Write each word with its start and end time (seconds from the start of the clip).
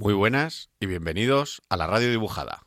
Muy 0.00 0.14
buenas 0.14 0.70
y 0.80 0.86
bienvenidos 0.86 1.60
a 1.68 1.76
la 1.76 1.86
radio 1.86 2.08
dibujada. 2.08 2.62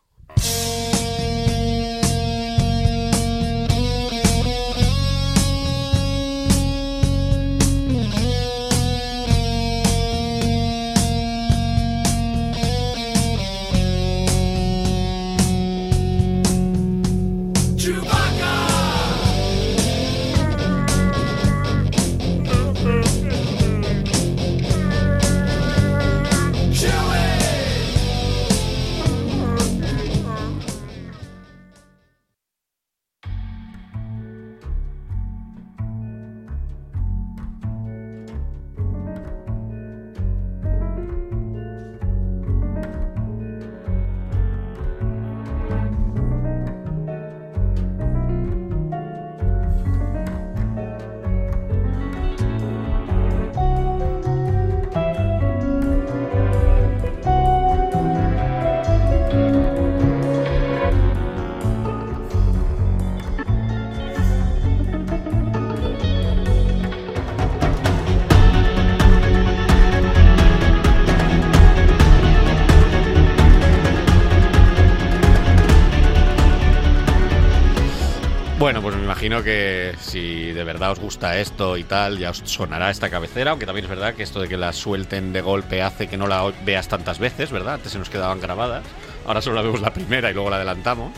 Que 79.42 79.96
si 80.00 80.52
de 80.52 80.64
verdad 80.66 80.92
os 80.92 81.00
gusta 81.00 81.40
esto 81.40 81.78
y 81.78 81.86
tal, 81.86 82.20
ya 82.20 82.32
os 82.32 82.44
sonará 82.44 82.92
esta 82.92 83.10
cabecera, 83.10 83.52
aunque 83.52 83.66
también 83.66 83.86
es 83.86 83.90
verdad 83.90 84.14
que 84.16 84.24
esto 84.24 84.42
de 84.42 84.50
que 84.50 84.58
la 84.58 84.74
suelten 84.74 85.32
de 85.32 85.42
golpe 85.42 85.82
hace 85.82 86.08
que 86.08 86.18
no 86.18 86.28
la 86.28 86.52
veas 86.66 86.90
tantas 86.90 87.20
veces, 87.20 87.52
¿verdad? 87.52 87.76
Antes 87.76 87.94
se 87.94 88.00
nos 88.00 88.10
quedaban 88.10 88.42
grabadas, 88.42 88.84
ahora 89.26 89.42
solo 89.42 89.56
la 89.56 89.62
vemos 89.62 89.80
la 89.80 89.94
primera 89.94 90.30
y 90.30 90.34
luego 90.34 90.50
la 90.50 90.58
adelantamos. 90.58 91.14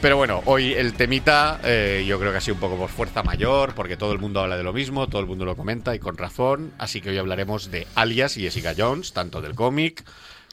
Pero 0.00 0.16
bueno, 0.16 0.42
hoy 0.44 0.74
el 0.74 0.92
temita 0.92 1.60
eh, 1.64 2.04
yo 2.06 2.20
creo 2.20 2.30
que 2.30 2.38
ha 2.38 2.40
sido 2.40 2.54
un 2.54 2.60
poco 2.60 2.76
por 2.76 2.88
fuerza 2.88 3.24
mayor, 3.24 3.74
porque 3.74 3.96
todo 3.96 4.12
el 4.12 4.20
mundo 4.20 4.40
habla 4.40 4.56
de 4.56 4.62
lo 4.62 4.72
mismo, 4.72 5.08
todo 5.08 5.20
el 5.20 5.26
mundo 5.26 5.44
lo 5.44 5.56
comenta 5.56 5.92
y 5.96 5.98
con 5.98 6.16
razón, 6.16 6.72
así 6.78 7.00
que 7.00 7.10
hoy 7.10 7.18
hablaremos 7.18 7.72
de 7.72 7.88
Alias 7.96 8.36
y 8.36 8.42
Jessica 8.42 8.74
Jones, 8.78 9.12
tanto 9.12 9.42
del 9.42 9.56
cómic 9.56 10.04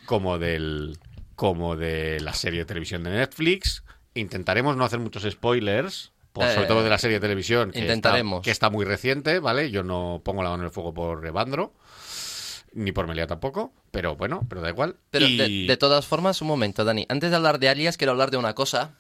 como 0.06 0.40
del 0.40 0.98
como 1.36 1.76
de 1.76 2.20
la 2.22 2.34
serie 2.34 2.62
de 2.62 2.66
televisión 2.66 3.03
de 3.03 3.12
Netflix. 3.12 3.84
Intentaremos 4.16 4.78
no 4.78 4.86
hacer 4.86 5.00
muchos 5.00 5.28
spoilers, 5.30 6.12
por, 6.36 6.47
sobre 6.50 6.66
Eh, 6.66 6.67
todo 6.67 6.83
de 6.83 6.89
la 6.91 6.97
serie 7.00 7.16
de 7.16 7.22
televisión, 7.22 7.72
que 7.72 7.80
intentaremos. 7.80 8.39
Está, 8.39 8.44
que 8.44 8.52
está 8.52 8.69
muy 8.69 8.86
reciente, 8.86 9.39
¿vale? 9.39 9.72
Yo 9.72 9.81
no 9.83 10.22
pongo 10.23 10.44
la 10.44 10.50
mano 10.50 10.64
en 10.64 10.67
el 10.67 10.72
fuego 10.72 10.94
por 10.94 11.25
Evandro, 11.25 11.73
ni 12.73 12.91
por 12.91 13.08
Melia 13.08 13.25
tampoco, 13.25 13.72
pero 13.91 14.16
bueno, 14.17 14.41
pero 14.50 14.61
da 14.61 14.69
igual. 14.69 14.97
Pero 15.09 15.25
Y- 15.25 15.38
de, 15.38 15.67
de 15.73 15.78
todas 15.78 16.06
formas, 16.06 16.41
un 16.41 16.50
momento, 16.50 16.83
Dani. 16.83 17.06
Antes 17.09 17.30
de 17.31 17.38
hablar 17.38 17.58
de 17.58 17.69
alias, 17.69 17.95
quiero 17.97 18.11
hablar 18.11 18.30
de 18.31 18.38
una 18.38 18.53
cosa. 18.53 18.91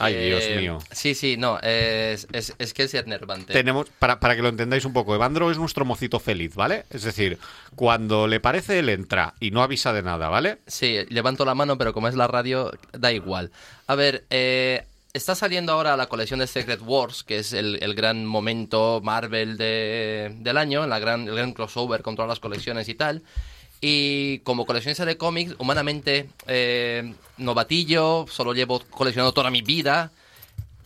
Ay, 0.00 0.14
que- 0.14 0.26
Dios 0.26 0.44
mío. 0.60 0.78
Sí, 0.92 1.14
sí, 1.16 1.36
no, 1.36 1.58
es, 1.60 2.28
es, 2.30 2.54
es 2.58 2.72
que 2.72 2.84
es 2.84 2.94
enervante. 2.94 3.52
Tenemos, 3.52 3.88
para, 3.98 4.20
para 4.20 4.36
que 4.36 4.42
lo 4.42 4.48
entendáis 4.48 4.84
un 4.84 4.92
poco, 4.92 5.12
Evandro 5.14 5.50
es 5.50 5.58
nuestro 5.58 5.84
mocito 5.84 6.20
feliz, 6.20 6.54
¿vale? 6.54 6.84
Es 6.90 7.02
decir, 7.02 7.38
cuando 7.74 8.28
le 8.28 8.38
parece, 8.38 8.78
él 8.78 8.90
entra 8.90 9.34
y 9.40 9.50
no 9.50 9.60
avisa 9.62 9.92
de 9.92 10.02
nada, 10.04 10.28
¿vale? 10.28 10.58
Sí, 10.68 10.98
levanto 11.08 11.44
la 11.44 11.56
mano, 11.56 11.78
pero 11.78 11.92
como 11.92 12.06
es 12.06 12.14
la 12.14 12.28
radio, 12.28 12.70
da 12.92 13.10
igual. 13.12 13.50
A 13.88 13.96
ver, 13.96 14.24
eh, 14.30 14.84
está 15.12 15.34
saliendo 15.34 15.72
ahora 15.72 15.96
la 15.96 16.06
colección 16.06 16.40
de 16.40 16.46
Secret 16.46 16.80
Wars, 16.84 17.22
que 17.24 17.38
es 17.38 17.52
el, 17.52 17.78
el 17.82 17.94
gran 17.94 18.24
momento 18.26 19.00
Marvel 19.02 19.56
de- 19.56 20.34
del 20.40 20.56
año, 20.56 20.86
la 20.86 20.98
gran, 20.98 21.26
el 21.28 21.34
gran 21.34 21.52
crossover 21.52 22.02
con 22.02 22.14
todas 22.16 22.28
las 22.28 22.40
colecciones 22.40 22.88
y 22.88 22.94
tal. 22.94 23.22
Y 23.80 24.40
como 24.40 24.66
coleccionista 24.66 25.04
de 25.04 25.16
cómics, 25.16 25.54
humanamente 25.58 26.28
eh, 26.48 27.14
novatillo, 27.36 28.26
solo 28.28 28.52
llevo 28.52 28.80
coleccionando 28.90 29.32
toda 29.32 29.50
mi 29.50 29.62
vida. 29.62 30.10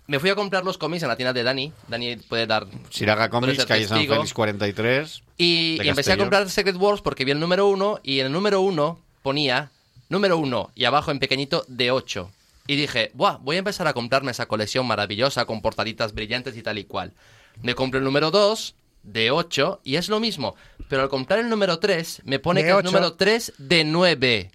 Me 0.06 0.18
fui 0.18 0.28
a 0.30 0.34
comprar 0.34 0.64
los 0.64 0.76
cómics 0.76 1.02
en 1.02 1.08
la 1.08 1.16
tienda 1.16 1.32
de 1.32 1.42
Dani. 1.42 1.72
Dani 1.88 2.16
puede 2.16 2.46
dar. 2.46 2.66
Siraga 2.90 3.30
Comics, 3.30 3.64
calle 3.64 3.86
San. 3.88 4.06
Félix 4.06 4.34
43. 4.34 5.22
Y, 5.38 5.78
y 5.82 5.88
empecé 5.88 6.12
a 6.12 6.16
comprar 6.18 6.50
Secret 6.50 6.76
Wars 6.76 7.00
porque 7.00 7.24
vi 7.24 7.30
el 7.30 7.40
número 7.40 7.66
uno 7.68 7.98
y 8.02 8.20
en 8.20 8.26
el 8.26 8.32
número 8.32 8.60
uno 8.60 8.98
ponía 9.22 9.70
número 10.10 10.36
uno 10.36 10.70
y 10.74 10.84
abajo 10.84 11.10
en 11.12 11.18
pequeñito 11.18 11.64
de 11.68 11.90
8. 11.92 12.30
Y 12.66 12.76
dije, 12.76 13.10
Buah, 13.14 13.38
voy 13.38 13.56
a 13.56 13.58
empezar 13.60 13.86
a 13.88 13.92
comprarme 13.92 14.30
esa 14.30 14.46
colección 14.46 14.86
maravillosa 14.86 15.44
con 15.46 15.62
portaditas 15.62 16.14
brillantes 16.14 16.56
y 16.56 16.62
tal 16.62 16.78
y 16.78 16.84
cual. 16.84 17.12
Me 17.60 17.74
compré 17.74 17.98
el 17.98 18.04
número 18.04 18.30
2 18.30 18.74
de 19.02 19.30
8 19.30 19.80
y 19.84 19.96
es 19.96 20.08
lo 20.08 20.20
mismo. 20.20 20.54
Pero 20.88 21.02
al 21.02 21.08
comprar 21.08 21.40
el 21.40 21.48
número 21.48 21.78
3 21.78 22.22
me 22.24 22.38
pone 22.38 22.60
De 22.60 22.66
que 22.66 22.70
es 22.70 22.76
ocho. 22.76 22.86
número 22.86 23.14
3 23.14 23.54
de 23.58 23.84
9. 23.84 24.50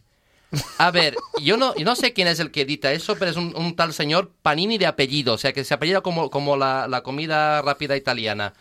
A 0.78 0.92
ver, 0.92 1.16
yo 1.42 1.58
no, 1.58 1.76
yo 1.76 1.84
no 1.84 1.96
sé 1.96 2.14
quién 2.14 2.30
es 2.30 2.40
el 2.40 2.52
que 2.52 2.62
edita 2.62 2.94
eso, 2.94 3.18
pero 3.18 3.32
es 3.32 3.38
un, 3.38 3.54
un 3.58 3.76
tal 3.76 3.94
señor 3.94 4.32
Panini 4.42 4.78
de 4.78 4.86
apellido, 4.86 5.34
o 5.34 5.38
sea, 5.38 5.52
que 5.52 5.66
se 5.66 5.74
apellida 5.74 6.00
como, 6.02 6.30
como 6.30 6.56
la, 6.56 6.88
la 6.88 7.04
comida 7.04 7.62
rápida 7.62 7.98
italiana. 7.98 8.54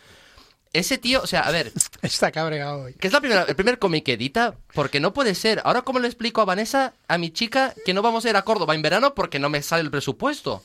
Ese 0.77 0.97
tío, 0.97 1.21
o 1.21 1.27
sea, 1.27 1.41
a 1.41 1.51
ver, 1.51 1.71
Está 2.01 2.31
cabreado 2.31 2.83
hoy. 2.83 2.93
que 2.93 3.07
es 3.07 3.13
la 3.13 3.19
primera, 3.19 3.43
el 3.43 3.55
primer 3.55 3.79
cómic 3.79 4.05
que 4.05 4.13
edita, 4.13 4.55
porque 4.73 4.99
no 4.99 5.13
puede 5.13 5.33
ser. 5.35 5.61
Ahora, 5.65 5.81
¿cómo 5.81 5.99
le 5.99 6.07
explico 6.07 6.41
a 6.41 6.45
Vanessa, 6.45 6.93
a 7.07 7.17
mi 7.17 7.31
chica, 7.31 7.73
que 7.85 7.93
no 7.93 8.01
vamos 8.01 8.25
a 8.25 8.29
ir 8.29 8.35
a 8.35 8.43
Córdoba 8.43 8.75
en 8.75 8.81
verano 8.81 9.15
porque 9.15 9.39
no 9.39 9.49
me 9.49 9.61
sale 9.61 9.81
el 9.83 9.91
presupuesto? 9.91 10.63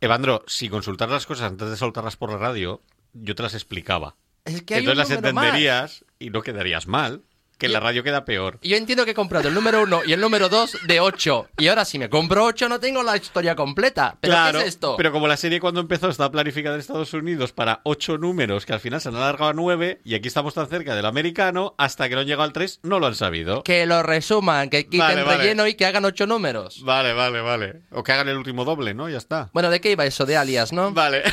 Evandro, 0.00 0.44
si 0.46 0.68
consultas 0.68 1.10
las 1.10 1.26
cosas 1.26 1.50
antes 1.50 1.68
de 1.68 1.76
soltarlas 1.76 2.16
por 2.16 2.30
la 2.30 2.38
radio, 2.38 2.80
yo 3.12 3.34
te 3.34 3.42
las 3.42 3.54
explicaba. 3.54 4.14
Es 4.44 4.62
que 4.62 4.74
hay 4.76 4.80
Entonces 4.80 5.08
un 5.08 5.22
las 5.24 5.34
más. 5.34 5.44
entenderías 5.44 6.04
y 6.18 6.30
no 6.30 6.42
quedarías 6.42 6.86
mal. 6.86 7.22
Que 7.58 7.66
en 7.66 7.72
la 7.72 7.80
radio 7.80 8.04
queda 8.04 8.24
peor. 8.24 8.60
Yo 8.62 8.76
entiendo 8.76 9.04
que 9.04 9.10
he 9.10 9.14
comprado 9.14 9.48
el 9.48 9.54
número 9.54 9.82
uno 9.82 10.02
y 10.06 10.12
el 10.12 10.20
número 10.20 10.48
dos 10.48 10.78
de 10.86 11.00
8. 11.00 11.48
Y 11.58 11.66
ahora, 11.66 11.84
si 11.84 11.98
me 11.98 12.08
compro 12.08 12.44
8, 12.44 12.68
no 12.68 12.78
tengo 12.78 13.02
la 13.02 13.16
historia 13.16 13.56
completa. 13.56 14.16
¿Pero 14.20 14.32
claro, 14.32 14.58
qué 14.60 14.64
es 14.64 14.68
esto? 14.74 14.94
pero 14.96 15.10
como 15.10 15.26
la 15.26 15.36
serie 15.36 15.58
cuando 15.58 15.80
empezó 15.80 16.08
estaba 16.08 16.30
planificada 16.30 16.76
en 16.76 16.80
Estados 16.80 17.12
Unidos 17.14 17.52
para 17.52 17.80
ocho 17.82 18.16
números, 18.16 18.64
que 18.64 18.74
al 18.74 18.78
final 18.80 19.00
se 19.00 19.08
han 19.08 19.16
alargado 19.16 19.50
a 19.50 19.54
nueve, 19.54 20.00
y 20.04 20.14
aquí 20.14 20.28
estamos 20.28 20.54
tan 20.54 20.68
cerca 20.68 20.94
del 20.94 21.04
americano, 21.04 21.74
hasta 21.78 22.08
que 22.08 22.14
no 22.14 22.20
han 22.20 22.28
llegado 22.28 22.44
al 22.44 22.52
3, 22.52 22.78
no 22.84 23.00
lo 23.00 23.08
han 23.08 23.16
sabido. 23.16 23.64
Que 23.64 23.86
lo 23.86 24.04
resuman, 24.04 24.70
que 24.70 24.84
quiten 24.84 25.00
Vale, 25.00 25.22
vale. 25.24 25.38
relleno 25.38 25.66
y 25.66 25.74
que 25.74 25.84
hagan 25.84 26.04
8 26.04 26.28
números. 26.28 26.80
Vale, 26.84 27.12
vale, 27.12 27.40
vale. 27.40 27.80
O 27.90 28.04
que 28.04 28.12
hagan 28.12 28.28
el 28.28 28.36
último 28.36 28.64
doble, 28.64 28.94
¿no? 28.94 29.08
Ya 29.08 29.18
está. 29.18 29.50
Bueno, 29.52 29.68
¿de 29.70 29.80
qué 29.80 29.90
iba 29.90 30.06
eso? 30.06 30.24
De 30.26 30.36
alias, 30.36 30.72
¿no? 30.72 30.92
Vale. 30.92 31.24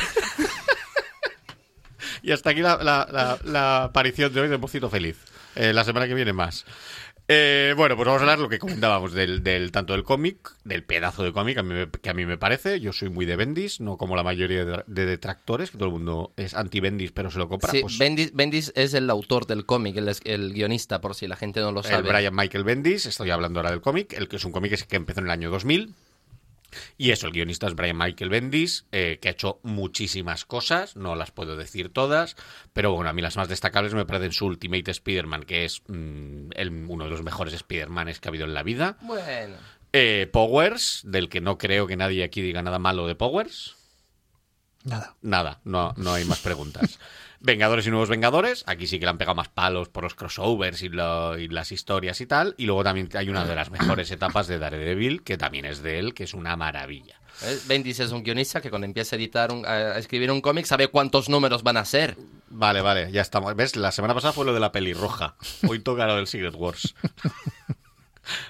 y 2.22 2.32
hasta 2.32 2.50
aquí 2.50 2.60
la, 2.62 2.76
la- 2.82 3.06
la- 3.12 3.38
la 3.44 3.84
aparición 3.84 4.32
de 4.32 4.40
hoy 4.40 4.48
de 4.48 4.58
Mocito 4.58 4.90
Feliz. 4.90 5.16
Eh, 5.56 5.72
la 5.72 5.84
semana 5.84 6.06
que 6.06 6.14
viene 6.14 6.32
más. 6.32 6.64
Eh, 7.28 7.74
bueno, 7.76 7.96
pues 7.96 8.06
vamos 8.06 8.20
a 8.20 8.22
hablar 8.22 8.38
lo 8.38 8.48
que 8.48 8.60
comentábamos 8.60 9.12
del, 9.12 9.42
del 9.42 9.72
tanto 9.72 9.94
del 9.94 10.04
cómic, 10.04 10.52
del 10.62 10.84
pedazo 10.84 11.24
de 11.24 11.32
cómic 11.32 11.58
que 12.00 12.08
a 12.08 12.14
mí 12.14 12.24
me 12.24 12.38
parece. 12.38 12.78
Yo 12.78 12.92
soy 12.92 13.08
muy 13.10 13.26
de 13.26 13.34
Bendis, 13.34 13.80
no 13.80 13.96
como 13.96 14.14
la 14.14 14.22
mayoría 14.22 14.64
de, 14.64 14.84
de 14.86 15.06
detractores, 15.06 15.72
que 15.72 15.78
todo 15.78 15.88
el 15.88 15.94
mundo 15.94 16.32
es 16.36 16.54
anti-Bendis, 16.54 17.10
pero 17.10 17.32
se 17.32 17.38
lo 17.38 17.48
compra. 17.48 17.72
Sí, 17.72 17.80
pues, 17.80 17.98
Bendis, 17.98 18.32
Bendis 18.32 18.72
es 18.76 18.94
el 18.94 19.10
autor 19.10 19.46
del 19.48 19.66
cómic, 19.66 19.96
el, 19.96 20.08
el 20.22 20.52
guionista, 20.52 21.00
por 21.00 21.16
si 21.16 21.26
la 21.26 21.34
gente 21.34 21.58
no 21.58 21.72
lo 21.72 21.80
el 21.80 21.86
sabe. 21.86 22.08
Brian 22.08 22.32
Michael 22.36 22.62
Bendis, 22.62 23.06
estoy 23.06 23.30
hablando 23.30 23.58
ahora 23.58 23.70
del 23.72 23.80
cómic, 23.80 24.12
el 24.12 24.28
que 24.28 24.36
es 24.36 24.44
un 24.44 24.52
cómic 24.52 24.76
que- 24.78 24.86
que 24.86 24.94
empezó 24.96 25.18
en 25.18 25.26
el 25.26 25.32
año 25.32 25.50
2000. 25.50 25.94
Y 26.98 27.10
eso, 27.10 27.26
el 27.26 27.32
guionista 27.32 27.66
es 27.66 27.74
Brian 27.74 27.96
Michael 27.98 28.30
Bendis, 28.30 28.86
eh, 28.92 29.18
que 29.20 29.28
ha 29.28 29.32
hecho 29.32 29.60
muchísimas 29.62 30.44
cosas, 30.44 30.96
no 30.96 31.14
las 31.14 31.30
puedo 31.30 31.56
decir 31.56 31.88
todas, 31.92 32.36
pero 32.72 32.92
bueno, 32.92 33.10
a 33.10 33.12
mí 33.12 33.22
las 33.22 33.36
más 33.36 33.48
destacables 33.48 33.94
me 33.94 34.04
parecen 34.06 34.32
su 34.32 34.46
Ultimate 34.46 34.90
Spider-Man, 34.90 35.44
que 35.44 35.64
es 35.64 35.82
mm, 35.88 36.50
el- 36.54 36.70
uno 36.88 37.04
de 37.04 37.10
los 37.10 37.22
mejores 37.22 37.54
Spider-Manes 37.54 38.20
que 38.20 38.28
ha 38.28 38.30
habido 38.30 38.44
en 38.46 38.54
la 38.54 38.62
vida. 38.62 38.96
Bueno. 39.02 39.56
Eh, 39.92 40.28
Powers, 40.32 41.02
del 41.04 41.28
que 41.28 41.40
no 41.40 41.56
creo 41.58 41.86
que 41.86 41.96
nadie 41.96 42.22
aquí 42.24 42.42
diga 42.42 42.60
nada 42.62 42.78
malo 42.78 43.06
de 43.06 43.14
Powers. 43.14 43.76
Nada. 44.84 45.16
Nada, 45.22 45.60
no, 45.64 45.94
no 45.96 46.12
hay 46.12 46.24
más 46.24 46.40
preguntas. 46.40 46.98
Vengadores 47.46 47.86
y 47.86 47.90
Nuevos 47.90 48.08
Vengadores, 48.10 48.64
aquí 48.66 48.86
sí 48.86 48.98
que 48.98 49.06
le 49.06 49.10
han 49.10 49.18
pegado 49.18 49.36
más 49.36 49.48
palos 49.48 49.88
por 49.88 50.02
los 50.04 50.14
crossovers 50.14 50.82
y, 50.82 50.88
lo- 50.90 51.38
y 51.38 51.48
las 51.48 51.72
historias 51.72 52.20
y 52.20 52.26
tal. 52.26 52.54
Y 52.58 52.66
luego 52.66 52.84
también 52.84 53.08
hay 53.14 53.28
una 53.30 53.44
de 53.46 53.54
las 53.54 53.70
mejores 53.70 54.10
etapas 54.10 54.48
de 54.48 54.58
Daredevil, 54.58 55.22
que 55.22 55.38
también 55.38 55.64
es 55.64 55.80
de 55.82 55.98
él, 56.00 56.12
que 56.12 56.24
es 56.24 56.34
una 56.34 56.56
maravilla. 56.56 57.20
Bendis 57.66 58.00
es 58.00 58.12
un 58.12 58.22
guionista 58.22 58.60
que 58.60 58.70
cuando 58.70 58.86
empieza 58.86 59.14
a 59.14 59.18
editar, 59.18 59.52
un- 59.52 59.64
a 59.64 59.96
escribir 59.98 60.30
un 60.30 60.40
cómic, 60.40 60.66
sabe 60.66 60.88
cuántos 60.88 61.28
números 61.28 61.62
van 61.62 61.76
a 61.76 61.84
ser. 61.84 62.16
Vale, 62.48 62.80
vale, 62.80 63.10
ya 63.12 63.22
estamos. 63.22 63.54
¿Ves? 63.54 63.76
La 63.76 63.92
semana 63.92 64.14
pasada 64.14 64.32
fue 64.32 64.44
lo 64.44 64.52
de 64.52 64.60
la 64.60 64.72
pelirroja. 64.72 65.36
Hoy 65.68 65.78
toca 65.80 66.06
lo 66.06 66.16
del 66.16 66.26
Secret 66.26 66.54
Wars. 66.54 66.94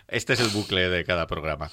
este 0.09 0.35
es 0.35 0.41
el 0.41 0.49
bucle 0.49 0.89
de 0.89 1.05
cada 1.05 1.27
programa. 1.27 1.71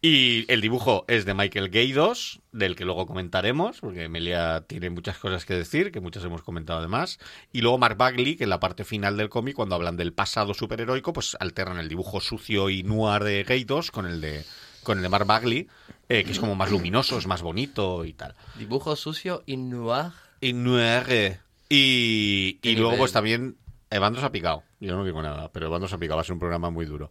Y 0.00 0.50
el 0.52 0.60
dibujo 0.60 1.04
es 1.08 1.24
de 1.24 1.34
Michael 1.34 1.70
Gaydos, 1.70 2.40
del 2.52 2.76
que 2.76 2.84
luego 2.84 3.06
comentaremos, 3.06 3.80
porque 3.80 4.04
Emilia 4.04 4.64
tiene 4.66 4.90
muchas 4.90 5.18
cosas 5.18 5.44
que 5.44 5.54
decir, 5.54 5.90
que 5.90 6.00
muchas 6.00 6.24
hemos 6.24 6.42
comentado 6.42 6.78
además. 6.78 7.18
Y 7.52 7.62
luego 7.62 7.78
Mark 7.78 7.96
Bagley, 7.96 8.36
que 8.36 8.44
en 8.44 8.50
la 8.50 8.60
parte 8.60 8.84
final 8.84 9.16
del 9.16 9.28
cómic, 9.28 9.56
cuando 9.56 9.74
hablan 9.74 9.96
del 9.96 10.12
pasado 10.12 10.54
superheroico, 10.54 11.12
pues 11.12 11.36
alternan 11.40 11.78
el 11.78 11.88
dibujo 11.88 12.20
sucio 12.20 12.70
y 12.70 12.82
noir 12.82 13.24
de 13.24 13.42
Gaydos 13.44 13.90
con 13.90 14.06
el 14.06 14.20
de 14.20 14.44
con 14.82 14.98
el 14.98 15.02
de 15.02 15.08
Mark 15.08 15.26
Bagley, 15.26 15.66
eh, 16.08 16.22
que 16.22 16.30
es 16.30 16.38
como 16.38 16.54
más 16.54 16.70
luminoso, 16.70 17.18
es 17.18 17.26
más 17.26 17.42
bonito 17.42 18.04
y 18.04 18.12
tal. 18.12 18.36
Dibujo 18.56 18.94
sucio 18.94 19.42
y 19.44 19.56
noir. 19.56 20.12
Y 20.40 20.52
noir. 20.52 21.40
Y, 21.68 22.54
¿Qué 22.62 22.70
y 22.70 22.76
luego 22.76 22.96
pues 22.96 23.10
también 23.10 23.56
Evandro 23.90 24.20
se 24.20 24.26
ha 24.28 24.32
picado. 24.32 24.62
Yo 24.78 24.94
no 24.94 25.04
digo 25.04 25.22
nada, 25.22 25.50
pero 25.52 25.74
ha 25.74 25.98
picado. 25.98 26.16
Va 26.16 26.20
a 26.20 26.24
ser 26.24 26.34
un 26.34 26.38
programa 26.38 26.70
muy 26.70 26.84
duro. 26.84 27.10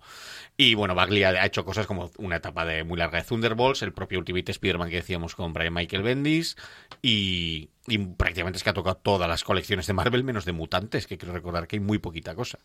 Y 0.55 0.75
bueno, 0.75 0.93
Bagley 0.93 1.23
ha 1.23 1.29
ha 1.29 1.45
hecho 1.45 1.65
cosas 1.65 1.87
como 1.87 2.11
una 2.17 2.37
etapa 2.37 2.63
de 2.65 2.83
muy 2.83 2.97
larga 2.97 3.19
de 3.19 3.25
Thunderbolts, 3.25 3.81
el 3.81 3.93
propio 3.93 4.19
Ultimate 4.19 4.51
Spider-Man 4.51 4.89
que 4.89 4.97
decíamos 4.97 5.35
con 5.35 5.51
Brian 5.53 5.73
Michael 5.73 6.03
Bendis, 6.03 6.57
y, 7.01 7.69
y 7.87 7.97
prácticamente 7.97 8.57
es 8.57 8.63
que 8.63 8.69
ha 8.69 8.73
tocado 8.73 8.97
todas 8.97 9.27
las 9.27 9.43
colecciones 9.43 9.87
de 9.87 9.93
Marvel, 9.93 10.23
menos 10.23 10.45
de 10.45 10.51
Mutantes, 10.51 11.07
que 11.07 11.17
quiero 11.17 11.33
recordar 11.33 11.67
que 11.67 11.77
hay 11.77 11.79
muy 11.79 11.97
poquita 11.97 12.35
cosa. 12.35 12.59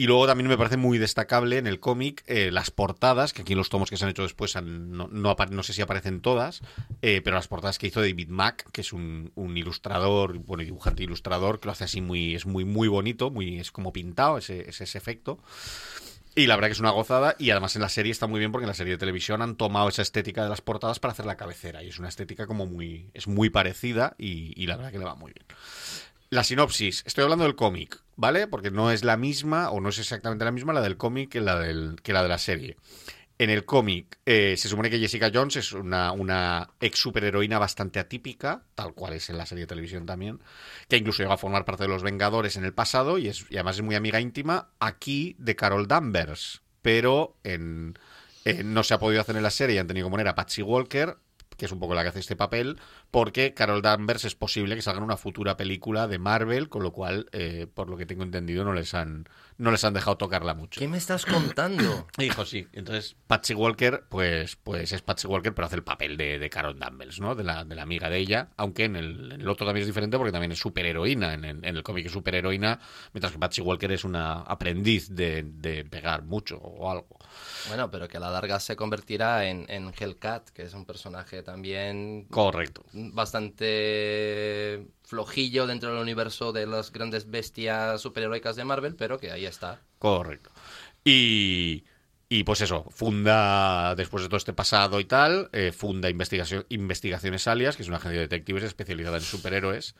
Y 0.00 0.06
luego 0.06 0.26
también 0.26 0.48
me 0.48 0.56
parece 0.56 0.78
muy 0.78 0.96
destacable 0.96 1.58
en 1.58 1.66
el 1.66 1.78
cómic 1.78 2.24
eh, 2.26 2.50
las 2.50 2.70
portadas, 2.70 3.34
que 3.34 3.42
aquí 3.42 3.52
en 3.52 3.58
los 3.58 3.68
tomos 3.68 3.90
que 3.90 3.98
se 3.98 4.04
han 4.06 4.10
hecho 4.10 4.22
después 4.22 4.56
no, 4.56 5.08
no, 5.08 5.62
sé 5.62 5.74
si 5.74 5.82
aparecen 5.82 6.22
todas, 6.22 6.62
eh, 7.02 7.20
pero 7.22 7.36
las 7.36 7.48
portadas 7.48 7.76
que 7.76 7.88
hizo 7.88 8.00
David 8.00 8.28
Mack, 8.30 8.70
que 8.72 8.80
es 8.80 8.94
un, 8.94 9.30
un 9.34 9.58
ilustrador, 9.58 10.38
bueno, 10.38 10.64
dibujante 10.64 11.02
ilustrador, 11.02 11.60
que 11.60 11.66
lo 11.66 11.72
hace 11.72 11.84
así 11.84 12.00
muy, 12.00 12.34
es 12.34 12.46
muy, 12.46 12.64
muy 12.64 12.88
bonito, 12.88 13.30
muy, 13.30 13.58
es 13.58 13.70
como 13.72 13.92
pintado, 13.92 14.38
ese, 14.38 14.70
ese, 14.70 14.84
efecto. 14.96 15.38
Y 16.34 16.46
la 16.46 16.56
verdad 16.56 16.68
que 16.68 16.74
es 16.74 16.80
una 16.80 16.92
gozada 16.92 17.36
y 17.38 17.50
además 17.50 17.76
en 17.76 17.82
la 17.82 17.90
serie 17.90 18.10
está 18.10 18.26
muy 18.26 18.38
bien 18.38 18.52
porque 18.52 18.64
en 18.64 18.68
la 18.68 18.74
serie 18.74 18.94
de 18.94 18.98
televisión 18.98 19.42
han 19.42 19.56
tomado 19.56 19.90
esa 19.90 20.00
estética 20.00 20.42
de 20.42 20.48
las 20.48 20.62
portadas 20.62 20.98
para 20.98 21.12
hacer 21.12 21.26
la 21.26 21.36
cabecera 21.36 21.82
y 21.82 21.88
es 21.88 21.98
una 21.98 22.08
estética 22.08 22.46
como 22.46 22.64
muy 22.64 23.10
es 23.12 23.26
muy 23.26 23.50
parecida 23.50 24.14
y 24.16 24.64
la 24.66 24.76
verdad 24.76 24.92
que 24.92 24.98
le 24.98 25.04
va 25.04 25.14
muy 25.14 25.32
bien. 25.32 25.44
La 26.32 26.44
sinopsis, 26.44 27.02
estoy 27.06 27.24
hablando 27.24 27.44
del 27.44 27.56
cómic, 27.56 28.00
¿vale? 28.14 28.46
Porque 28.46 28.70
no 28.70 28.92
es 28.92 29.02
la 29.02 29.16
misma 29.16 29.68
o 29.70 29.80
no 29.80 29.88
es 29.88 29.98
exactamente 29.98 30.44
la 30.44 30.52
misma 30.52 30.72
la 30.72 30.80
del 30.80 30.96
cómic 30.96 31.28
que 31.28 31.40
la 31.40 31.60
que 32.04 32.12
la 32.12 32.22
de 32.22 32.28
la 32.28 32.38
serie. 32.38 32.76
En 33.36 33.50
el 33.50 33.64
cómic 33.64 34.20
eh, 34.26 34.54
se 34.56 34.68
supone 34.68 34.90
que 34.90 35.00
Jessica 35.00 35.32
Jones 35.34 35.56
es 35.56 35.72
una, 35.72 36.70
ex 36.78 37.00
superheroína 37.00 37.58
bastante 37.58 37.98
atípica, 37.98 38.62
tal 38.76 38.94
cual 38.94 39.14
es 39.14 39.28
en 39.28 39.38
la 39.38 39.46
serie 39.46 39.64
de 39.64 39.66
televisión 39.66 40.06
también, 40.06 40.38
que 40.88 40.98
incluso 40.98 41.20
llegó 41.20 41.32
a 41.32 41.36
formar 41.36 41.64
parte 41.64 41.82
de 41.82 41.88
los 41.88 42.04
Vengadores 42.04 42.54
en 42.54 42.64
el 42.64 42.74
pasado 42.74 43.18
y, 43.18 43.26
es, 43.26 43.46
y 43.50 43.56
además 43.56 43.74
es 43.74 43.82
muy 43.82 43.96
amiga 43.96 44.20
íntima 44.20 44.70
aquí 44.78 45.34
de 45.36 45.56
Carol 45.56 45.88
Danvers, 45.88 46.62
pero 46.80 47.38
en, 47.42 47.98
eh, 48.44 48.62
no 48.62 48.84
se 48.84 48.94
ha 48.94 49.00
podido 49.00 49.20
hacer 49.20 49.34
en 49.34 49.42
la 49.42 49.50
serie, 49.50 49.80
han 49.80 49.88
tenido 49.88 50.06
que 50.06 50.12
poner 50.12 50.28
a 50.28 50.36
Patsy 50.36 50.62
Walker, 50.62 51.16
que 51.60 51.66
es 51.66 51.72
un 51.72 51.80
poco 51.80 51.94
la 51.94 52.02
que 52.02 52.08
hace 52.08 52.20
este 52.20 52.36
papel, 52.36 52.78
porque 53.10 53.54
Carol 53.54 53.82
Danvers 53.82 54.24
es 54.24 54.34
posible 54.34 54.76
que 54.76 54.82
salga 54.82 54.98
en 54.98 55.04
una 55.04 55.16
futura 55.16 55.56
película 55.56 56.06
de 56.08 56.18
Marvel, 56.18 56.68
con 56.68 56.82
lo 56.82 56.92
cual, 56.92 57.26
eh, 57.32 57.66
por 57.72 57.88
lo 57.90 57.96
que 57.96 58.06
tengo 58.06 58.22
entendido, 58.22 58.64
no 58.64 58.72
les 58.72 58.94
han, 58.94 59.28
no 59.58 59.70
les 59.70 59.82
han 59.84 59.94
dejado 59.94 60.16
tocarla 60.16 60.54
mucho. 60.54 60.78
¿Qué 60.80 60.88
me 60.88 60.96
estás 60.98 61.26
contando? 61.26 62.06
Hijo, 62.18 62.44
sí. 62.44 62.66
Entonces, 62.72 63.16
Patsy 63.26 63.54
Walker, 63.54 64.04
pues, 64.08 64.56
pues 64.56 64.92
es 64.92 65.02
Patsy 65.02 65.26
Walker, 65.26 65.54
pero 65.54 65.66
hace 65.66 65.76
el 65.76 65.82
papel 65.82 66.16
de, 66.16 66.38
de 66.38 66.50
Carol 66.50 66.78
Danvers, 66.78 67.20
¿no? 67.20 67.34
De 67.34 67.44
la, 67.44 67.64
de 67.64 67.74
la 67.74 67.82
amiga 67.82 68.08
de 68.10 68.18
ella. 68.18 68.48
Aunque 68.56 68.84
en 68.84 68.96
el, 68.96 69.32
en 69.32 69.40
el 69.40 69.48
otro 69.48 69.66
también 69.66 69.82
es 69.82 69.88
diferente 69.88 70.16
porque 70.16 70.32
también 70.32 70.52
es 70.52 70.58
superheroína. 70.58 71.34
En, 71.34 71.44
el- 71.44 71.64
en 71.64 71.76
el 71.76 71.82
cómic 71.82 72.06
es 72.06 72.12
superheroína, 72.12 72.78
mientras 73.12 73.32
que 73.32 73.38
Patsy 73.38 73.60
Walker 73.60 73.90
es 73.92 74.04
una 74.04 74.40
aprendiz 74.42 75.08
de, 75.14 75.42
de 75.44 75.84
pegar 75.84 76.22
mucho 76.22 76.56
o 76.58 76.90
algo. 76.90 77.18
Bueno, 77.68 77.90
pero 77.90 78.08
que 78.08 78.16
a 78.16 78.20
la 78.20 78.30
larga 78.30 78.58
se 78.60 78.76
convertirá 78.76 79.46
en, 79.48 79.66
en 79.68 79.92
Hellcat, 79.98 80.48
que 80.50 80.62
es 80.62 80.74
un 80.74 80.84
personaje 80.86 81.42
también 81.42 82.26
Correcto. 82.30 82.84
Bastante 83.14 84.86
flojillo 85.02 85.66
dentro 85.66 85.90
del 85.90 86.02
universo 86.02 86.52
de 86.52 86.66
las 86.66 86.92
grandes 86.92 87.30
bestias 87.30 88.00
superheroicas 88.00 88.56
de 88.56 88.64
Marvel, 88.64 88.94
pero 88.96 89.18
que 89.18 89.30
ahí 89.30 89.46
está. 89.46 89.80
Correcto. 89.98 90.50
Y, 91.04 91.84
y 92.28 92.44
pues 92.44 92.60
eso, 92.60 92.86
funda, 92.90 93.94
después 93.96 94.22
de 94.22 94.28
todo 94.28 94.36
este 94.36 94.52
pasado 94.52 95.00
y 95.00 95.04
tal, 95.04 95.50
eh, 95.52 95.72
funda 95.72 96.08
investigación, 96.08 96.64
Investigaciones 96.68 97.46
Alias, 97.48 97.76
que 97.76 97.82
es 97.82 97.88
una 97.88 97.96
agencia 97.96 98.20
de 98.20 98.28
detectives 98.28 98.62
especializada 98.62 99.16
en 99.16 99.22
superhéroes, 99.22 99.96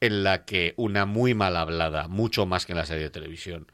en 0.00 0.22
la 0.22 0.44
que 0.44 0.74
una 0.76 1.06
muy 1.06 1.34
mal 1.34 1.56
hablada, 1.56 2.08
mucho 2.08 2.46
más 2.46 2.66
que 2.66 2.72
en 2.72 2.78
la 2.78 2.86
serie 2.86 3.04
de 3.04 3.10
televisión, 3.10 3.66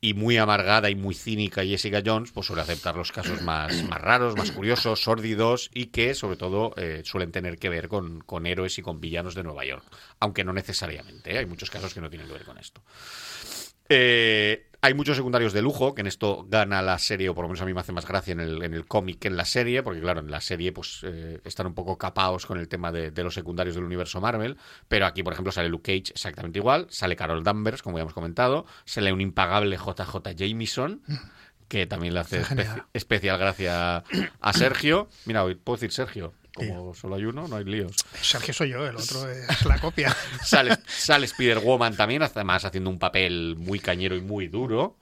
y 0.00 0.14
muy 0.14 0.36
amargada 0.36 0.90
y 0.90 0.94
muy 0.94 1.14
cínica 1.14 1.64
Jessica 1.64 2.02
Jones, 2.04 2.30
pues 2.30 2.46
suele 2.46 2.62
aceptar 2.62 2.96
los 2.96 3.10
casos 3.10 3.42
más, 3.42 3.82
más 3.88 4.00
raros, 4.00 4.36
más 4.36 4.52
curiosos, 4.52 5.02
sórdidos 5.02 5.70
y 5.74 5.86
que 5.86 6.14
sobre 6.14 6.36
todo 6.36 6.72
eh, 6.76 7.02
suelen 7.04 7.32
tener 7.32 7.58
que 7.58 7.68
ver 7.68 7.88
con, 7.88 8.20
con 8.20 8.46
héroes 8.46 8.78
y 8.78 8.82
con 8.82 9.00
villanos 9.00 9.34
de 9.34 9.42
Nueva 9.42 9.64
York. 9.64 9.84
Aunque 10.20 10.44
no 10.44 10.52
necesariamente, 10.52 11.34
¿eh? 11.34 11.38
hay 11.38 11.46
muchos 11.46 11.70
casos 11.70 11.92
que 11.94 12.00
no 12.00 12.10
tienen 12.10 12.28
que 12.28 12.34
ver 12.34 12.44
con 12.44 12.58
esto. 12.58 12.82
Eh, 13.88 14.67
hay 14.80 14.94
muchos 14.94 15.16
secundarios 15.16 15.52
de 15.52 15.60
lujo, 15.62 15.94
que 15.94 16.02
en 16.02 16.06
esto 16.06 16.46
gana 16.48 16.82
la 16.82 16.98
serie, 16.98 17.28
o 17.28 17.34
por 17.34 17.42
lo 17.44 17.48
menos 17.48 17.60
a 17.60 17.66
mí 17.66 17.74
me 17.74 17.80
hace 17.80 17.92
más 17.92 18.06
gracia 18.06 18.32
en 18.32 18.40
el, 18.40 18.62
en 18.62 18.74
el 18.74 18.86
cómic 18.86 19.18
que 19.18 19.28
en 19.28 19.36
la 19.36 19.44
serie, 19.44 19.82
porque 19.82 20.00
claro, 20.00 20.20
en 20.20 20.30
la 20.30 20.40
serie 20.40 20.72
pues 20.72 21.00
eh, 21.04 21.40
están 21.44 21.66
un 21.66 21.74
poco 21.74 21.98
capados 21.98 22.46
con 22.46 22.58
el 22.58 22.68
tema 22.68 22.92
de, 22.92 23.10
de 23.10 23.24
los 23.24 23.34
secundarios 23.34 23.74
del 23.74 23.84
universo 23.84 24.20
Marvel, 24.20 24.56
pero 24.86 25.06
aquí, 25.06 25.22
por 25.22 25.32
ejemplo, 25.32 25.50
sale 25.52 25.68
Luke 25.68 25.90
Cage 25.98 26.12
exactamente 26.12 26.58
igual, 26.60 26.86
sale 26.90 27.16
Carol 27.16 27.42
Danvers, 27.42 27.82
como 27.82 27.98
ya 27.98 28.02
hemos 28.02 28.14
comentado, 28.14 28.66
sale 28.84 29.12
un 29.12 29.20
impagable 29.20 29.76
JJ 29.76 30.34
Jameson, 30.36 31.02
que 31.66 31.86
también 31.86 32.14
le 32.14 32.20
hace 32.20 32.42
espe- 32.42 32.84
especial 32.94 33.38
gracia 33.38 34.04
a 34.40 34.52
Sergio. 34.52 35.08
Mira, 35.26 35.44
hoy 35.44 35.54
puedo 35.54 35.76
decir 35.76 35.92
Sergio, 35.92 36.32
como 36.58 36.94
solo 36.94 37.16
hay 37.16 37.24
uno, 37.24 37.48
no 37.48 37.56
hay 37.56 37.64
líos. 37.64 37.92
Sergio 38.20 38.52
soy 38.54 38.70
yo, 38.70 38.86
el 38.86 38.96
otro 38.96 39.30
es 39.30 39.64
la 39.64 39.78
copia. 39.78 40.14
Sale, 40.44 40.76
sale 40.86 41.26
Spider-Woman 41.26 41.96
también, 41.96 42.22
además 42.22 42.64
haciendo 42.64 42.90
un 42.90 42.98
papel 42.98 43.56
muy 43.56 43.80
cañero 43.80 44.16
y 44.16 44.20
muy 44.20 44.48
duro. 44.48 44.96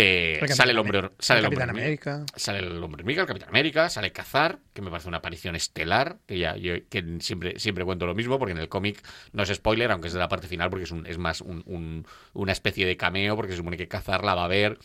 Eh, 0.00 0.38
sale 0.54 0.70
el 0.70 0.78
hombre, 0.78 1.10
sale 1.18 1.40
el 1.40 1.46
El 1.46 1.48
hombre 1.48 1.60
Capitán 1.66 1.70
América. 1.82 2.24
sale 2.36 2.58
el 2.60 2.84
hombre 2.84 3.02
hormiga, 3.02 3.22
el 3.22 3.26
Capitán 3.26 3.48
América, 3.48 3.90
sale 3.90 4.12
Cazar, 4.12 4.60
que 4.72 4.80
me 4.80 4.90
parece 4.90 5.08
una 5.08 5.16
aparición 5.16 5.56
estelar, 5.56 6.18
que 6.24 6.38
ya 6.38 6.56
yo 6.56 6.74
que 6.88 7.16
siempre, 7.18 7.58
siempre 7.58 7.84
cuento 7.84 8.06
lo 8.06 8.14
mismo, 8.14 8.38
porque 8.38 8.52
en 8.52 8.58
el 8.58 8.68
cómic 8.68 9.04
no 9.32 9.42
es 9.42 9.48
spoiler, 9.52 9.90
aunque 9.90 10.06
es 10.06 10.14
de 10.14 10.20
la 10.20 10.28
parte 10.28 10.46
final, 10.46 10.70
porque 10.70 10.84
es, 10.84 10.92
un, 10.92 11.04
es 11.06 11.18
más 11.18 11.40
un- 11.40 11.64
un- 11.66 12.06
una 12.34 12.52
especie 12.52 12.86
de 12.86 12.96
cameo, 12.96 13.34
porque 13.34 13.52
se 13.52 13.56
supone 13.58 13.76
que 13.76 13.88
Cazar 13.88 14.22
la 14.22 14.36
va 14.36 14.44
a 14.44 14.48
ver 14.48 14.78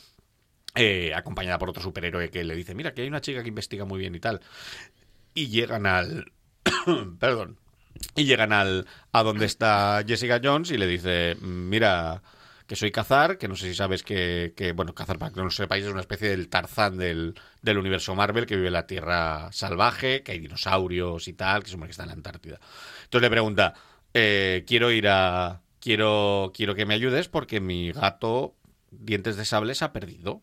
eh, 0.76 1.14
acompañada 1.14 1.60
por 1.60 1.70
otro 1.70 1.84
superhéroe 1.84 2.32
que 2.32 2.44
le 2.44 2.56
dice, 2.56 2.74
mira, 2.74 2.96
que 2.96 3.04
hay 3.04 3.08
una 3.08 3.22
chica 3.22 3.44
que 3.44 3.50
investiga 3.50 3.86
muy 3.86 4.00
bien 4.00 4.16
y 4.16 4.20
tal. 4.20 4.42
Y 5.34 5.48
llegan 5.48 5.86
al... 5.86 6.32
Perdón. 7.20 7.58
Y 8.16 8.26
llegan 8.26 8.54
al 8.54 8.88
a 9.12 9.24
donde 9.24 9.46
está 9.46 10.04
Jessica 10.06 10.42
Jones 10.44 10.72
y 10.72 10.78
le 10.78 10.88
dice, 10.88 11.38
mira, 11.42 12.22
que 12.68 12.76
soy 12.76 12.92
Cazar, 12.92 13.38
que 13.38 13.48
no 13.48 13.56
sé 13.56 13.68
si 13.68 13.76
sabes 13.76 14.04
que, 14.04 14.54
que 14.56 14.72
bueno, 14.72 14.94
Cazar, 14.94 15.18
para 15.18 15.32
que 15.32 15.38
no 15.38 15.46
lo 15.46 15.52
sepáis, 15.52 15.86
es 15.86 15.92
una 15.92 16.02
especie 16.02 16.30
del 16.30 16.50
Tarzán 16.50 16.98
del, 16.98 17.36
del 17.62 17.78
universo 17.78 18.16
Marvel 18.16 18.46
que 18.46 18.56
vive 18.56 18.68
en 18.68 18.74
la 18.74 18.88
Tierra 18.88 19.52
salvaje, 19.52 20.24
que 20.24 20.34
hay 20.34 20.40
dinosaurios 20.40 21.28
y 21.28 21.34
tal, 21.34 21.64
que 21.64 21.70
supone 21.70 21.88
que 21.88 21.92
está 21.92 22.04
en 22.04 22.10
la 22.10 22.14
Antártida. 22.14 22.60
Entonces 23.04 23.22
le 23.22 23.30
pregunta, 23.30 23.74
eh, 24.14 24.64
quiero 24.68 24.92
ir 24.92 25.08
a... 25.08 25.62
Quiero, 25.80 26.54
quiero 26.56 26.76
que 26.76 26.86
me 26.86 26.94
ayudes 26.94 27.28
porque 27.28 27.60
mi 27.60 27.92
gato 27.92 28.56
Dientes 28.90 29.36
de 29.36 29.44
Sable 29.44 29.76
se 29.76 29.84
ha 29.84 29.92
perdido 29.92 30.42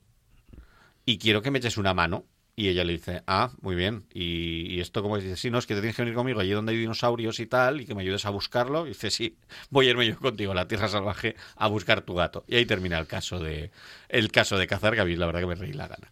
y 1.07 1.19
quiero 1.19 1.41
que 1.41 1.51
me 1.51 1.59
eches 1.59 1.79
una 1.79 1.95
mano. 1.95 2.27
Y 2.61 2.69
ella 2.69 2.85
le 2.85 2.93
dice, 2.93 3.23
ah, 3.27 3.53
muy 3.63 3.75
bien. 3.75 4.05
Y, 4.13 4.81
esto 4.81 5.01
como 5.01 5.17
dice, 5.17 5.35
sí, 5.39 5.49
no, 5.49 5.57
es 5.57 5.67
que 5.67 5.75
te 5.75 5.81
tienes 5.81 5.97
que 5.97 6.03
venir 6.03 6.15
conmigo 6.15 6.41
allí 6.41 6.51
donde 6.51 6.73
hay 6.73 6.79
dinosaurios 6.79 7.41
y 7.41 7.47
tal, 7.47 7.81
y 7.81 7.87
que 7.87 7.95
me 7.95 8.03
ayudes 8.03 8.27
a 8.27 8.31
buscarlo. 8.31 8.85
Y 8.85 8.91
dice, 8.91 9.11
sí, 9.11 9.39
voy 9.71 9.87
a 9.87 9.91
irme 9.93 10.07
yo 10.07 10.19
contigo 10.19 10.53
a 10.53 10.55
la 10.55 10.69
Tierra 10.69 10.87
Salvaje 10.87 11.37
a 11.57 11.69
buscar 11.69 12.03
tu 12.03 12.15
gato. 12.15 12.45
Y 12.47 12.57
ahí 12.57 12.67
termina 12.67 12.99
el 12.99 13.07
caso 13.07 13.39
de 13.39 13.71
el 14.11 14.31
caso 14.31 14.59
de 14.59 14.67
cazar, 14.67 14.95
que 14.95 15.17
la 15.17 15.25
verdad 15.25 15.41
que 15.41 15.47
me 15.47 15.55
reí 15.55 15.73
la 15.73 15.89
gana. 15.89 16.11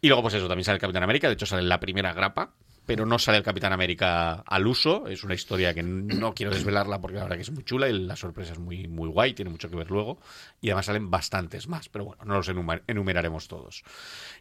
Y 0.00 0.08
luego, 0.08 0.22
pues 0.22 0.32
eso, 0.32 0.48
también 0.48 0.64
sale 0.64 0.76
el 0.76 0.80
Capitán 0.80 1.02
América, 1.02 1.26
de 1.28 1.34
hecho 1.34 1.44
sale 1.44 1.64
la 1.64 1.78
primera 1.80 2.14
grapa, 2.14 2.54
pero 2.86 3.04
no 3.04 3.18
sale 3.18 3.36
el 3.36 3.44
Capitán 3.44 3.74
América 3.74 4.42
al 4.46 4.66
uso. 4.66 5.06
Es 5.06 5.22
una 5.22 5.34
historia 5.34 5.74
que 5.74 5.82
no 5.82 6.34
quiero 6.34 6.50
desvelarla 6.50 6.98
porque 6.98 7.18
la 7.18 7.24
verdad 7.24 7.36
que 7.36 7.42
es 7.42 7.50
muy 7.50 7.62
chula 7.62 7.90
y 7.90 7.92
la 7.92 8.16
sorpresa 8.16 8.52
es 8.52 8.58
muy, 8.58 8.88
muy 8.88 9.10
guay, 9.10 9.34
tiene 9.34 9.50
mucho 9.50 9.68
que 9.68 9.76
ver 9.76 9.90
luego. 9.90 10.18
Y 10.62 10.70
además 10.70 10.86
salen 10.86 11.10
bastantes 11.10 11.68
más, 11.68 11.90
pero 11.90 12.06
bueno, 12.06 12.24
no 12.24 12.36
los 12.36 12.48
enumer- 12.48 12.82
enumeraremos 12.86 13.48
todos. 13.48 13.84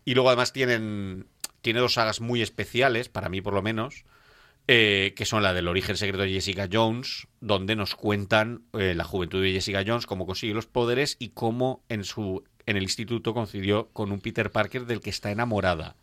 Y 0.05 0.13
luego 0.13 0.29
además 0.29 0.53
tienen, 0.53 1.27
tiene 1.61 1.79
dos 1.79 1.93
sagas 1.93 2.21
muy 2.21 2.41
especiales, 2.41 3.09
para 3.09 3.29
mí 3.29 3.41
por 3.41 3.53
lo 3.53 3.61
menos, 3.61 4.05
eh, 4.67 5.13
que 5.15 5.25
son 5.25 5.41
la 5.41 5.53
del 5.53 5.67
origen 5.67 5.97
secreto 5.97 6.23
de 6.23 6.31
Jessica 6.31 6.69
Jones, 6.71 7.27
donde 7.41 7.75
nos 7.75 7.95
cuentan 7.95 8.63
eh, 8.73 8.93
la 8.95 9.03
juventud 9.03 9.41
de 9.41 9.51
Jessica 9.51 9.83
Jones, 9.85 10.05
cómo 10.05 10.25
consiguió 10.27 10.55
los 10.55 10.67
poderes 10.67 11.17
y 11.19 11.29
cómo 11.29 11.81
en 11.89 12.03
su 12.03 12.43
en 12.67 12.77
el 12.77 12.83
instituto 12.83 13.33
coincidió 13.33 13.89
con 13.93 14.11
un 14.11 14.21
Peter 14.21 14.51
Parker 14.51 14.85
del 14.85 14.99
que 14.99 15.09
está 15.09 15.31
enamorada. 15.31 15.95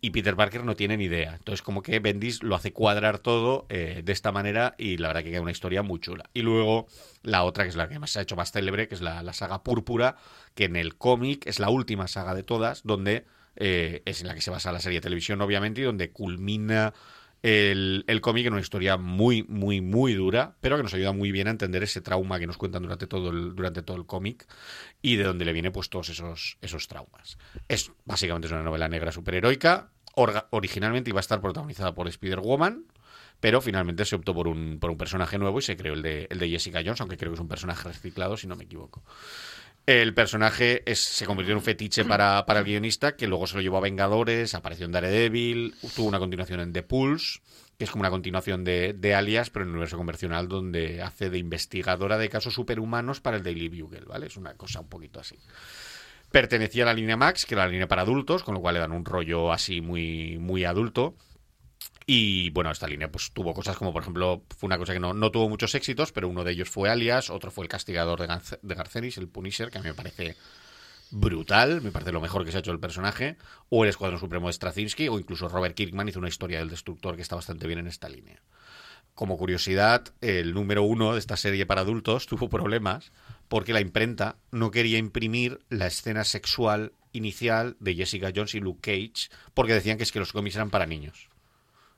Y 0.00 0.10
Peter 0.10 0.34
Parker 0.34 0.64
no 0.64 0.74
tiene 0.74 0.96
ni 0.96 1.04
idea. 1.04 1.36
Entonces, 1.36 1.62
como 1.62 1.82
que 1.82 2.00
Bendis 2.00 2.42
lo 2.42 2.56
hace 2.56 2.72
cuadrar 2.72 3.20
todo 3.20 3.64
eh, 3.68 4.02
de 4.04 4.12
esta 4.12 4.32
manera 4.32 4.74
y 4.76 4.96
la 4.96 5.06
verdad 5.06 5.22
que 5.22 5.30
queda 5.30 5.40
una 5.40 5.52
historia 5.52 5.84
muy 5.84 6.00
chula. 6.00 6.30
Y 6.34 6.42
luego 6.42 6.88
la 7.22 7.44
otra, 7.44 7.62
que 7.62 7.70
es 7.70 7.76
la 7.76 7.88
que 7.88 8.00
más 8.00 8.10
se 8.10 8.18
ha 8.18 8.22
hecho 8.22 8.34
más 8.34 8.50
célebre, 8.50 8.88
que 8.88 8.96
es 8.96 9.00
la, 9.00 9.22
la 9.22 9.32
saga 9.32 9.62
Púrpura, 9.62 10.16
que 10.56 10.64
en 10.64 10.74
el 10.74 10.96
cómic 10.96 11.46
es 11.46 11.60
la 11.60 11.70
última 11.70 12.08
saga 12.08 12.34
de 12.34 12.42
todas, 12.42 12.82
donde 12.82 13.24
eh, 13.58 14.02
es 14.06 14.22
en 14.22 14.28
la 14.28 14.34
que 14.34 14.40
se 14.40 14.50
basa 14.50 14.72
la 14.72 14.80
serie 14.80 14.98
de 14.98 15.02
televisión, 15.02 15.40
obviamente, 15.42 15.82
y 15.82 15.84
donde 15.84 16.10
culmina 16.10 16.94
el, 17.42 18.04
el 18.08 18.20
cómic 18.20 18.46
en 18.46 18.52
una 18.54 18.62
historia 18.62 18.96
muy, 18.96 19.44
muy, 19.44 19.80
muy 19.80 20.14
dura, 20.14 20.56
pero 20.60 20.76
que 20.76 20.82
nos 20.82 20.94
ayuda 20.94 21.12
muy 21.12 21.30
bien 21.30 21.46
a 21.46 21.50
entender 21.50 21.82
ese 21.82 22.00
trauma 22.00 22.38
que 22.38 22.46
nos 22.46 22.56
cuentan 22.56 22.82
durante 22.82 23.06
todo 23.06 23.30
el, 23.30 23.54
durante 23.54 23.82
todo 23.82 23.96
el 23.96 24.06
cómic 24.06 24.46
y 25.02 25.16
de 25.16 25.24
dónde 25.24 25.44
le 25.44 25.52
viene 25.52 25.70
pues 25.70 25.88
todos 25.88 26.08
esos, 26.08 26.58
esos 26.60 26.88
traumas. 26.88 27.38
Es 27.68 27.92
básicamente 28.04 28.46
es 28.46 28.52
una 28.52 28.62
novela 28.62 28.88
negra 28.88 29.12
superheroica. 29.12 29.90
Orga- 30.16 30.48
originalmente 30.50 31.10
iba 31.10 31.20
a 31.20 31.20
estar 31.20 31.40
protagonizada 31.40 31.94
por 31.94 32.08
Spider-Woman, 32.08 32.86
pero 33.38 33.60
finalmente 33.60 34.04
se 34.04 34.16
optó 34.16 34.34
por 34.34 34.48
un, 34.48 34.78
por 34.80 34.90
un 34.90 34.98
personaje 34.98 35.38
nuevo 35.38 35.60
y 35.60 35.62
se 35.62 35.76
creó 35.76 35.94
el 35.94 36.02
de, 36.02 36.26
el 36.30 36.40
de 36.40 36.48
Jessica 36.50 36.80
Jones, 36.84 37.00
aunque 37.00 37.16
creo 37.16 37.30
que 37.30 37.34
es 37.34 37.40
un 37.40 37.46
personaje 37.46 37.86
reciclado, 37.86 38.36
si 38.36 38.48
no 38.48 38.56
me 38.56 38.64
equivoco. 38.64 39.04
El 39.88 40.12
personaje 40.12 40.82
se 40.94 41.24
convirtió 41.24 41.52
en 41.52 41.60
un 41.60 41.64
fetiche 41.64 42.04
para, 42.04 42.44
para 42.44 42.58
el 42.58 42.66
guionista, 42.66 43.16
que 43.16 43.26
luego 43.26 43.46
se 43.46 43.56
lo 43.56 43.62
llevó 43.62 43.78
a 43.78 43.80
Vengadores, 43.80 44.52
apareció 44.52 44.84
en 44.84 44.92
Daredevil, 44.92 45.76
tuvo 45.96 46.08
una 46.08 46.18
continuación 46.18 46.60
en 46.60 46.74
The 46.74 46.82
Pulse, 46.82 47.40
que 47.78 47.84
es 47.84 47.90
como 47.90 48.02
una 48.02 48.10
continuación 48.10 48.64
de, 48.64 48.92
de 48.92 49.14
Alias, 49.14 49.48
pero 49.48 49.62
en 49.62 49.70
el 49.70 49.76
universo 49.76 49.96
convencional, 49.96 50.46
donde 50.46 51.00
hace 51.00 51.30
de 51.30 51.38
investigadora 51.38 52.18
de 52.18 52.28
casos 52.28 52.52
superhumanos 52.52 53.22
para 53.22 53.38
el 53.38 53.42
Daily 53.42 53.80
Bugle, 53.80 54.04
¿vale? 54.04 54.26
Es 54.26 54.36
una 54.36 54.52
cosa 54.58 54.80
un 54.80 54.90
poquito 54.90 55.20
así. 55.20 55.38
Pertenecía 56.30 56.82
a 56.82 56.86
la 56.86 56.92
línea 56.92 57.16
Max, 57.16 57.46
que 57.46 57.54
era 57.54 57.64
la 57.64 57.70
línea 57.70 57.88
para 57.88 58.02
adultos, 58.02 58.42
con 58.42 58.52
lo 58.52 58.60
cual 58.60 58.74
le 58.74 58.80
dan 58.80 58.92
un 58.92 59.06
rollo 59.06 59.54
así 59.54 59.80
muy, 59.80 60.36
muy 60.36 60.66
adulto. 60.66 61.14
Y 62.10 62.48
bueno, 62.50 62.70
esta 62.70 62.88
línea 62.88 63.12
pues 63.12 63.32
tuvo 63.32 63.52
cosas 63.52 63.76
como, 63.76 63.92
por 63.92 64.00
ejemplo, 64.00 64.42
fue 64.56 64.66
una 64.66 64.78
cosa 64.78 64.94
que 64.94 64.98
no, 64.98 65.12
no 65.12 65.30
tuvo 65.30 65.46
muchos 65.50 65.74
éxitos, 65.74 66.10
pero 66.10 66.26
uno 66.26 66.42
de 66.42 66.52
ellos 66.52 66.70
fue 66.70 66.88
Alias, 66.88 67.28
otro 67.28 67.50
fue 67.50 67.66
El 67.66 67.68
Castigador 67.68 68.18
de, 68.18 68.26
Garce- 68.26 68.58
de 68.62 68.74
Garcenis, 68.74 69.18
el 69.18 69.28
Punisher, 69.28 69.70
que 69.70 69.76
a 69.76 69.82
mí 69.82 69.88
me 69.88 69.94
parece 69.94 70.34
brutal, 71.10 71.82
me 71.82 71.92
parece 71.92 72.10
lo 72.12 72.22
mejor 72.22 72.46
que 72.46 72.50
se 72.50 72.56
ha 72.56 72.60
hecho 72.60 72.72
el 72.72 72.80
personaje, 72.80 73.36
o 73.68 73.84
El 73.84 73.90
Escuadrón 73.90 74.18
Supremo 74.18 74.46
de 74.46 74.54
Straczynski, 74.54 75.08
o 75.08 75.18
incluso 75.18 75.50
Robert 75.50 75.74
Kirkman 75.74 76.08
hizo 76.08 76.18
una 76.18 76.30
historia 76.30 76.60
del 76.60 76.70
Destructor 76.70 77.14
que 77.14 77.20
está 77.20 77.36
bastante 77.36 77.66
bien 77.66 77.78
en 77.80 77.88
esta 77.88 78.08
línea. 78.08 78.40
Como 79.14 79.36
curiosidad, 79.36 80.04
el 80.22 80.54
número 80.54 80.84
uno 80.84 81.12
de 81.12 81.18
esta 81.18 81.36
serie 81.36 81.66
para 81.66 81.82
adultos 81.82 82.24
tuvo 82.26 82.48
problemas 82.48 83.12
porque 83.48 83.74
la 83.74 83.82
imprenta 83.82 84.36
no 84.50 84.70
quería 84.70 84.96
imprimir 84.96 85.60
la 85.68 85.88
escena 85.88 86.24
sexual 86.24 86.92
inicial 87.12 87.76
de 87.80 87.96
Jessica 87.96 88.32
Jones 88.34 88.54
y 88.54 88.60
Luke 88.60 88.80
Cage 88.80 89.28
porque 89.52 89.74
decían 89.74 89.98
que 89.98 90.04
es 90.04 90.12
que 90.12 90.20
los 90.20 90.32
cómics 90.32 90.56
eran 90.56 90.70
para 90.70 90.86
niños. 90.86 91.28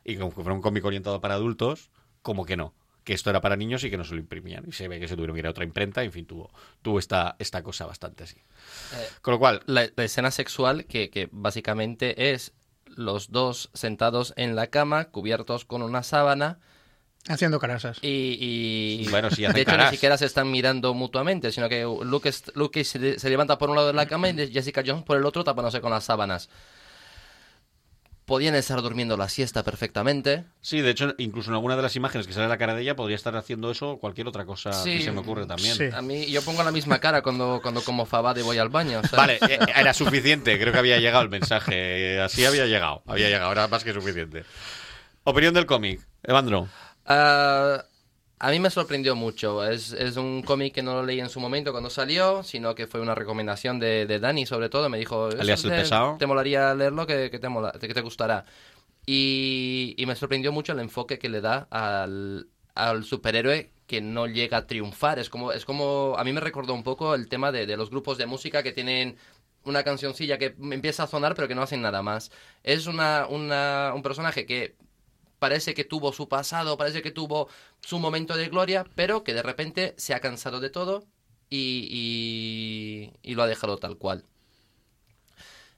Y 0.04 0.16
como 0.16 0.30
que 0.30 0.37
fuera 0.42 0.52
un 0.54 0.62
cómic 0.62 0.85
orientado 0.85 1.21
para 1.21 1.35
adultos, 1.35 1.90
como 2.23 2.45
que 2.47 2.57
no. 2.57 2.75
Que 3.04 3.14
esto 3.14 3.30
era 3.30 3.40
para 3.40 3.57
niños 3.57 3.83
y 3.85 3.90
que 3.90 3.97
no 3.97 4.04
se 4.04 4.14
lo 4.14 4.21
imprimían. 4.21 4.64
Y 4.69 4.73
se 4.73 4.87
ve 4.88 5.00
que 5.00 5.09
se 5.09 5.14
tuvieron 5.14 5.35
que 5.35 5.40
ir 5.40 5.47
a 5.47 5.50
otra 5.50 5.64
imprenta. 5.64 6.02
En 6.04 6.12
fin, 6.12 6.26
tuvo, 6.26 6.50
tuvo 6.83 6.99
esta, 6.99 7.37
esta 7.38 7.62
cosa 7.62 7.87
bastante 7.87 8.25
así. 8.25 8.37
Eh, 8.37 9.09
Con 9.23 9.33
lo 9.33 9.38
cual, 9.38 9.62
la, 9.66 9.88
la 9.97 10.04
escena 10.04 10.30
sexual 10.30 10.85
que, 10.85 11.09
que 11.11 11.28
básicamente 11.33 12.33
es 12.33 12.52
los 12.87 13.30
dos 13.30 13.71
sentados 13.73 14.35
en 14.37 14.54
la 14.57 14.66
cama, 14.66 15.07
cubiertos 15.07 15.64
con 15.64 15.83
una 15.83 16.02
sábana 16.02 16.59
Haciendo 17.28 17.59
carasas. 17.59 17.99
y... 18.02 18.99
y- 19.04 19.09
Bueno, 19.11 19.30
sí, 19.30 19.42
de 19.54 19.61
hecho, 19.61 19.71
caras. 19.73 19.90
ni 19.90 19.97
siquiera 19.97 20.16
se 20.16 20.25
están 20.26 20.50
mirando 20.50 20.95
mutuamente, 20.95 21.52
sino 21.52 21.69
que 21.69 21.83
Luke, 21.83 22.30
Luke 22.54 22.83
se 22.85 23.30
levanta 23.30 23.59
por 23.59 23.69
un 23.71 23.76
lado 23.76 23.88
de 23.88 23.92
la 23.95 24.07
cama 24.07 24.30
y 24.30 24.50
Jessica 24.52 24.83
Jones 24.85 25.04
por 25.04 25.16
el 25.19 25.25
otro 25.26 25.45
tapándose 25.45 25.80
con 25.83 25.90
las 25.90 26.04
sábanas. 26.04 26.49
Podían 28.30 28.54
estar 28.54 28.80
durmiendo 28.80 29.16
la 29.16 29.28
siesta 29.28 29.64
perfectamente. 29.64 30.44
sí, 30.60 30.80
de 30.82 30.90
hecho, 30.90 31.14
incluso 31.18 31.50
en 31.50 31.54
alguna 31.54 31.75
de 31.75 31.82
las 31.82 31.96
imágenes 31.96 32.28
que 32.28 32.32
sale 32.32 32.46
la 32.46 32.58
cara 32.58 32.76
de 32.76 32.82
ella, 32.82 32.94
podría 32.94 33.16
estar 33.16 33.34
haciendo 33.34 33.72
eso 33.72 33.90
o 33.90 33.99
cualquier 33.99 34.28
otra 34.28 34.44
cosa 34.44 34.72
Sí. 34.72 34.99
que 34.99 35.02
se 35.02 35.10
me 35.10 35.18
ocurre 35.18 35.46
también. 35.46 35.75
Sí. 35.75 35.88
A 35.92 36.00
mí, 36.00 36.26
yo 36.30 36.40
pongo 36.42 36.62
la 36.62 36.70
misma 36.70 37.00
cara 37.00 37.22
cuando, 37.22 37.58
cuando 37.60 37.82
como 37.82 38.06
fabade 38.06 38.42
y 38.42 38.44
voy 38.44 38.58
al 38.58 38.68
baño. 38.68 39.00
¿sabes? 39.10 39.40
Vale, 39.40 39.54
eh, 39.54 39.58
era 39.76 39.92
suficiente. 39.92 40.56
Creo 40.60 40.72
que 40.72 40.78
había 40.78 40.99
llegado 40.99 41.25
el 41.25 41.28
mensaje. 41.28 42.20
Así 42.20 42.44
había 42.44 42.66
llegado. 42.66 43.02
Había 43.08 43.28
llegado. 43.30 43.50
Era 43.50 43.66
más 43.66 43.82
que 43.82 43.92
suficiente. 43.92 44.44
Opinión 45.25 45.52
del 45.52 45.66
cómic. 45.66 46.00
Evandro. 46.22 46.68
Ah, 47.06 47.82
a 48.40 48.50
mí 48.50 48.59
me 48.61 48.70
sorprendió 48.70 49.14
mucho. 49.16 49.64
Es, 49.64 49.92
es 49.92 50.16
un 50.16 50.42
cómic 50.42 50.75
que 50.75 50.82
no 50.82 50.94
lo 50.94 51.04
leí 51.04 51.20
en 51.20 51.28
su 51.28 51.40
momento 51.40 51.73
cuando 51.73 51.90
salió, 51.90 52.42
sino 52.42 52.75
que 52.75 52.87
fue 52.87 53.00
una 53.00 53.14
recomendación 53.14 53.78
de, 53.78 54.06
de 54.06 54.18
Dani, 54.18 54.47
sobre 54.47 54.68
todo. 54.70 54.88
Me 54.88 54.99
dijo, 54.99 55.26
Alias 55.38 55.61
"Eso 55.61 55.68
el 55.68 55.75
te, 55.75 55.82
pesado". 55.82 56.16
te 56.18 56.26
molaría 56.26 56.75
leerlo, 56.75 57.06
que, 57.06 57.30
que 57.30 57.38
te, 57.38 57.49
mola- 57.49 57.73
que 57.80 57.94
te 57.94 58.00
gustará. 58.00 58.44
Y, 59.06 59.94
y 59.99 60.06
me 60.06 60.16
sorprendió 60.16 60.52
mucho 60.52 60.73
el 60.73 60.80
enfoque 60.80 61.18
que 61.18 61.28
le 61.28 61.40
da 61.40 61.66
al, 61.70 62.49
al 62.75 63.04
superhéroe 63.04 63.73
que 63.87 64.00
no 64.00 64.26
llega 64.26 64.59
a 64.59 64.66
triunfar. 64.66 65.18
Es 65.18 65.28
como, 65.30 65.52
es 65.52 65.64
como, 65.64 66.14
a 66.18 66.25
mí 66.25 66.32
me 66.32 66.40
recordó 66.40 66.75
un 66.75 66.85
poco 66.85 67.14
el 67.14 67.28
tema 67.28 67.52
de, 67.52 67.66
de 67.66 67.76
los 67.76 67.90
grupos 67.90 68.18
de 68.18 68.26
música 68.26 68.62
que 68.62 68.73
tienen 68.73 69.16
una 69.64 69.82
cancioncilla 69.85 70.38
que 70.38 70.54
empieza 70.73 71.02
a 71.04 71.06
sonar 71.06 71.35
pero 71.35 71.49
que 71.49 71.54
no 71.54 71.62
hacen 71.62 71.82
nada 71.82 72.02
más. 72.02 72.30
Es 72.62 72.87
una, 72.87 73.26
una, 73.28 73.92
un 73.94 74.02
personaje 74.02 74.47
que 74.47 74.76
parece 75.40 75.75
que 75.75 75.85
tuvo 75.85 76.12
su 76.12 76.28
pasado, 76.28 76.78
parece 76.78 77.02
que 77.02 77.11
tuvo 77.11 77.49
su 77.80 77.99
momento 77.99 78.37
de 78.37 78.49
gloria, 78.49 78.85
pero 78.94 79.25
que 79.25 79.35
de 79.35 79.42
repente 79.42 79.94
se 79.99 80.14
ha 80.14 80.20
cansado 80.20 80.61
de 80.61 80.70
todo 80.70 81.04
y, 81.50 83.11
y- 83.23 83.35
lo 83.35 83.42
ha 83.42 83.47
dejado 83.49 83.78
tal 83.78 83.97
cual. 83.99 84.25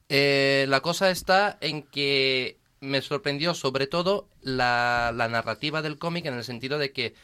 Eh, 0.08 0.66
la 0.68 0.80
cosa 0.80 1.10
está 1.10 1.56
en 1.60 1.82
que 1.82 2.58
me 2.80 3.00
sorprendió 3.00 3.54
sobre 3.54 3.86
todo 3.86 4.28
la, 4.42 5.12
la 5.14 5.28
narrativa 5.28 5.82
del 5.82 5.98
cómic 5.98 6.26
en 6.26 6.34
el 6.34 6.44
sentido 6.44 6.78
de 6.78 6.92
que 6.92 7.14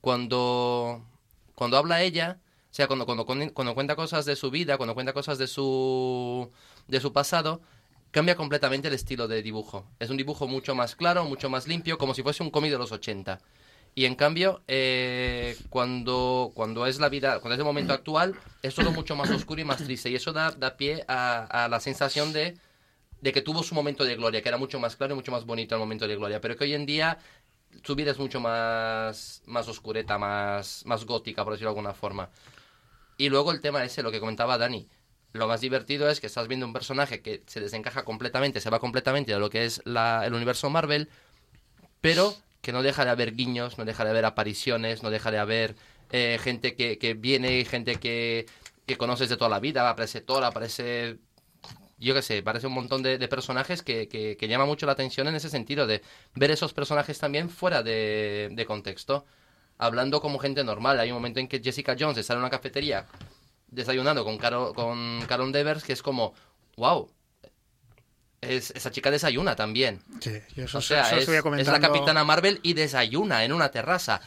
cuando, 0.00 1.04
cuando 1.54 1.78
habla 1.78 2.02
ella, 2.02 2.40
o 2.70 2.74
sea, 2.74 2.88
cuando, 2.88 3.06
cuando, 3.06 3.26
cuando 3.26 3.74
cuenta 3.74 3.96
cosas 3.96 4.26
de 4.26 4.36
su 4.36 4.50
vida, 4.50 4.78
cuando 4.78 4.94
cuenta 4.94 5.12
cosas 5.14 5.38
de 5.38 5.48
su, 5.48 6.50
de 6.88 7.00
su 7.00 7.12
pasado, 7.12 7.62
cambia 8.10 8.36
completamente 8.36 8.88
el 8.88 8.94
estilo 8.94 9.28
de 9.28 9.42
dibujo. 9.42 9.86
Es 9.98 10.10
un 10.10 10.16
dibujo 10.16 10.46
mucho 10.46 10.74
más 10.74 10.96
claro, 10.96 11.24
mucho 11.24 11.50
más 11.50 11.68
limpio, 11.68 11.98
como 11.98 12.14
si 12.14 12.22
fuese 12.22 12.42
un 12.42 12.50
cómic 12.50 12.72
de 12.72 12.78
los 12.78 12.92
80. 12.92 13.40
Y 13.94 14.04
en 14.04 14.14
cambio, 14.14 14.62
eh, 14.68 15.56
cuando, 15.68 16.52
cuando 16.54 16.86
es 16.86 17.00
la 17.00 17.08
vida, 17.08 17.40
cuando 17.40 17.54
es 17.54 17.58
el 17.58 17.64
momento 17.64 17.92
actual, 17.92 18.36
es 18.62 18.74
todo 18.74 18.92
mucho 18.92 19.16
más 19.16 19.30
oscuro 19.30 19.60
y 19.60 19.64
más 19.64 19.78
triste. 19.78 20.10
Y 20.10 20.14
eso 20.14 20.32
da, 20.32 20.52
da 20.52 20.76
pie 20.76 21.04
a, 21.08 21.64
a 21.64 21.68
la 21.68 21.80
sensación 21.80 22.32
de, 22.32 22.56
de 23.20 23.32
que 23.32 23.42
tuvo 23.42 23.62
su 23.62 23.74
momento 23.74 24.04
de 24.04 24.16
gloria, 24.16 24.42
que 24.42 24.48
era 24.48 24.58
mucho 24.58 24.78
más 24.78 24.96
claro 24.96 25.14
y 25.14 25.16
mucho 25.16 25.32
más 25.32 25.44
bonito 25.44 25.74
el 25.74 25.80
momento 25.80 26.06
de 26.06 26.16
gloria. 26.16 26.40
Pero 26.40 26.56
que 26.56 26.64
hoy 26.64 26.74
en 26.74 26.86
día 26.86 27.18
su 27.84 27.94
vida 27.94 28.12
es 28.12 28.18
mucho 28.18 28.40
más, 28.40 29.42
más 29.46 29.68
oscureta, 29.68 30.18
más, 30.18 30.84
más 30.86 31.04
gótica, 31.04 31.44
por 31.44 31.54
decirlo 31.54 31.70
de 31.70 31.78
alguna 31.78 31.94
forma. 31.94 32.30
Y 33.16 33.28
luego 33.28 33.52
el 33.52 33.60
tema 33.60 33.84
ese, 33.84 34.02
lo 34.02 34.10
que 34.10 34.20
comentaba 34.20 34.58
Dani. 34.58 34.88
Lo 35.32 35.46
más 35.46 35.60
divertido 35.60 36.08
es 36.10 36.20
que 36.20 36.26
estás 36.26 36.48
viendo 36.48 36.66
un 36.66 36.72
personaje 36.72 37.22
que 37.22 37.42
se 37.46 37.60
desencaja 37.60 38.04
completamente, 38.04 38.60
se 38.60 38.70
va 38.70 38.80
completamente 38.80 39.32
de 39.32 39.38
lo 39.38 39.48
que 39.50 39.64
es 39.64 39.80
la- 39.84 40.26
el 40.26 40.34
universo 40.34 40.70
Marvel, 40.70 41.08
pero 42.00 42.34
que 42.62 42.72
no 42.72 42.82
deja 42.82 43.04
de 43.04 43.10
haber 43.10 43.34
guiños, 43.34 43.78
no 43.78 43.84
deja 43.84 44.04
de 44.04 44.10
haber 44.10 44.24
apariciones, 44.24 45.02
no 45.02 45.10
deja 45.10 45.30
de 45.30 45.38
haber 45.38 45.76
eh, 46.12 46.38
gente 46.42 46.74
que, 46.74 46.98
que 46.98 47.14
viene, 47.14 47.64
gente 47.64 47.96
que, 47.96 48.46
que 48.86 48.96
conoces 48.96 49.28
de 49.28 49.36
toda 49.36 49.48
la 49.50 49.60
vida, 49.60 49.88
aparece 49.88 50.20
Thor, 50.20 50.42
aparece, 50.44 51.18
yo 51.98 52.14
qué 52.14 52.22
sé, 52.22 52.42
parece 52.42 52.66
un 52.66 52.72
montón 52.74 53.02
de, 53.02 53.18
personajes 53.28 53.82
que, 53.82 54.08
que, 54.08 54.36
que 54.36 54.48
llama 54.48 54.66
mucho 54.66 54.86
la 54.86 54.92
atención 54.92 55.28
en 55.28 55.36
ese 55.36 55.48
sentido, 55.50 55.86
de 55.86 56.02
ver 56.34 56.50
esos 56.50 56.72
personajes 56.74 57.18
también 57.18 57.48
fuera 57.50 57.82
de, 57.82 58.48
de 58.52 58.66
contexto, 58.66 59.24
hablando 59.78 60.20
como 60.20 60.38
gente 60.38 60.64
normal. 60.64 60.98
Hay 61.00 61.10
un 61.10 61.16
momento 61.16 61.40
en 61.40 61.48
que 61.48 61.60
Jessica 61.62 61.96
Jones 61.98 62.18
está 62.18 62.32
en 62.34 62.40
una 62.40 62.50
cafetería 62.50 63.06
desayunando 63.70 64.24
con, 64.24 64.38
Caro, 64.38 64.72
con 64.74 65.22
Carol 65.26 65.52
Devers 65.52 65.84
que 65.84 65.92
es 65.92 66.02
como, 66.02 66.34
wow, 66.76 67.10
es, 68.40 68.70
esa 68.70 68.90
chica 68.90 69.10
desayuna 69.10 69.56
también. 69.56 70.02
Sí, 70.20 70.32
yo 70.56 70.64
eso, 70.64 70.78
O 70.78 70.80
sea, 70.80 71.02
eso 71.02 71.16
es, 71.16 71.28
estuve 71.28 71.60
es 71.60 71.66
la 71.68 71.80
capitana 71.80 72.24
Marvel 72.24 72.60
y 72.62 72.74
desayuna 72.74 73.44
en 73.44 73.52
una 73.52 73.70
terraza. 73.70 74.20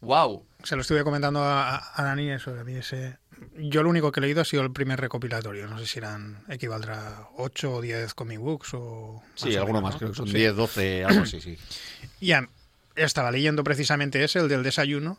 ¡Wow! 0.00 0.44
Se 0.64 0.74
lo 0.74 0.82
estuve 0.82 1.04
comentando 1.04 1.40
a, 1.42 1.92
a 1.94 2.04
Dani 2.04 2.30
eso, 2.30 2.50
a 2.58 2.64
mí 2.64 2.74
ese... 2.74 3.18
Yo 3.56 3.82
lo 3.82 3.90
único 3.90 4.12
que 4.12 4.20
he 4.20 4.22
leído 4.22 4.40
ha 4.40 4.44
sido 4.44 4.62
el 4.62 4.72
primer 4.72 5.00
recopilatorio. 5.00 5.66
No 5.66 5.78
sé 5.78 5.86
si 5.86 5.98
eran 5.98 6.44
equivaldrá 6.48 7.28
8 7.36 7.72
o 7.72 7.80
10 7.80 8.14
comic 8.14 8.38
books 8.38 8.74
o... 8.74 9.22
Sí, 9.34 9.54
o 9.56 9.60
alguno 9.60 9.80
menos, 9.80 9.82
más. 9.82 9.94
¿no? 9.94 9.98
Creo 9.98 10.10
que 10.10 10.16
son 10.16 10.28
Sí. 10.28 10.34
10, 10.34 10.56
12, 10.56 11.04
algo 11.04 11.22
así, 11.22 11.40
sí. 11.40 11.58
Y 12.20 12.26
ya 12.28 12.48
estaba 12.94 13.30
leyendo 13.30 13.64
precisamente 13.64 14.22
ese, 14.22 14.38
el 14.38 14.48
del 14.48 14.62
desayuno, 14.62 15.18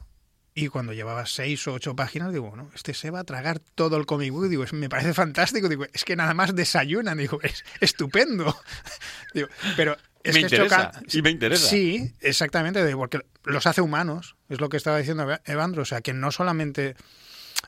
y 0.55 0.67
cuando 0.67 0.93
llevaba 0.93 1.25
seis 1.25 1.67
o 1.67 1.73
ocho 1.73 1.95
páginas, 1.95 2.31
digo, 2.31 2.49
bueno, 2.49 2.69
este 2.75 2.93
se 2.93 3.09
va 3.09 3.19
a 3.21 3.23
tragar 3.23 3.59
todo 3.59 3.97
el 3.97 4.05
comic 4.05 4.31
book, 4.31 4.49
digo, 4.49 4.63
es- 4.63 4.73
me 4.73 4.89
parece 4.89 5.13
fantástico, 5.13 5.67
digo, 5.69 5.85
es 5.93 6.03
que 6.05 6.15
nada 6.15 6.33
más 6.33 6.55
desayunan, 6.55 7.17
digo, 7.17 7.39
es 7.41 7.63
estupendo. 7.79 8.55
digo, 9.33 9.47
pero 9.75 9.97
es 10.23 10.33
me 10.35 10.41
que 10.41 10.45
interesa. 10.55 10.91
ca- 10.91 11.01
Y 11.11 11.21
me 11.21 11.31
interesa. 11.31 11.67
Sí, 11.67 12.13
exactamente, 12.21 12.95
porque 12.95 13.21
los 13.45 13.65
hace 13.67 13.81
humanos, 13.81 14.35
es 14.49 14.61
lo 14.61 14.69
que 14.69 14.77
estaba 14.77 14.97
diciendo 14.99 15.23
Eva- 15.23 15.41
Evandro, 15.45 15.81
o 15.81 15.85
sea, 15.85 16.01
que 16.01 16.13
no 16.13 16.31
solamente... 16.31 16.95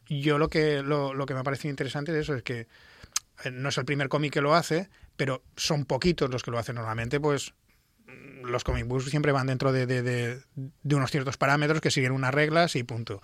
Yo 0.10 0.38
lo 0.38 0.50
que, 0.50 0.84
lo, 0.84 1.14
lo 1.14 1.26
que 1.26 1.34
me 1.34 1.40
ha 1.40 1.44
parecido 1.44 1.70
interesante 1.72 2.12
de 2.12 2.22
eso 2.22 2.36
es 2.36 2.44
que 2.44 2.68
eh, 3.44 3.52
no 3.52 3.70
es 3.70 3.78
el 3.78 3.86
primer 3.86 4.08
cómic 4.10 4.34
que 4.34 4.42
lo 4.42 4.54
hace, 4.54 4.90
pero 5.16 5.42
son 5.56 5.86
poquitos 5.86 6.30
los 6.30 6.44
que 6.44 6.52
lo 6.52 6.60
hacen 6.60 6.76
normalmente, 6.76 7.20
pues 7.20 7.54
los 8.44 8.64
comic 8.64 8.86
books 8.86 9.06
siempre 9.10 9.32
van 9.32 9.48
dentro 9.48 9.72
de, 9.72 9.86
de- 9.86 10.02
de- 10.04 10.40
de 10.56 10.96
unos 10.96 11.12
ciertos 11.12 11.38
parámetros 11.38 11.82
que 11.82 11.92
siguen 11.92 12.12
unas 12.12 12.34
reglas 12.34 12.76
y 12.76 12.84
punto. 12.84 13.22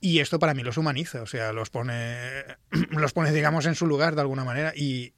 Y 0.00 0.18
esto 0.20 0.38
para 0.38 0.54
mí 0.54 0.62
los 0.62 0.76
humaniza, 0.76 1.22
o 1.22 1.26
sea, 1.26 1.52
los 1.52 1.70
pone, 1.70 2.44
los 2.90 3.12
pone, 3.12 3.32
digamos, 3.32 3.66
en 3.66 3.74
su 3.74 3.86
lugar 3.86 4.14
de 4.14 4.20
alguna 4.22 4.44
manera. 4.44 4.72
Y 4.76 5.14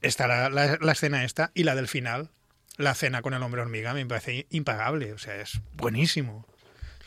está 0.00 0.26
la, 0.26 0.48
la- 0.50 0.78
la 0.80 0.92
escena 0.92 1.24
esta 1.24 1.50
y 1.54 1.64
la 1.64 1.74
del 1.74 1.88
final, 1.88 2.30
la 2.76 2.94
cena 2.94 3.20
con 3.22 3.34
el 3.34 3.42
hombre 3.42 3.60
hormiga, 3.60 3.92
me 3.94 4.06
parece 4.06 4.46
impagable. 4.50 5.12
O 5.12 5.18
sea, 5.18 5.36
es 5.40 5.60
buenísimo. 5.74 6.46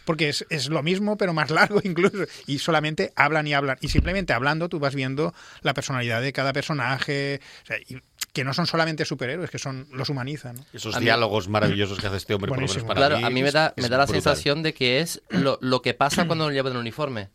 Porque 0.06 0.28
es, 0.28 0.46
es 0.50 0.68
lo 0.68 0.84
mismo, 0.84 1.16
pero 1.18 1.34
más 1.34 1.50
largo 1.50 1.80
incluso. 1.84 2.26
Y 2.46 2.60
solamente 2.60 3.14
hablan 3.16 3.48
y 3.48 3.54
hablan. 3.54 3.78
Y 3.80 3.88
simplemente 3.88 4.34
hablando, 4.34 4.68
tú 4.70 4.78
vas 4.80 4.94
viendo 4.96 5.34
la 5.62 5.74
personalidad 5.74 6.22
de 6.22 6.34
cada 6.34 6.52
personaje. 6.52 7.40
O 7.64 7.66
sea, 7.66 7.78
y 7.80 8.02
que 8.34 8.44
no 8.44 8.54
son 8.54 8.66
solamente 8.68 9.06
superhéroes, 9.06 9.50
que 9.52 9.60
son 9.60 9.88
los 9.92 10.10
humanizan. 10.10 10.56
¿no? 10.56 10.66
Esos 10.74 10.96
A 10.96 11.00
mí- 11.00 11.06
diálogos 11.06 11.48
maravillosos 11.48 12.00
que 12.00 12.08
hace 12.08 12.18
este 12.18 12.34
hombre, 12.34 12.50
por 12.50 12.58
lo 12.58 12.62
menos 12.62 12.72
Buenísimo. 12.76 12.88
para 12.88 13.00
Claro, 13.08 13.18
mí, 13.20 13.24
a 13.24 13.30
mí 13.30 13.44
me 13.44 13.52
da, 13.52 13.74
es 13.78 13.84
me 13.84 13.90
da 13.90 13.98
la 14.00 14.06
brutal. 14.06 14.22
sensación 14.24 14.64
de 14.64 14.74
que 14.74 15.00
es 15.02 15.22
lo, 15.30 15.60
lo 15.62 15.82
que 15.84 15.94
pasa 15.94 16.26
cuando 16.26 16.46
lo 16.50 16.52
llevan 16.52 16.74
el 16.74 16.80
uniforme. 16.80 17.30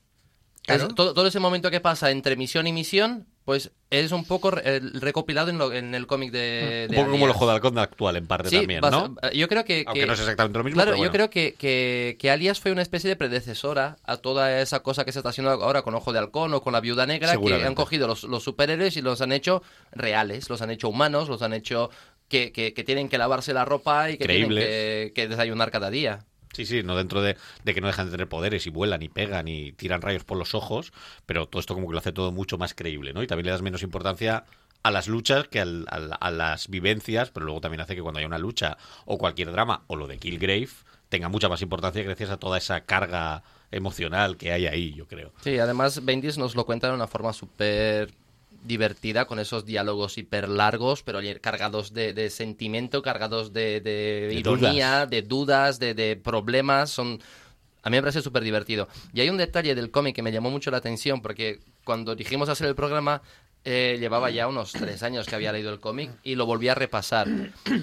Claro. 0.67 0.89
Es 0.89 0.95
todo, 0.95 1.15
todo 1.15 1.27
ese 1.27 1.39
momento 1.41 1.71
que 1.71 1.81
pasa 1.81 2.11
entre 2.11 2.37
misión 2.37 2.67
y 2.67 2.73
misión, 2.73 3.27
pues 3.49 3.71
es 3.89 4.13
un 4.13 4.27
poco 4.27 4.51
recopilado 4.51 5.49
en, 5.49 5.57
lo- 5.57 5.73
en 5.73 5.95
el 5.95 6.07
cómic 6.07 6.31
de, 6.33 6.85
Un 6.85 6.95
de 6.95 6.97
poco 6.99 7.11
como 7.13 7.17
el 7.25 7.31
Alias. 7.31 7.37
ojo 7.37 7.47
de 7.47 7.53
halcón 7.55 7.79
actual, 7.79 8.17
en 8.17 8.27
parte 8.27 8.51
Sí, 8.51 8.57
también, 8.59 8.83
¿no? 8.83 9.17
Yo 9.33 9.49
creo 9.49 9.65
que... 9.65 9.85
Aunque 9.87 10.01
que- 10.03 10.07
no 10.07 10.13
es 10.13 10.21
exactamente 10.21 10.59
lo 10.59 10.65
mismo, 10.65 10.77
Claro, 10.77 10.91
pero 10.93 11.03
yo 11.05 11.11
creo 11.11 11.31
que, 11.31 11.55
que, 11.55 12.19
que 12.21 12.31
Alias 12.31 12.61
fue 12.61 12.73
una 12.73 12.83
especie 12.83 13.09
de 13.09 13.17
predecesora 13.17 13.97
a 14.05 14.19
toda 14.19 14.61
esa 14.61 14.81
cosa 14.81 15.07
que 15.07 15.13
se 15.13 15.21
está 15.21 15.31
haciendo 15.31 15.51
ahora 15.51 15.81
con 15.81 15.95
Ojo 15.95 16.13
de 16.13 16.19
Halcón 16.19 16.53
o 16.53 16.61
con 16.61 16.75
la 16.75 16.81
Viuda 16.81 17.07
Negra, 17.07 17.39
que 17.39 17.55
han 17.65 17.75
cogido 17.75 18.07
los, 18.07 18.25
los 18.25 18.43
superhéroes 18.43 18.99
y 18.99 19.01
los 19.01 19.23
han 19.23 19.33
hecho 19.33 19.63
reales, 19.93 20.51
los 20.51 20.61
han 20.61 20.71
hecho 20.71 20.91
humanos, 20.91 21.31
los 21.31 21.41
han 21.41 21.55
hecho 21.55 21.89
que, 22.29 22.53
que, 22.53 22.75
que 22.75 22.85
tienen 22.85 23.09
que 23.09 23.17
lavarse 23.17 23.55
la 23.55 23.65
ropa 23.65 24.11
y 24.11 24.19
que 24.19 24.25
Creíbles. 24.25 24.67
tienen 24.67 25.09
que, 25.09 25.13
que 25.15 25.29
desayunar 25.29 25.71
cada 25.71 25.89
día. 25.89 26.27
Sí, 26.53 26.67
sí, 26.67 26.83
no 26.83 26.97
dentro 26.97 27.23
de, 27.23 27.37
que 27.65 27.81
no 27.81 27.87
dejan 27.87 28.07
de 28.07 28.13
tener 28.13 28.29
poderes 28.29 28.67
y 28.67 28.71
vuelan 28.71 29.03
y 29.03 29.09
pegan 29.09 29.49
y 29.49 29.73
tiran 29.73 30.03
rayos 30.03 30.25
por 30.25 30.39
los 30.39 30.55
ojos, 30.55 30.93
pero 31.27 31.47
todo 31.47 31.61
esto 31.61 31.75
como 31.75 31.87
que 31.89 31.93
lo 31.93 31.99
hace 31.99 32.13
todo 32.13 32.33
mucho 32.33 32.59
más 32.59 32.75
creíble, 32.75 33.13
¿no? 33.13 33.23
Y 33.23 33.27
también 33.27 33.47
le 33.47 33.53
das 33.53 33.63
menos 33.63 33.83
importancia 33.83 34.45
a 34.83 34.91
las 34.91 35.09
luchas 35.09 35.49
que 35.49 35.61
al- 35.61 35.87
a 35.89 36.31
las 36.31 36.69
vivencias, 36.69 37.31
pero 37.31 37.47
luego 37.47 37.61
también 37.61 37.81
hace 37.81 37.95
que 37.95 38.03
cuando 38.03 38.19
haya 38.19 38.27
una 38.29 38.39
lucha 38.39 38.79
o 39.05 39.19
cualquier 39.19 39.51
drama 39.53 39.83
o 39.89 39.97
lo 39.97 40.07
de 40.07 40.19
Killgrave 40.19 40.69
tenga 41.09 41.29
mucha 41.29 41.49
más 41.49 41.63
importancia 41.63 42.03
gracias 42.03 42.31
a 42.31 42.37
toda 42.39 42.59
esa 42.59 42.83
carga 42.83 43.43
emocional 43.71 44.37
que 44.37 44.53
hay 44.53 44.67
ahí, 44.67 44.95
yo 44.95 45.07
creo. 45.07 45.33
Sí, 45.43 45.59
además 45.59 46.05
Bendis 46.05 46.39
nos 46.39 46.55
lo 46.55 46.65
cuenta 46.65 46.89
de 46.89 46.95
una 46.95 47.07
forma 47.07 47.33
súper 47.33 48.11
divertida 48.65 49.27
con 49.27 49.39
esos 49.39 49.65
diálogos 49.65 50.19
hiper 50.19 50.49
largos, 50.49 51.03
pero 51.03 51.21
cargados 51.41 51.93
de, 51.93 52.13
de 52.13 52.31
sentimiento, 52.31 53.03
cargados 53.03 53.53
de, 53.53 53.81
de 53.81 54.29
De 54.29 54.35
ironía, 54.35 55.07
de 55.07 55.23
dudas, 55.23 55.79
de, 55.79 56.21
problemas. 56.23 56.91
Son 56.91 57.21
a 57.83 57.91
mí 57.91 57.97
me 57.97 58.03
parece 58.03 58.23
súper 58.23 58.43
divertido. 58.43 58.89
Y 59.13 59.21
hay 59.21 59.31
un 59.31 59.37
detalle 59.37 59.75
del 59.75 59.91
cómic 59.91 60.15
que 60.15 60.23
me 60.23 60.33
llamó 60.33 60.51
mucho 60.51 60.71
la 60.71 60.79
atención, 60.79 61.23
porque 61.23 61.61
cuando 61.85 62.15
dijimos 62.15 62.49
hacer 62.49 62.67
el 62.67 62.75
programa, 62.75 63.23
eh, 63.65 63.97
llevaba 63.99 64.31
ya 64.31 64.49
unos 64.49 64.73
tres 64.73 65.03
años 65.03 65.27
que 65.27 65.35
había 65.35 65.53
leído 65.53 65.73
el 65.73 65.81
cómic 65.81 66.11
y 66.23 66.35
lo 66.35 66.47
volví 66.47 66.69
a 66.69 66.75
repasar. 66.75 67.29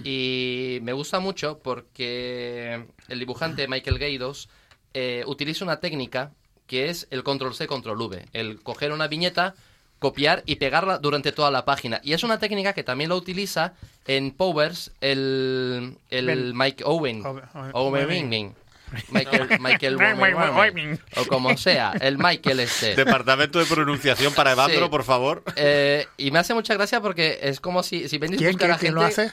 Y 0.03 0.79
me 0.81 0.93
gusta 0.93 1.19
mucho 1.19 1.59
porque 1.59 2.85
el 3.07 3.19
dibujante 3.19 3.67
Michael 3.67 3.99
Gaydos 3.99 4.49
eh, 4.93 5.23
utiliza 5.27 5.65
una 5.65 5.79
técnica 5.79 6.31
que 6.67 6.89
es 6.89 7.07
el 7.11 7.23
control 7.23 7.53
C, 7.53 7.67
control 7.67 8.01
V. 8.01 8.25
El 8.33 8.61
coger 8.61 8.91
una 8.91 9.07
viñeta, 9.07 9.55
copiar 9.99 10.43
y 10.45 10.55
pegarla 10.57 10.97
durante 10.99 11.31
toda 11.31 11.51
la 11.51 11.65
página. 11.65 11.99
Y 12.03 12.13
es 12.13 12.23
una 12.23 12.37
técnica 12.39 12.73
que 12.73 12.83
también 12.83 13.09
lo 13.09 13.15
utiliza 13.15 13.73
en 14.05 14.31
Powers 14.31 14.91
el, 15.01 15.97
el 16.09 16.25
Ben- 16.27 16.53
Mike 16.57 16.83
Owen. 16.85 17.23
Owe- 17.23 17.41
Owe- 17.53 17.71
Owen 17.73 18.05
Owen. 18.27 18.55
Michael, 19.09 19.49
Michael. 19.59 19.97
O 21.17 21.25
como 21.25 21.57
sea, 21.57 21.93
el 21.99 22.17
Michael 22.17 22.59
este. 22.59 22.95
Departamento 22.95 23.57
de 23.59 23.65
pronunciación 23.65 24.33
para 24.33 24.51
Evandro, 24.51 24.83
Sí. 24.85 24.89
por 24.89 25.03
favor. 25.03 25.43
Eh, 25.55 26.05
y 26.17 26.29
me 26.31 26.39
hace 26.39 26.53
mucha 26.53 26.75
gracia 26.75 27.01
porque 27.01 27.39
es 27.41 27.59
como 27.59 27.81
si, 27.83 28.07
si 28.07 28.19
¿Quién, 28.19 28.31
buscara 28.51 28.77
quién- 28.77 28.93
quién 28.93 28.93
gente... 28.93 28.93
lo 28.93 29.01
hace? 29.01 29.31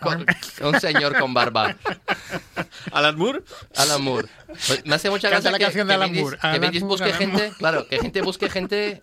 con- 0.00 0.24
un 0.66 0.80
señor 0.80 1.18
con 1.18 1.34
barba. 1.34 1.74
Alan 2.92 3.16
Moore. 3.16 3.42
Alan 3.76 4.02
Moore. 4.02 4.28
Pues 4.46 4.84
me 4.86 4.94
hace 4.94 5.10
mucha 5.10 5.28
gracia 5.28 5.50
la 5.50 5.58
que, 5.58 5.64
canción 5.64 5.86
de 5.86 5.92
que 5.92 5.94
Alan 5.94 6.08
Bendis, 6.08 6.22
Moore. 6.22 6.38
que 6.38 6.46
Alan 6.46 6.60
Bendis 6.60 6.82
Moore, 6.82 6.92
busque 6.92 7.04
Alan 7.04 7.18
gente, 7.18 7.42
Moore. 7.44 7.56
claro, 7.58 7.86
que 7.88 7.98
gente 7.98 8.22
busque 8.22 8.50
gente, 8.50 9.02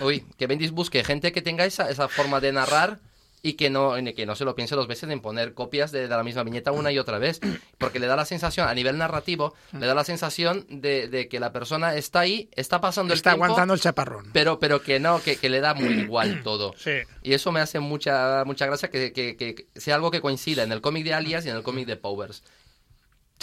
uy, 0.00 0.24
que 0.38 0.46
Bendis 0.46 0.70
busque 0.70 1.04
gente 1.04 1.32
que 1.32 1.42
tenga 1.42 1.64
esa, 1.64 1.90
esa 1.90 2.08
forma 2.08 2.40
de 2.40 2.52
narrar 2.52 3.00
y 3.46 3.54
que 3.54 3.68
no, 3.68 3.92
que 4.16 4.24
no 4.24 4.36
se 4.36 4.46
lo 4.46 4.54
piense 4.54 4.74
dos 4.74 4.86
veces 4.88 5.10
en 5.10 5.20
poner 5.20 5.52
copias 5.52 5.92
de, 5.92 6.08
de 6.08 6.08
la 6.08 6.22
misma 6.22 6.44
viñeta 6.44 6.72
una 6.72 6.90
y 6.92 6.98
otra 6.98 7.18
vez, 7.18 7.40
porque 7.76 7.98
le 7.98 8.06
da 8.06 8.16
la 8.16 8.24
sensación, 8.24 8.66
a 8.66 8.72
nivel 8.72 8.96
narrativo, 8.96 9.52
le 9.78 9.84
da 9.86 9.94
la 9.94 10.02
sensación 10.04 10.64
de, 10.70 11.08
de 11.08 11.28
que 11.28 11.38
la 11.40 11.52
persona 11.52 11.94
está 11.94 12.20
ahí, 12.20 12.48
está 12.56 12.80
pasando 12.80 13.12
el 13.12 13.18
Está 13.18 13.32
tiempo, 13.32 13.44
aguantando 13.44 13.74
el 13.74 13.80
chaparrón. 13.80 14.30
pero, 14.32 14.58
pero 14.58 14.80
que 14.80 14.98
no, 14.98 15.20
que, 15.22 15.36
que 15.36 15.50
le 15.50 15.60
da 15.60 15.74
muy 15.74 15.92
igual 15.92 16.40
todo. 16.42 16.74
Sí. 16.78 16.92
Y 17.22 17.34
eso 17.34 17.52
me 17.52 17.60
hace 17.60 17.80
mucha, 17.80 18.44
mucha 18.46 18.64
gracia 18.64 18.88
que, 18.88 19.12
que- 19.12 19.36
que 19.36 19.66
sea 19.78 19.96
algo 19.96 20.10
que 20.10 20.22
coincida 20.22 20.62
en 20.62 20.72
el 20.72 20.80
cómic 20.80 21.04
de 21.04 21.12
Alias 21.12 21.44
y 21.44 21.50
en 21.50 21.56
el 21.56 21.62
cómic 21.62 21.86
de 21.86 21.96
Powers. 21.98 22.42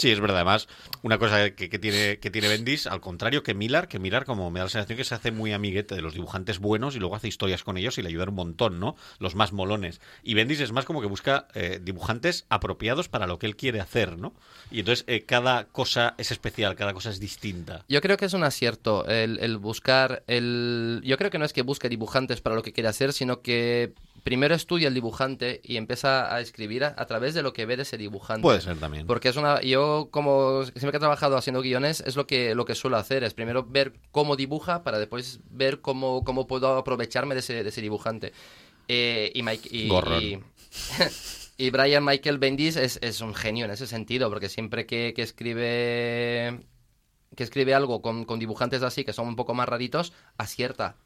Sí, 0.02 0.10
es 0.10 0.18
verdad. 0.18 0.38
Además, 0.38 0.66
una 1.02 1.16
cosa 1.16 1.50
que, 1.50 1.68
tiene, 1.78 2.18
que 2.18 2.28
tiene 2.32 2.48
Bendis, 2.48 2.88
al 2.88 3.00
contrario 3.00 3.44
que 3.44 3.54
Millar, 3.54 3.86
que 3.86 4.00
Millar 4.00 4.24
como 4.24 4.50
me 4.50 4.58
da 4.58 4.64
la 4.64 4.68
sensación 4.68 4.96
que 4.96 5.04
se 5.04 5.14
hace 5.14 5.30
muy 5.30 5.52
amiguete 5.52 5.94
de 5.94 6.02
los 6.02 6.14
dibujantes 6.14 6.58
buenos 6.58 6.96
y 6.96 6.98
luego 6.98 7.14
hace 7.14 7.28
historias 7.28 7.62
con 7.62 7.76
ellos 7.76 7.98
y 7.98 8.02
le 8.02 8.08
ayudan 8.08 8.30
un 8.30 8.34
montón, 8.34 8.80
¿no? 8.80 8.96
Los 9.20 9.36
más 9.36 9.52
molones. 9.52 10.00
Y 10.24 10.34
Bendis 10.34 10.58
es 10.58 10.72
más 10.72 10.86
como 10.86 11.00
que 11.00 11.06
busca 11.06 11.46
eh, 11.54 11.78
dibujantes 11.80 12.46
apropiados 12.48 13.08
para 13.08 13.28
lo 13.28 13.38
que 13.38 13.46
él 13.46 13.54
quiere 13.54 13.80
hacer, 13.80 14.18
¿no? 14.18 14.34
Y 14.72 14.80
entonces 14.80 15.04
eh, 15.06 15.22
cada 15.22 15.66
cosa 15.66 16.16
es 16.18 16.32
especial, 16.32 16.74
cada 16.74 16.94
cosa 16.94 17.10
es 17.10 17.20
distinta. 17.20 17.84
Yo 17.88 18.00
creo 18.00 18.16
que 18.16 18.24
es 18.24 18.32
un 18.32 18.42
acierto 18.42 19.06
el, 19.06 19.38
el 19.38 19.56
buscar 19.58 20.24
el 20.26 21.00
yo 21.04 21.16
creo 21.16 21.30
que 21.30 21.38
no 21.38 21.44
es 21.44 21.52
que 21.52 21.62
busque 21.62 21.88
dibujantes 21.88 22.40
para 22.40 22.56
lo 22.56 22.64
que 22.64 22.72
quiere 22.72 22.88
hacer 22.88 23.12
sino 23.12 23.40
que 23.40 23.94
primero 24.22 24.54
estudia 24.54 24.88
el 24.88 24.94
dibujante 24.94 25.60
y 25.64 25.76
empieza 25.76 26.34
a 26.34 26.40
escribir 26.40 26.84
a, 26.84 26.94
a 26.96 27.06
través 27.06 27.34
de 27.34 27.42
lo 27.42 27.52
que 27.52 27.66
ve 27.66 27.76
de 27.76 27.82
ese 27.82 27.98
dibujante 27.98 28.42
Puede 28.42 28.60
ser 28.60 28.76
también. 28.78 29.06
porque 29.06 29.28
es 29.28 29.36
una 29.36 29.60
yo 29.62 30.08
como 30.10 30.64
siempre 30.64 30.90
que 30.92 30.96
he 30.98 31.00
trabajado 31.00 31.36
haciendo 31.36 31.60
guiones 31.62 32.02
es 32.06 32.16
lo 32.16 32.26
que 32.26 32.54
lo 32.54 32.64
que 32.64 32.74
suelo 32.74 32.96
hacer 32.96 33.24
es 33.24 33.34
primero 33.34 33.64
ver 33.64 33.94
cómo 34.10 34.36
dibuja 34.36 34.82
para 34.84 34.98
después 34.98 35.40
ver 35.50 35.80
cómo, 35.80 36.22
cómo 36.24 36.46
puedo 36.46 36.76
aprovecharme 36.76 37.34
de 37.34 37.40
ese, 37.40 37.62
de 37.62 37.68
ese 37.68 37.80
dibujante 37.80 38.32
Eh, 38.88 39.30
y 39.34 39.42
Mike 39.42 39.68
y, 39.70 39.88
Gorrón. 39.88 40.22
y- 40.22 40.38
y 41.58 41.70
Brian 41.70 42.04
Michael 42.04 42.38
Bendis 42.38 42.76
es, 42.76 42.98
es 43.02 43.20
un 43.20 43.34
genio 43.34 43.64
en 43.66 43.70
ese 43.70 43.86
sentido, 43.86 44.28
porque 44.30 44.48
siempre 44.48 44.86
que, 44.86 45.12
que 45.14 45.22
escribe 45.22 46.60
que 47.36 47.44
escribe 47.44 47.74
algo 47.74 48.02
con, 48.02 48.24
con 48.24 48.38
dibujantes 48.38 48.82
así, 48.82 49.04
que 49.04 49.12
son 49.12 49.26
un 49.28 49.36
poco 49.36 49.54
más 49.54 49.68
raritos, 49.68 50.12
acierta. 50.36 50.96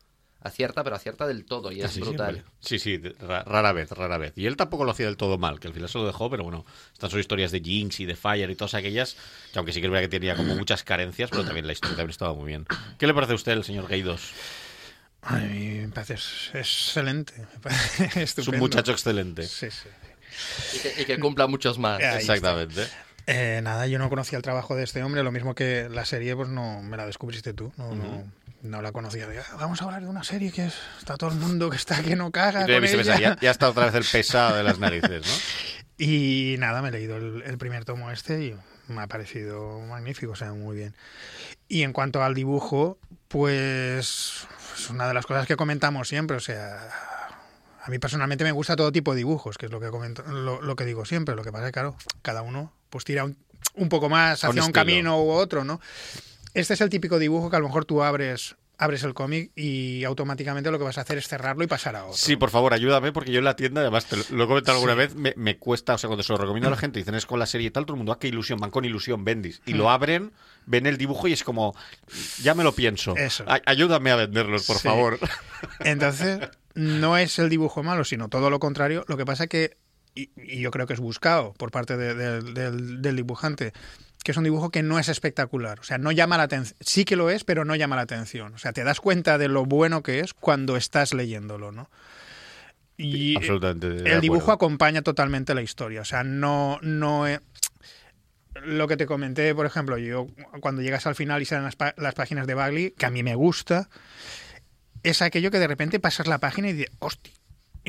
Acierta, 0.46 0.84
pero 0.84 0.96
acierta 0.96 1.26
del 1.26 1.44
todo 1.44 1.72
y 1.72 1.82
es 1.82 1.98
brutal. 1.98 2.34
siempre. 2.34 2.52
Sí, 2.60 2.78
sí, 2.78 3.00
rara 3.20 3.72
vez, 3.72 3.90
rara 3.90 4.18
vez. 4.18 4.32
Y 4.36 4.46
él 4.46 4.56
tampoco 4.56 4.84
lo 4.84 4.92
hacía 4.92 5.06
del 5.06 5.16
todo 5.16 5.38
mal, 5.38 5.60
que 5.60 5.68
al 5.68 5.74
final 5.74 5.88
se 5.88 5.98
lo 5.98 6.06
dejó, 6.06 6.30
pero 6.30 6.44
bueno, 6.44 6.64
estas 6.92 7.10
son 7.10 7.20
historias 7.20 7.50
de 7.52 7.60
Jinx 7.60 8.00
y 8.00 8.06
de 8.06 8.16
Fire 8.16 8.50
y 8.50 8.54
todas 8.54 8.74
aquellas, 8.74 9.16
que 9.52 9.58
aunque 9.58 9.72
sí 9.72 9.80
que 9.80 9.86
es 9.86 9.92
verdad 9.92 10.04
que 10.04 10.08
tenía 10.08 10.36
como 10.36 10.54
muchas 10.54 10.84
carencias, 10.84 11.30
pero 11.30 11.44
también 11.44 11.66
la 11.66 11.72
historia 11.72 11.96
también 11.96 12.10
estaba 12.10 12.34
muy 12.34 12.46
bien. 12.46 12.66
¿Qué 12.98 13.06
le 13.06 13.14
parece 13.14 13.32
a 13.32 13.36
usted 13.36 13.52
el 13.52 13.64
señor 13.64 13.88
Gaydos? 13.88 14.32
A 15.22 15.38
mí 15.38 15.80
me 15.80 15.88
parece 15.88 16.14
excelente. 16.58 17.34
me 17.36 17.60
parece 17.60 18.40
Es 18.40 18.48
un 18.48 18.58
muchacho 18.58 18.92
excelente. 18.92 19.42
Sí, 19.46 19.68
sí. 19.70 19.88
Y 20.74 20.78
que, 20.80 21.02
y 21.02 21.04
que 21.04 21.18
cumpla 21.18 21.46
muchos 21.46 21.78
más. 21.78 21.98
Ahí 22.00 22.18
está. 22.18 22.34
Exactamente. 22.34 22.86
Eh, 23.26 23.60
nada, 23.62 23.88
yo 23.88 23.98
no 23.98 24.08
conocía 24.08 24.36
el 24.36 24.42
trabajo 24.42 24.76
de 24.76 24.84
este 24.84 25.02
hombre, 25.02 25.24
lo 25.24 25.32
mismo 25.32 25.54
que 25.54 25.88
la 25.90 26.04
serie, 26.04 26.36
pues 26.36 26.48
no 26.48 26.80
me 26.82 26.96
la 26.96 27.06
descubriste 27.06 27.52
tú, 27.52 27.72
no, 27.76 27.92
no, 27.92 28.24
no 28.66 28.82
la 28.82 28.92
conocía. 28.92 29.26
De, 29.26 29.38
"Ah, 29.38 29.44
vamos 29.58 29.80
a 29.80 29.84
hablar 29.86 30.02
de 30.02 30.08
una 30.08 30.24
serie 30.24 30.52
que 30.52 30.66
es- 30.66 30.74
está 30.98 31.16
todo 31.16 31.30
el 31.30 31.36
mundo 31.36 31.70
que 31.70 31.76
está 31.76 32.02
que 32.02 32.16
no 32.16 32.30
caga. 32.30 32.66
Ya 32.66 32.74
con 32.74 32.82
viste 32.82 32.96
ella". 33.00 33.04
pensar, 33.14 33.20
ya, 33.20 33.40
ya 33.40 33.50
está 33.50 33.68
otra 33.70 33.86
vez 33.86 33.94
el 33.94 34.04
pesado 34.12 34.56
de 34.56 34.62
las 34.62 34.78
narices, 34.78 35.26
¿no? 35.26 35.32
Y 35.98 36.56
nada, 36.58 36.82
me 36.82 36.88
he 36.88 36.92
leído 36.92 37.16
el, 37.16 37.42
el 37.46 37.56
primer 37.58 37.84
tomo 37.84 38.10
este 38.10 38.44
y 38.44 38.56
me 38.88 39.00
ha 39.02 39.06
parecido 39.06 39.80
magnífico, 39.80 40.32
o 40.32 40.36
sea, 40.36 40.52
muy 40.52 40.76
bien. 40.76 40.94
Y 41.68 41.82
en 41.82 41.92
cuanto 41.92 42.22
al 42.22 42.34
dibujo, 42.34 42.98
pues 43.28 44.46
es 44.76 44.90
una 44.90 45.08
de 45.08 45.14
las 45.14 45.26
cosas 45.26 45.46
que 45.46 45.56
comentamos 45.56 46.08
siempre, 46.08 46.36
o 46.36 46.40
sea, 46.40 46.88
a 47.82 47.88
mí 47.90 47.98
personalmente 47.98 48.44
me 48.44 48.52
gusta 48.52 48.76
todo 48.76 48.92
tipo 48.92 49.12
de 49.12 49.18
dibujos, 49.18 49.56
que 49.58 49.66
es 49.66 49.72
lo 49.72 49.80
que 49.80 49.88
comento, 49.88 50.22
lo, 50.24 50.60
lo 50.60 50.76
que 50.76 50.84
digo 50.84 51.04
siempre, 51.04 51.34
lo 51.34 51.42
que 51.44 51.52
pasa 51.52 51.64
es 51.64 51.68
que, 51.68 51.72
claro, 51.74 51.96
cada 52.22 52.42
uno 52.42 52.72
pues 52.90 53.04
tira 53.04 53.24
un, 53.24 53.36
un 53.74 53.88
poco 53.88 54.08
más 54.08 54.42
un 54.44 54.50
hacia 54.50 54.64
un 54.64 54.72
camino 54.72 55.20
u 55.22 55.30
otro, 55.30 55.64
¿no? 55.64 55.80
Este 56.56 56.74
es 56.74 56.80
el 56.80 56.88
típico 56.88 57.18
dibujo 57.18 57.50
que 57.50 57.56
a 57.56 57.60
lo 57.60 57.66
mejor 57.66 57.84
tú 57.84 58.02
abres 58.02 58.56
abres 58.78 59.02
el 59.04 59.14
cómic 59.14 59.52
y 59.56 60.04
automáticamente 60.04 60.70
lo 60.70 60.76
que 60.78 60.84
vas 60.84 60.98
a 60.98 61.00
hacer 61.00 61.16
es 61.16 61.26
cerrarlo 61.28 61.64
y 61.64 61.66
pasar 61.66 61.96
a 61.96 62.04
otro. 62.04 62.14
Sí, 62.16 62.36
por 62.36 62.50
favor, 62.50 62.74
ayúdame, 62.74 63.10
porque 63.10 63.32
yo 63.32 63.38
en 63.38 63.46
la 63.46 63.56
tienda, 63.56 63.80
además 63.80 64.04
te 64.04 64.16
lo, 64.16 64.44
he 64.44 64.46
comentado 64.46 64.76
alguna 64.76 64.92
Sí. 64.92 64.98
vez, 64.98 65.14
me, 65.14 65.32
me 65.34 65.56
cuesta, 65.56 65.94
o 65.94 65.98
sea, 65.98 66.08
cuando 66.08 66.22
se 66.22 66.30
lo 66.34 66.38
recomiendo 66.38 66.68
a 66.68 66.72
la 66.72 66.76
gente, 66.76 66.98
dicen 66.98 67.14
es 67.14 67.24
con 67.24 67.38
la 67.38 67.46
serie 67.46 67.68
y 67.68 67.70
tal, 67.70 67.86
todo 67.86 67.94
el 67.94 67.98
mundo, 67.98 68.12
ah, 68.12 68.18
qué 68.18 68.28
ilusión, 68.28 68.58
van 68.58 68.70
con 68.70 68.84
ilusión, 68.84 69.24
Bendis. 69.24 69.62
Y 69.64 69.72
lo 69.72 69.88
abren, 69.88 70.30
ven 70.66 70.84
el 70.84 70.98
dibujo 70.98 71.26
y 71.26 71.32
es 71.32 71.42
como, 71.42 71.74
ya 72.42 72.54
me 72.54 72.64
lo 72.64 72.72
pienso. 72.74 73.16
Eso. 73.16 73.44
Ay- 73.48 73.62
ayúdame 73.64 74.10
a 74.10 74.16
venderlos, 74.16 74.66
por 74.66 74.76
Sí. 74.76 74.88
favor. 74.88 75.18
Entonces, 75.80 76.40
no 76.74 77.16
es 77.16 77.38
el 77.38 77.48
dibujo 77.48 77.82
malo, 77.82 78.04
sino 78.04 78.28
todo 78.28 78.50
lo 78.50 78.58
contrario. 78.58 79.04
Lo 79.08 79.16
que 79.16 79.24
pasa 79.24 79.46
que, 79.46 79.78
y, 80.14 80.28
y 80.36 80.60
yo 80.60 80.70
creo 80.70 80.86
que 80.86 80.92
es 80.92 81.00
buscado 81.00 81.54
por 81.54 81.70
parte 81.70 81.96
de- 81.96 82.14
de- 82.14 82.42
del, 82.52 83.00
del 83.00 83.16
dibujante, 83.16 83.72
que 84.26 84.32
es 84.32 84.38
un 84.38 84.42
dibujo 84.42 84.70
que 84.70 84.82
no 84.82 84.98
es 84.98 85.08
espectacular. 85.08 85.78
O 85.78 85.84
sea, 85.84 85.98
no 85.98 86.10
llama 86.10 86.36
la 86.36 86.42
atención. 86.42 86.76
Sí 86.80 87.04
que 87.04 87.14
lo 87.14 87.30
es, 87.30 87.44
pero 87.44 87.64
no 87.64 87.76
llama 87.76 87.94
la 87.94 88.02
atención. 88.02 88.54
O 88.54 88.58
sea, 88.58 88.72
te 88.72 88.82
das 88.82 89.00
cuenta 89.00 89.38
de 89.38 89.46
lo 89.46 89.64
bueno 89.64 90.02
que 90.02 90.18
es 90.18 90.34
cuando 90.34 90.76
estás 90.76 91.14
leyéndolo, 91.14 91.70
¿no? 91.70 91.88
Y 92.96 93.36
Absolutamente. 93.36 93.86
el 94.12 94.20
dibujo 94.20 94.50
acompaña 94.50 95.02
totalmente 95.02 95.54
la 95.54 95.62
historia. 95.62 96.00
O 96.00 96.04
sea, 96.04 96.24
no, 96.24 96.80
no 96.82 97.24
lo 98.64 98.88
que 98.88 98.96
te 98.96 99.06
comenté, 99.06 99.54
por 99.54 99.64
ejemplo, 99.64 99.96
yo 99.96 100.26
cuando 100.58 100.82
llegas 100.82 101.06
al 101.06 101.14
final 101.14 101.40
y 101.40 101.44
salen 101.44 101.62
las, 101.62 101.76
las 101.96 102.14
páginas 102.14 102.48
de 102.48 102.54
Bagley, 102.54 102.94
que 102.98 103.06
a 103.06 103.10
mí 103.10 103.22
me 103.22 103.36
gusta, 103.36 103.88
es 105.04 105.22
aquello 105.22 105.52
que 105.52 105.60
de 105.60 105.68
repente 105.68 106.00
pasas 106.00 106.26
la 106.26 106.38
página 106.38 106.70
y 106.70 106.72
dices, 106.72 106.92
hostia. 106.98 107.32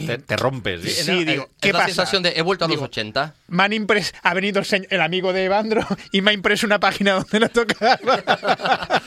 Te, 0.06 0.18
te 0.20 0.38
rompes. 0.38 0.82
¿sí? 0.82 0.90
Sí, 0.92 1.12
Es- 1.20 1.26
digo, 1.26 1.44
es 1.44 1.50
¿qué 1.60 1.74
la 1.74 1.80
pasa? 1.80 1.88
sensación 1.88 2.24
de 2.24 2.34
he 2.36 2.42
vuelto 2.42 2.66
a 2.66 2.68
los 2.68 2.76
Digo, 2.76 2.86
80. 2.86 3.34
Me 3.48 3.64
han 3.64 3.72
impres- 3.72 4.14
ha 4.22 4.34
venido 4.34 4.62
el, 4.90 5.02
amigo 5.02 5.34
de 5.34 5.46
Evandro 5.46 5.86
y 6.12 6.22
me 6.22 6.32
ha 6.32 6.34
impreso 6.34 6.66
una 6.68 6.80
página 6.80 7.14
donde 7.14 7.40
no 7.40 7.50
tocaba. 7.50 8.00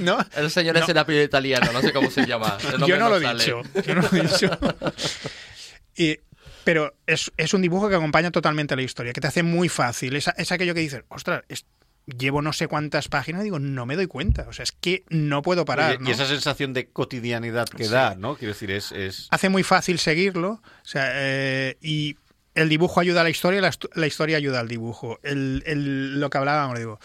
¿No? 0.00 0.18
El 0.36 0.50
señor 0.50 0.76
No. 0.76 0.82
es 0.82 0.88
el 0.88 0.98
apellido 0.98 1.24
italiano, 1.24 1.72
no 1.72 1.80
sé 1.80 1.92
cómo 1.92 2.10
se 2.10 2.26
llama. 2.26 2.56
Yo 2.86 2.96
no 2.98 3.08
lo 3.08 3.16
he 3.16 3.34
dicho. 3.34 3.62
Yo 3.86 3.94
no 3.94 4.02
lo 4.02 4.08
he 4.16 4.20
dicho. 4.22 4.50
Y- 5.96 6.18
pero 6.64 6.94
es, 7.06 7.30
es 7.36 7.52
un 7.54 7.60
dibujo 7.62 7.88
que 7.90 7.94
acompaña 7.94 8.30
totalmente 8.30 8.74
la 8.74 8.82
historia, 8.82 9.12
que 9.12 9.20
te 9.20 9.26
hace 9.26 9.42
muy 9.42 9.68
fácil. 9.68 10.16
Es, 10.16 10.30
es 10.36 10.50
aquello 10.50 10.74
que 10.74 10.80
dices, 10.80 11.02
ostras, 11.08 11.42
es- 11.48 11.66
llevo 12.06 12.42
no 12.42 12.52
sé 12.52 12.68
cuántas 12.68 13.08
páginas 13.08 13.42
digo, 13.44 13.58
no 13.58 13.86
me 13.86 13.96
doy 13.96 14.06
cuenta. 14.06 14.46
O 14.48 14.52
sea, 14.52 14.62
es 14.62 14.72
que 14.72 15.04
no 15.08 15.42
puedo 15.42 15.64
parar. 15.64 15.98
Y 16.04 16.10
esa 16.10 16.26
sensación 16.26 16.72
de 16.72 16.88
cotidianidad 16.88 17.66
que 17.68 17.84
Sí. 17.84 17.90
da, 17.90 18.14
¿no? 18.14 18.36
Quiero 18.36 18.52
decir, 18.54 18.70
es. 18.70 18.92
es... 18.92 19.28
Hace 19.30 19.48
muy 19.48 19.62
fácil 19.62 19.98
seguirlo. 19.98 20.50
O 20.62 20.62
sea, 20.82 21.10
eh, 21.14 21.76
y 21.80 22.16
el 22.54 22.68
dibujo 22.68 23.00
ayuda 23.00 23.22
a 23.22 23.24
la 23.24 23.30
historia 23.30 23.60
la, 23.60 23.72
la 23.94 24.06
historia 24.06 24.36
ayuda 24.36 24.60
al 24.60 24.68
dibujo. 24.68 25.18
El, 25.22 25.62
el- 25.66 26.20
lo 26.20 26.30
que 26.30 26.38
hablábamos, 26.38 26.78
digo. 26.78 26.98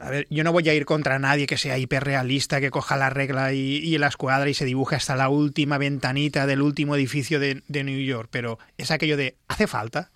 A 0.00 0.10
ver, 0.10 0.26
yo 0.30 0.44
no 0.44 0.52
voy 0.52 0.68
a 0.68 0.74
ir 0.74 0.84
contra 0.84 1.18
nadie 1.18 1.46
que 1.46 1.56
sea 1.56 1.76
hiperrealista, 1.78 2.60
que 2.60 2.70
coja 2.70 2.96
la 2.96 3.10
regla 3.10 3.52
y, 3.52 3.76
y 3.78 3.98
la 3.98 4.06
escuadra 4.08 4.48
y 4.48 4.54
se 4.54 4.64
dibuje 4.64 4.94
hasta 4.94 5.16
la 5.16 5.28
última 5.28 5.76
ventanita 5.78 6.46
del 6.46 6.60
último 6.62 6.94
edificio 6.94 7.40
de, 7.40 7.62
de 7.66 7.84
New 7.84 7.98
York, 8.00 8.28
pero 8.30 8.58
es 8.76 8.90
aquello 8.90 9.16
de, 9.16 9.36
¿hace 9.48 9.66
falta? 9.66 10.10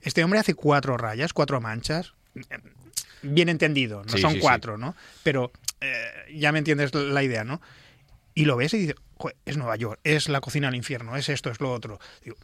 Este 0.00 0.24
hombre 0.24 0.40
hace 0.40 0.54
cuatro 0.54 0.96
rayas, 0.96 1.32
cuatro 1.34 1.60
manchas, 1.60 2.14
bien 3.22 3.48
entendido, 3.48 4.02
no 4.04 4.12
Sí, 4.12 4.20
son 4.20 4.32
sí, 4.32 4.36
sí. 4.38 4.42
cuatro, 4.42 4.76
¿no? 4.78 4.94
Pero 5.22 5.52
eh, 5.80 6.04
ya 6.34 6.52
me 6.52 6.58
entiendes 6.58 6.94
la 6.94 7.22
idea, 7.22 7.44
¿no? 7.44 7.60
Y 8.34 8.44
lo 8.44 8.56
ves 8.56 8.72
y 8.74 8.78
dices, 8.78 8.96
"Joder, 9.18 9.36
es 9.46 9.56
Nueva 9.56 9.76
York, 9.76 10.00
es 10.04 10.28
la 10.28 10.40
cocina 10.40 10.68
al 10.68 10.74
infierno, 10.74 11.16
es 11.16 11.28
esto, 11.28 11.50
es 11.50 11.60
lo 11.60 11.72
otro. 11.72 11.98
Digo, 12.24 12.36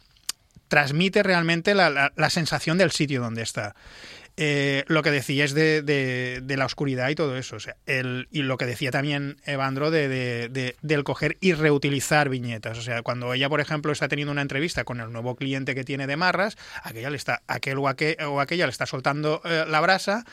transmite 0.67 1.23
realmente 1.23 1.73
la, 1.73 1.89
la- 1.89 2.13
la 2.15 2.29
sensación 2.29 2.77
del 2.77 2.91
sitio 2.91 3.21
donde 3.21 3.41
está. 3.41 3.75
Eh, 4.41 4.85
lo 4.87 5.03
que 5.03 5.11
decías 5.11 5.51
de, 5.53 5.81
de- 5.81 6.39
de 6.41 6.55
la 6.55 6.65
oscuridad 6.65 7.09
y 7.09 7.15
todo 7.15 7.35
eso. 7.35 7.57
O 7.57 7.59
sea, 7.59 7.75
el, 7.85 8.29
y 8.31 8.43
lo 8.43 8.55
que 8.57 8.65
decía 8.65 8.89
también 8.89 9.35
Evandro 9.45 9.91
de, 9.91 10.07
de- 10.07 10.47
de- 10.47 10.77
del 10.81 11.03
coger 11.03 11.37
y 11.41 11.51
reutilizar 11.51 12.29
viñetas. 12.29 12.77
O 12.77 12.81
sea, 12.81 13.01
cuando 13.01 13.33
ella, 13.33 13.49
por 13.49 13.59
ejemplo, 13.59 13.91
está 13.91 14.07
teniendo 14.07 14.31
una 14.31 14.41
entrevista 14.41 14.85
con 14.85 15.01
el 15.01 15.11
nuevo 15.11 15.35
cliente 15.35 15.75
que 15.75 15.83
tiene 15.83 16.07
de 16.07 16.15
Marras, 16.15 16.57
aquella 16.83 17.09
le 17.09 17.17
está, 17.17 17.41
aquel 17.47 17.79
o, 17.79 17.89
aquel, 17.89 18.15
o 18.23 18.39
aquella 18.39 18.65
le 18.65 18.71
está 18.71 18.85
soltando 18.85 19.41
eh, 19.43 19.65
la 19.67 19.81
brasa 19.81 20.23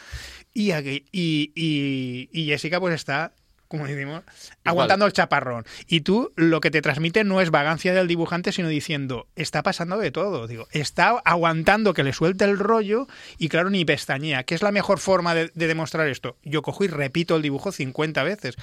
y, 0.55 0.71
y, 0.73 1.51
y- 1.57 2.29
y 2.33 2.47
Jessica 2.47 2.79
pues 2.79 2.95
está 2.95 3.33
como 3.77 3.89
decimos, 3.89 4.23
aguantando 4.65 5.07
el 5.07 5.13
chaparrón. 5.13 5.65
Y 5.87 6.01
tú 6.01 6.33
lo 6.37 6.61
que 6.61 6.71
te 6.71 6.83
transmite 6.83 7.25
no 7.25 7.41
es 7.41 7.51
vagancia 7.51 7.95
del 7.95 8.09
dibujante, 8.09 8.53
sino 8.53 8.69
diciendo, 8.69 9.29
está 9.37 9.63
pasando 9.63 9.99
de 9.99 10.11
todo. 10.11 10.47
Digo, 10.47 10.67
está 10.71 11.11
aguantando 11.25 11.95
que 11.95 12.05
le 12.05 12.13
suelte 12.13 12.45
el 12.45 12.59
rollo 12.59 13.07
y 13.39 13.49
claro, 13.49 13.71
ni 13.71 13.85
pestañea. 13.85 14.45
¿Qué 14.45 14.55
es 14.55 14.63
la 14.63 14.73
mejor 14.73 14.99
forma 14.99 15.35
de, 15.35 15.51
de 15.55 15.67
demostrar 15.67 16.09
esto? 16.09 16.37
Yo 16.43 16.63
cojo 16.63 16.85
y 16.85 16.89
repito 16.89 17.37
el 17.37 17.43
dibujo 17.43 17.73
50 17.73 18.23
veces. 18.23 18.57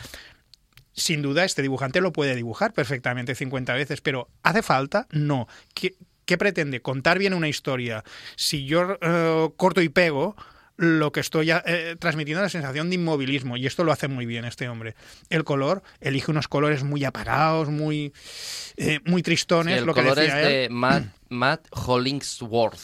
Sin 0.94 1.22
duda, 1.22 1.44
este 1.44 1.62
dibujante 1.64 2.02
lo 2.02 2.14
puede 2.14 2.36
dibujar 2.36 2.74
perfectamente 2.74 3.34
50 3.34 3.74
veces, 3.74 4.02
pero 4.02 4.30
¿hace 4.44 4.62
falta? 4.62 5.08
No. 5.12 5.48
¿Qué, 5.74 5.96
qué 6.26 6.38
pretende? 6.38 6.82
Contar 6.82 7.20
bien 7.20 7.34
una 7.34 7.48
historia. 7.48 8.04
Si 8.36 8.66
yo 8.66 8.98
eh, 9.02 9.50
corto 9.58 9.82
y 9.82 9.90
pego, 9.90 10.36
lo 10.76 11.12
que 11.12 11.20
estoy 11.20 11.52
eh, 11.52 11.96
transmitiendo 12.00 12.42
es 12.42 12.46
la 12.46 12.50
sensación 12.50 12.90
de 12.90 12.96
inmovilismo 12.96 13.58
y 13.58 13.68
esto 13.68 13.84
lo 13.84 13.92
hace 13.92 14.08
muy 14.08 14.26
bien 14.26 14.46
este 14.46 14.68
hombre. 14.70 14.96
El 15.30 15.44
color, 15.44 15.84
elige 16.02 16.32
unos 16.32 16.48
colores 16.48 16.84
muy 16.84 17.04
apagados, 17.04 17.70
muy, 17.70 18.12
eh, 18.78 19.00
muy 19.06 19.22
tristones, 19.22 19.74
Sí, 19.76 19.80
el 19.80 19.86
lo 19.86 19.94
que 19.94 20.02
color 20.02 20.20
es 20.20 20.34
él. 20.34 20.46
de 20.46 20.68
Matt, 20.70 21.04
Matt 21.30 21.68
Hollingsworth. 21.72 22.80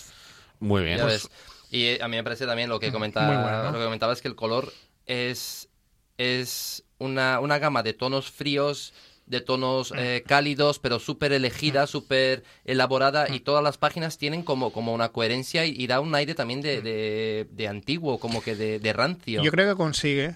Muy 0.60 0.84
bien. 0.84 1.00
Pues-. 1.00 1.30
Y 1.72 1.86
eh, 1.86 2.00
a 2.02 2.08
mí 2.08 2.16
me 2.18 2.24
parece 2.24 2.46
también 2.46 2.70
lo 2.70 2.80
que 2.80 2.92
comentaba, 2.92 3.42
bueno. 3.42 3.72
lo 3.72 3.78
que 3.80 3.86
comentaba 3.86 4.14
es 4.14 4.22
que 4.22 4.28
el 4.28 4.36
color 4.36 4.72
es, 5.06 5.70
es 6.18 6.84
una, 6.98 7.40
una 7.40 7.60
gama 7.60 7.84
de 7.84 7.94
tonos 7.94 8.30
fríos, 8.30 8.94
de 9.30 9.40
tonos 9.42 9.94
eh, 9.96 10.24
cálidos, 10.28 10.80
pero 10.80 11.00
súper 11.00 11.32
elegida, 11.32 11.88
súper 11.88 12.44
elaborada, 12.66 13.34
y 13.34 13.40
todas 13.40 13.64
las 13.64 13.78
páginas 13.78 14.18
tienen 14.18 14.44
como, 14.44 14.74
como 14.74 14.94
una 14.94 15.10
coherencia 15.10 15.66
y, 15.66 15.72
y 15.78 15.88
da 15.88 16.02
un 16.02 16.14
aire 16.16 16.36
también 16.36 16.62
de, 16.62 16.82
de, 16.82 17.48
de 17.52 17.68
antiguo, 17.68 18.20
como 18.20 18.42
que 18.42 18.56
de, 18.56 18.80
de 18.80 18.94
rancio. 18.94 19.42
Yo 19.44 19.52
creo 19.52 19.70
que 19.72 19.78
consigue. 19.78 20.28
Un 20.30 20.36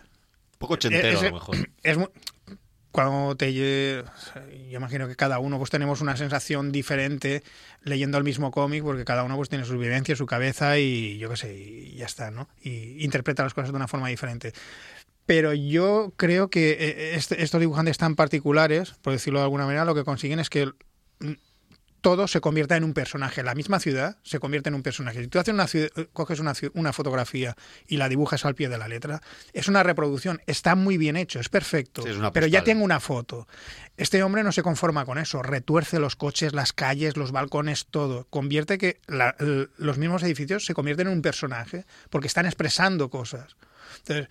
poco 0.60 0.76
ochentero, 0.76 1.18
Ese- 1.18 1.26
a 1.28 1.30
lo 1.30 1.36
mejor. 1.36 1.56
Es 1.84 1.98
mu- 1.98 2.08
cuando 2.92 3.36
te 3.36 3.52
yo 3.52 4.04
imagino 4.70 5.08
que 5.08 5.16
cada 5.16 5.40
uno 5.40 5.58
pues 5.58 5.72
tenemos 5.72 6.02
una 6.02 6.16
sensación 6.16 6.72
diferente 6.72 7.42
leyendo 7.82 8.20
el 8.20 8.24
mismo 8.24 8.52
cómic 8.52 8.84
porque 8.84 9.04
cada 9.04 9.24
uno 9.24 9.36
pues 9.36 9.50
tiene 9.50 9.66
sus 9.66 9.80
vivencias, 9.80 10.20
su 10.20 10.28
cabeza 10.28 10.78
y 10.78 11.18
yo 11.18 11.28
qué 11.32 11.38
sé, 11.38 11.56
y 11.56 11.96
ya 11.96 12.06
está, 12.06 12.30
¿no? 12.30 12.48
Y 12.62 13.04
interpreta 13.04 13.42
las 13.42 13.56
cosas 13.56 13.72
de 13.72 13.78
una 13.78 13.88
forma 13.88 14.10
diferente. 14.10 14.54
Pero 15.26 15.54
yo 15.54 16.14
creo 16.18 16.50
que 16.50 16.72
eh, 16.72 17.16
este- 17.16 17.42
estos 17.44 17.60
dibujantes 17.62 17.98
tan 17.98 18.16
particulares, 18.16 18.92
por 19.02 19.14
decirlo 19.14 19.40
de 19.40 19.44
alguna 19.46 19.66
manera, 19.66 19.86
lo 19.86 19.96
que 19.96 20.04
consiguen 20.04 20.40
es 20.40 20.50
que 20.50 20.70
todo 22.02 22.28
se 22.28 22.42
convierta 22.42 22.76
en 22.76 22.84
un 22.84 22.94
personaje. 22.94 23.44
La 23.44 23.56
misma 23.56 23.80
ciudad 23.80 24.18
se 24.24 24.40
convierte 24.40 24.68
en 24.68 24.76
un 24.76 24.84
personaje. 24.84 25.22
Si 25.22 25.28
tú 25.30 25.40
haces 25.40 25.54
una 25.54 25.68
ciudad- 25.68 25.90
coges 26.12 26.42
una, 26.42 26.52
una 26.74 26.92
fotografía 26.92 27.56
y 27.88 27.96
la 27.96 28.10
dibujas 28.10 28.44
al 28.44 28.56
pie 28.56 28.68
de 28.68 28.78
la 28.78 28.90
letra, 28.90 29.22
es 29.54 29.70
una 29.70 29.84
reproducción. 29.84 30.42
Está 30.46 30.76
muy 30.76 30.98
bien 30.98 31.16
hecho, 31.16 31.40
es 31.40 31.48
perfecto. 31.48 32.02
Sí, 32.04 32.10
es 32.10 32.18
una 32.18 32.34
pero 32.34 32.46
ya 32.48 32.66
tengo 32.66 32.84
una 32.84 33.00
foto. 33.00 33.48
Este 33.96 34.22
hombre 34.22 34.44
no 34.44 34.52
se 34.52 34.64
conforma 34.64 35.06
con 35.06 35.18
eso. 35.18 35.42
Retuerce 35.44 35.98
los 36.00 36.18
coches, 36.18 36.52
las 36.52 36.74
calles, 36.74 37.16
los 37.16 37.32
balcones, 37.32 37.86
todo. 37.90 38.28
Convierte 38.30 38.78
que 38.78 39.00
la- 39.08 39.38
los 39.78 39.98
mismos 39.98 40.24
edificios 40.24 40.66
se 40.66 40.74
convierten 40.74 41.08
en 41.08 41.14
un 41.14 41.22
personaje 41.22 41.86
porque 42.10 42.28
están 42.28 42.46
expresando 42.46 43.10
cosas. 43.10 43.56
Entonces, 44.00 44.28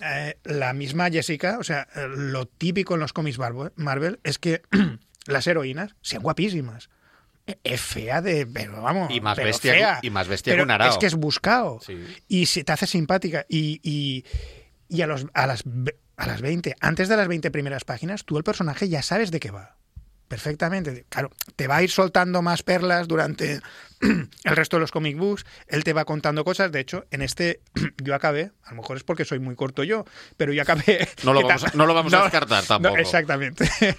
eh, 0.00 0.38
la 0.44 0.72
misma 0.72 1.10
Jessica, 1.10 1.58
o 1.58 1.64
sea, 1.64 1.88
eh, 1.94 2.06
lo 2.08 2.46
típico 2.46 2.94
en 2.94 3.00
los 3.00 3.12
cómics 3.12 3.38
Barbo- 3.38 3.72
Marvel 3.76 4.20
es 4.24 4.38
que 4.38 4.62
las 5.26 5.46
heroínas 5.46 5.94
sean 6.02 6.22
guapísimas. 6.22 6.88
E- 7.46 7.58
Es 7.64 7.80
fea 7.80 8.20
de, 8.22 8.46
pero 8.46 8.82
vamos, 8.82 9.10
Y 9.12 9.20
más 9.20 9.36
pero 9.36 9.46
bestia 9.46 9.72
fea. 9.72 9.98
y 10.02 10.10
más 10.10 10.26
bestia 10.28 10.52
Pero 10.52 10.62
que 10.62 10.64
un 10.64 10.70
arao. 10.72 10.90
Es 10.90 10.98
que 10.98 11.06
es 11.06 11.14
buscado 11.14 11.80
Sí. 11.84 11.96
y 12.28 12.46
se 12.46 12.64
te 12.64 12.72
hace 12.72 12.86
simpática 12.86 13.46
y, 13.48 13.80
y, 13.82 14.24
y 14.88 15.02
a, 15.02 15.06
los, 15.06 15.26
a, 15.32 15.46
las, 15.46 15.62
a 16.16 16.26
las 16.26 16.40
20, 16.40 16.74
antes 16.80 17.08
de 17.08 17.16
las 17.16 17.28
20 17.28 17.50
primeras 17.50 17.84
páginas, 17.84 18.24
tú 18.24 18.36
el 18.36 18.44
personaje 18.44 18.88
ya 18.88 19.02
sabes 19.02 19.30
de 19.30 19.38
qué 19.40 19.50
va. 19.50 19.76
Perfectamente. 20.28 21.04
Claro, 21.08 21.30
te 21.54 21.66
va 21.68 21.76
a 21.76 21.82
ir 21.82 21.90
soltando 21.90 22.42
más 22.42 22.62
perlas 22.64 23.06
durante 23.06 23.60
el 24.00 24.56
resto 24.56 24.76
de 24.76 24.80
los 24.80 24.90
comic 24.90 25.16
books. 25.16 25.46
Él 25.68 25.84
te 25.84 25.92
va 25.92 26.04
contando 26.04 26.44
cosas. 26.44 26.72
De 26.72 26.80
hecho, 26.80 27.06
en 27.12 27.22
este 27.22 27.60
yo 28.02 28.14
acabé, 28.14 28.50
a 28.64 28.70
lo 28.70 28.76
mejor 28.82 28.96
es 28.96 29.04
porque 29.04 29.24
soy 29.24 29.38
muy 29.38 29.54
corto 29.54 29.84
yo, 29.84 30.04
pero 30.36 30.52
yo 30.52 30.62
acabé. 30.62 31.08
No 31.24 31.32
lo 31.32 31.42
vamos 31.46 31.74
no 31.74 31.86
lo 31.86 31.94
vamos 31.94 32.12
a 32.12 32.22
descartar 32.24 32.62
no, 32.62 32.66
tampoco. 32.68 32.96
exactamente. 32.98 33.68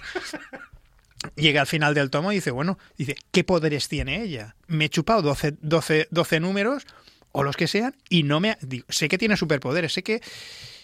Llega 1.34 1.60
al 1.62 1.66
final 1.66 1.94
del 1.94 2.10
tomo 2.10 2.30
y 2.30 2.36
dice, 2.36 2.52
bueno, 2.52 2.78
dice, 2.96 3.16
¿qué 3.32 3.42
poderes 3.42 3.88
tiene 3.88 4.22
ella? 4.22 4.54
Me 4.68 4.84
he 4.84 4.88
chupado 4.88 5.20
12, 5.22 5.56
12, 5.60 6.06
12 6.10 6.40
números 6.40 6.86
o 7.32 7.42
los 7.42 7.56
que 7.56 7.66
sean 7.66 7.96
y 8.08 8.22
no 8.22 8.38
me... 8.38 8.50
ha- 8.52 8.58
digo, 8.60 8.86
sé 8.88 9.08
que 9.08 9.18
tiene 9.18 9.36
superpoderes, 9.36 9.92
sé 9.92 10.02
que 10.04 10.20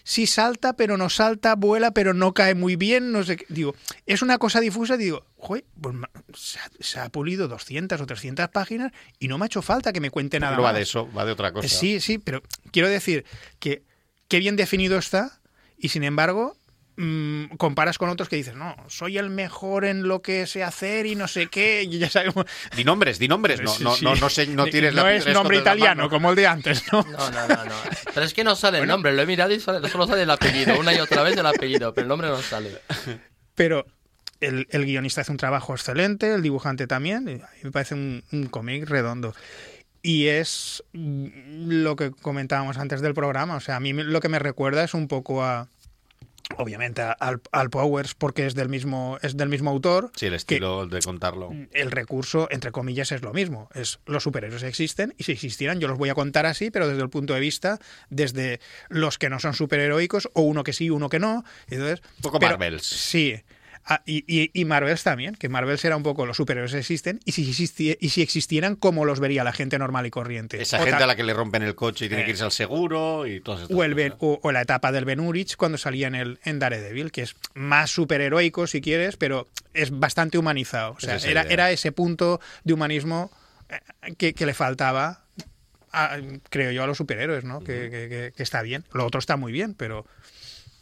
sí 0.05 0.27
salta, 0.27 0.75
pero 0.75 0.97
no 0.97 1.09
salta, 1.09 1.57
vuela, 1.57 1.91
pero 1.91 2.15
no 2.15 2.33
cae 2.35 2.55
muy 2.55 2.77
bien, 2.77 3.11
no 3.11 3.25
sé 3.25 3.39
qué. 3.39 3.47
Digo, 3.49 3.75
es 4.07 4.23
una 4.23 4.39
cosa 4.39 4.61
difusa, 4.61 4.97
digo, 4.97 5.25
joder, 5.37 5.65
pues 5.81 5.97
se 6.35 6.61
ha, 6.61 6.71
se 6.79 7.01
ha 7.01 7.09
pulido 7.09 7.49
200 7.49 8.01
o 8.01 8.07
300 8.07 8.49
páginas 8.51 8.93
y 9.19 9.29
no 9.29 9.39
me 9.39 9.45
ha 9.45 9.47
hecho 9.47 9.63
falta 9.63 9.93
que 9.93 10.01
me 10.01 10.11
cuente 10.11 10.39
nada 10.39 10.57
no 10.57 10.63
va 10.63 10.69
más. 10.69 10.77
de 10.77 10.83
eso, 10.83 11.11
va 11.13 11.25
de 11.25 11.33
otra 11.33 11.53
cosa. 11.53 11.67
Sí, 11.67 12.01
sí, 12.01 12.19
pero 12.19 12.43
quiero 12.71 12.89
decir 12.89 13.25
que 13.59 13.83
qué 14.29 14.39
bien 14.39 14.57
definido 14.57 14.99
está 14.99 15.41
y 15.79 15.89
sin 15.89 16.05
embargo 16.05 16.57
mm, 16.97 17.57
comparas 17.57 17.99
con 17.99 18.09
otros 18.09 18.29
que 18.29 18.37
dices, 18.37 18.55
no, 18.55 18.77
soy 18.89 19.19
el 19.19 19.31
mejor 19.31 19.85
en 19.85 20.07
lo 20.09 20.23
que 20.23 20.47
sé 20.47 20.63
hacer 20.63 21.07
y 21.07 21.15
no 21.15 21.29
sé 21.29 21.49
qué, 21.49 21.83
y 21.83 21.99
ya 21.99 22.09
sabemos. 22.11 22.45
Di 22.77 22.85
nombres, 22.85 23.19
di 23.19 23.29
nombres. 23.29 23.61
No, 23.61 23.71
Sí, 23.71 23.85
no, 23.85 23.95
sí. 23.95 24.05
no, 24.05 24.15
no, 24.17 24.29
sé, 24.29 24.47
no 24.47 24.65
tienes 24.67 24.95
no 24.95 25.03
la 25.03 25.15
es 25.15 25.27
nombre 25.33 25.59
italiano 25.59 26.09
como 26.09 26.31
el 26.31 26.37
de 26.37 26.47
antes, 26.47 26.83
¿no? 26.93 27.03
No, 27.03 27.31
no, 27.31 27.49
no, 27.49 27.65
no. 27.65 27.75
Pero 28.13 28.27
es 28.27 28.35
que 28.35 28.45
no 28.45 28.55
sale 28.57 28.79
el 28.79 28.87
nombre, 28.87 29.13
lo 29.13 29.23
he 29.23 29.27
mirado 29.27 29.53
y 29.53 29.61
sale- 29.61 29.89
solo 29.89 30.07
sale 30.07 30.23
el 30.23 30.31
apellido, 30.31 30.79
una 30.79 30.93
y 30.95 30.99
otra 31.01 31.23
vez 31.23 31.37
el 31.37 31.47
apellido, 31.47 31.93
pero 31.95 32.05
el 32.05 32.09
nombre 32.09 32.29
no 32.29 32.41
sale. 32.43 32.79
Pero 33.55 33.87
el, 34.41 34.67
el 34.71 34.85
guionista 34.85 35.21
hace 35.23 35.31
un 35.33 35.39
trabajo 35.39 35.73
excelente, 35.75 36.33
el 36.35 36.43
dibujante 36.43 36.87
también, 36.87 37.29
y 37.29 37.33
a 37.35 37.37
mí 37.37 37.61
me 37.63 37.71
parece 37.71 37.95
un, 37.95 38.23
un 38.33 38.47
cómic 38.47 38.89
redondo. 38.89 39.35
Y 40.03 40.27
es 40.27 40.83
mm, 40.93 41.27
lo 41.83 41.97
que 41.97 42.11
comentábamos 42.11 42.77
antes 42.77 43.01
del 43.01 43.15
programa, 43.15 43.57
o 43.57 43.61
sea, 43.61 43.77
a 43.77 43.81
mí 43.81 43.95
me- 43.95 44.05
lo 44.05 44.21
que 44.21 44.29
me 44.29 44.39
recuerda 44.39 44.85
es 44.85 44.93
un 44.95 45.09
poco 45.09 45.43
a, 45.45 45.69
obviamente 46.59 47.03
al, 47.03 47.41
al 47.53 47.71
Powers 47.71 48.15
porque 48.15 48.47
es 48.47 48.55
del 48.55 48.69
mismo 48.69 49.19
es 49.23 49.37
del 49.37 49.49
mismo 49.49 49.71
autor 49.71 50.11
Sí, 50.15 50.27
el 50.27 50.35
estilo 50.35 50.87
de 50.87 51.01
contarlo. 51.01 51.51
el 51.73 51.91
recurso 51.91 52.49
entre 52.51 52.71
comillas 52.71 53.13
es 53.13 53.23
lo 53.23 53.33
mismo 53.33 53.69
es 53.75 53.99
los 54.07 54.23
superhéroes 54.23 54.63
existen 54.63 55.15
y 55.17 55.25
si 55.25 55.33
existieran 55.33 55.81
yo 55.81 55.89
los 55.89 55.97
voy 55.99 56.11
a 56.11 56.15
contar 56.15 56.47
así 56.47 56.71
pero 56.71 56.87
desde 56.87 57.03
el 57.03 57.09
punto 57.11 57.35
de 57.35 57.41
vista 57.41 57.79
desde 58.11 58.61
los 58.89 59.19
que 59.19 59.31
no 59.31 59.41
son 59.41 59.55
superheroicos 59.55 60.29
o 60.35 60.43
uno 60.43 60.65
que 60.65 60.73
sí 60.75 60.91
uno 60.91 61.09
que 61.09 61.19
no 61.19 61.45
entonces 61.69 62.03
poco 62.21 62.39
pero- 62.39 62.53
Marvels. 62.53 62.85
sí 62.87 63.43
Ah, 63.87 64.03
y, 64.07 64.25
y, 64.27 64.51
y 64.55 64.65
Marvels 64.65 65.03
también, 65.03 65.35
que 65.35 65.51
Marvels 65.51 65.85
era 65.85 65.95
un 65.97 66.03
poco 66.03 66.25
los 66.25 66.39
superhéroes 66.39 66.73
existen 66.73 67.21
y 67.27 67.33
si, 67.33 67.45
existi- 67.45 67.99
y 68.01 68.09
si 68.09 68.23
existieran, 68.23 68.77
¿cómo 68.77 69.05
los 69.05 69.21
vería 69.21 69.45
la 69.45 69.53
gente 69.53 69.79
normal 69.79 70.07
y 70.07 70.11
corriente? 70.11 70.63
Esa 70.63 70.81
O 70.81 70.85
gente 70.87 71.03
a 71.03 71.07
la 71.07 71.17
que 71.17 71.23
le 71.23 71.35
rompen 71.35 71.63
el 71.63 71.75
coche 71.75 72.07
y 72.07 72.09
tiene 72.09 72.23
Eh. 72.23 72.25
que 72.25 72.31
irse 72.31 72.45
al 72.45 72.53
seguro 72.53 73.27
y 73.27 73.41
todas 73.41 73.61
estas 73.63 73.77
o, 73.77 73.85
el 73.85 73.95
Ben- 73.95 74.13
cosas. 74.13 74.39
o, 74.43 74.49
o 74.49 74.53
la 74.53 74.63
etapa 74.63 74.91
del 74.91 75.05
Ben 75.05 75.21
Urich 75.21 75.57
cuando 75.57 75.77
salía 75.77 76.07
en, 76.09 76.15
el, 76.15 76.39
en 76.45 76.59
Daredevil, 76.61 77.13
que 77.13 77.21
es 77.23 77.37
más 77.53 77.91
superheroico 77.91 78.67
si 78.67 78.81
quieres, 78.81 79.19
pero 79.19 79.49
es 79.75 79.91
bastante 79.91 80.39
humanizado. 80.39 80.93
O 80.93 81.01
sea, 81.01 81.17
Es 81.17 81.23
esa 81.25 81.31
era, 81.33 81.43
idea. 81.43 81.53
era 81.53 81.71
ese 81.71 81.93
punto 81.93 82.41
de 82.65 82.73
humanismo 82.73 83.31
eh, 83.69 84.15
que, 84.17 84.33
que 84.33 84.47
le 84.47 84.55
faltaba, 84.55 85.25
a- 85.93 86.17
creo 86.49 86.71
yo, 86.73 86.83
a 86.85 86.87
los 86.87 86.97
superhéroes, 86.97 87.45
¿no? 87.45 87.63
Que- 87.63 88.33
que 88.35 88.43
está 88.43 88.63
bien. 88.63 88.85
Lo 88.95 89.05
otro 89.05 89.19
está 89.19 89.37
muy 89.37 89.53
bien, 89.53 89.75
pero... 89.75 90.07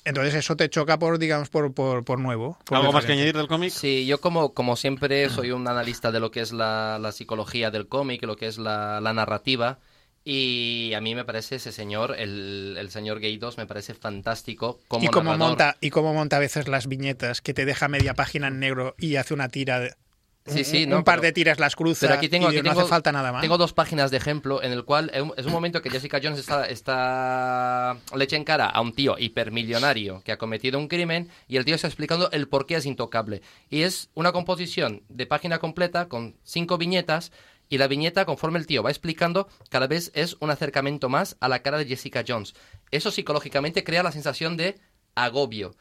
Entonces 0.05 0.35
eso 0.35 0.57
te 0.57 0.69
choca 0.69 0.99
por, 0.99 1.19
digamos, 1.19 1.49
por, 1.49 1.73
por, 1.73 2.05
por 2.05 2.19
nuevo. 2.19 2.59
por 2.65 2.79
¿Algo 2.79 2.93
más 2.93 3.05
que 3.05 3.12
añadir 3.12 3.37
del 3.37 3.47
cómic? 3.47 3.71
Sí, 3.71 4.05
yo 4.07 4.21
como, 4.21 4.53
como 4.53 4.77
siempre 4.77 5.29
soy 5.31 5.53
un 5.53 5.67
analista 5.69 6.11
de 6.11 6.21
lo 6.21 6.31
que 6.31 6.41
es 6.41 6.53
la, 6.53 6.99
la 7.01 7.12
psicología 7.12 7.71
del 7.71 7.87
cómic, 7.87 8.23
lo 8.25 8.37
que 8.37 8.47
es 8.47 8.59
la, 8.59 9.01
la 9.01 9.12
narrativa. 9.12 9.79
Y 10.25 10.93
a 10.95 11.01
mí 11.01 11.15
me 11.17 11.25
parece 11.25 11.57
ese 11.57 11.73
señor, 11.73 12.15
el, 12.17 12.77
el 12.79 12.91
señor 12.91 13.19
Gaydos, 13.21 13.59
me 13.59 13.67
parece 13.67 13.95
fantástico 13.95 14.79
como 14.87 15.05
y 15.05 15.09
cómo 15.09 15.31
narrador. 15.33 15.49
monta 15.49 15.77
y 15.81 15.91
cómo 15.91 16.15
monta 16.15 16.37
a 16.37 16.41
veces 16.41 16.69
las 16.69 16.87
viñetas 16.87 17.41
que 17.41 17.55
te 17.55 17.65
deja 17.65 17.88
media 17.88 18.15
página 18.15 18.47
en 18.49 18.61
negro 18.61 18.95
y 18.99 19.17
hace 19.17 19.35
una 19.35 19.49
tira 19.49 19.81
de, 19.81 19.95
Sí, 20.44 20.59
un- 20.59 20.64
sí, 20.64 20.85
un, 20.85 20.90
no, 20.90 21.05
par 21.05 21.16
pero- 21.20 21.26
de 21.28 21.33
tiras 21.33 21.61
las 21.61 21.76
cruza 21.76 22.00
Pero 22.07 22.14
aquí 22.18 22.28
tengo, 22.28 22.46
y 22.50 22.57
aquí 22.57 22.66
no 22.66 22.70
tengo, 22.72 22.81
hace 22.81 22.88
falta 22.90 23.12
nada 23.12 23.31
más 23.31 23.42
Tengo 23.42 23.59
dos 23.59 23.72
páginas 23.72 24.11
de 24.11 24.16
ejemplo 24.16 24.61
en 24.62 24.72
el 24.72 24.85
cual 24.85 25.11
es 25.14 25.22
un- 25.22 25.33
es 25.37 25.46
un 25.46 25.52
momento 25.52 25.81
que 25.83 25.88
Jessica 25.90 26.18
Jones 26.22 26.40
está, 26.40 26.64
está 26.66 27.96
le 28.16 28.24
echa 28.24 28.37
en 28.37 28.44
cara 28.44 28.66
a 28.66 28.81
un 28.81 28.92
tío 28.92 29.16
hipermillonario 29.18 30.22
que 30.24 30.33
ha 30.33 30.38
cometido 30.38 30.78
un 30.78 30.88
crimen 30.88 31.28
y 31.48 31.57
el 31.57 31.64
tío 31.64 31.74
está 31.74 31.87
explicando 31.87 32.31
el 32.33 32.48
por 32.48 32.66
qué 32.66 32.76
es 32.76 32.87
intocable. 32.87 33.42
Y 33.70 33.83
es 33.83 34.11
una 34.14 34.33
composición 34.33 35.02
de 35.09 35.26
página 35.26 35.59
completa 35.59 36.09
con 36.09 36.37
cinco 36.42 36.78
viñetas 36.78 37.33
y 37.68 37.78
la 37.78 37.87
viñeta, 37.87 38.24
conforme 38.26 38.59
el 38.59 38.66
tío 38.66 38.83
va 38.83 38.90
explicando, 38.90 39.48
cada 39.70 39.87
vez 39.87 40.11
es 40.14 40.37
un 40.40 40.50
acercamiento 40.50 41.09
más 41.09 41.37
a 41.40 41.48
la 41.48 41.62
cara 41.62 41.78
de 41.78 41.87
Jessica 41.87 42.22
Jones. 42.26 42.55
Eso 42.90 43.11
psicológicamente 43.11 43.83
crea 43.85 44.02
la 44.02 44.12
sensación 44.12 44.57
de 44.57 44.78
agobio. 45.14 45.74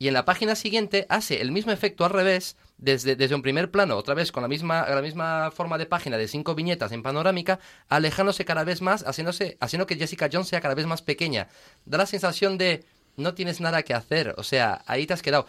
Y 0.00 0.08
en 0.08 0.14
la 0.14 0.24
página 0.24 0.54
siguiente 0.54 1.06
hace 1.08 1.40
el 1.40 1.52
mismo 1.52 1.72
efecto 1.72 2.04
al 2.04 2.10
revés, 2.10 2.56
desde, 2.78 3.16
desde 3.16 3.34
un 3.34 3.42
primer 3.42 3.70
plano, 3.70 3.96
otra 3.96 4.14
vez 4.14 4.32
con 4.32 4.42
la 4.42 4.48
misma, 4.48 4.88
la 4.88 5.02
misma 5.02 5.50
forma 5.50 5.76
de 5.78 5.86
página 5.86 6.16
de 6.16 6.28
cinco 6.28 6.54
viñetas 6.54 6.92
en 6.92 7.02
panorámica, 7.02 7.58
alejándose 7.88 8.44
cada 8.44 8.64
vez 8.64 8.80
más, 8.80 9.02
haciéndose, 9.02 9.58
haciendo 9.60 9.86
que 9.86 9.96
Jessica 9.96 10.30
Jones 10.32 10.48
sea 10.48 10.60
cada 10.60 10.74
vez 10.74 10.86
más 10.86 11.02
pequeña. 11.02 11.48
Da 11.84 11.98
la 11.98 12.06
sensación 12.06 12.56
de 12.56 12.84
no 13.16 13.34
tienes 13.34 13.60
nada 13.60 13.82
que 13.82 13.94
hacer, 13.94 14.34
o 14.38 14.44
sea, 14.44 14.82
ahí 14.86 15.06
te 15.06 15.14
has 15.14 15.22
quedado. 15.22 15.46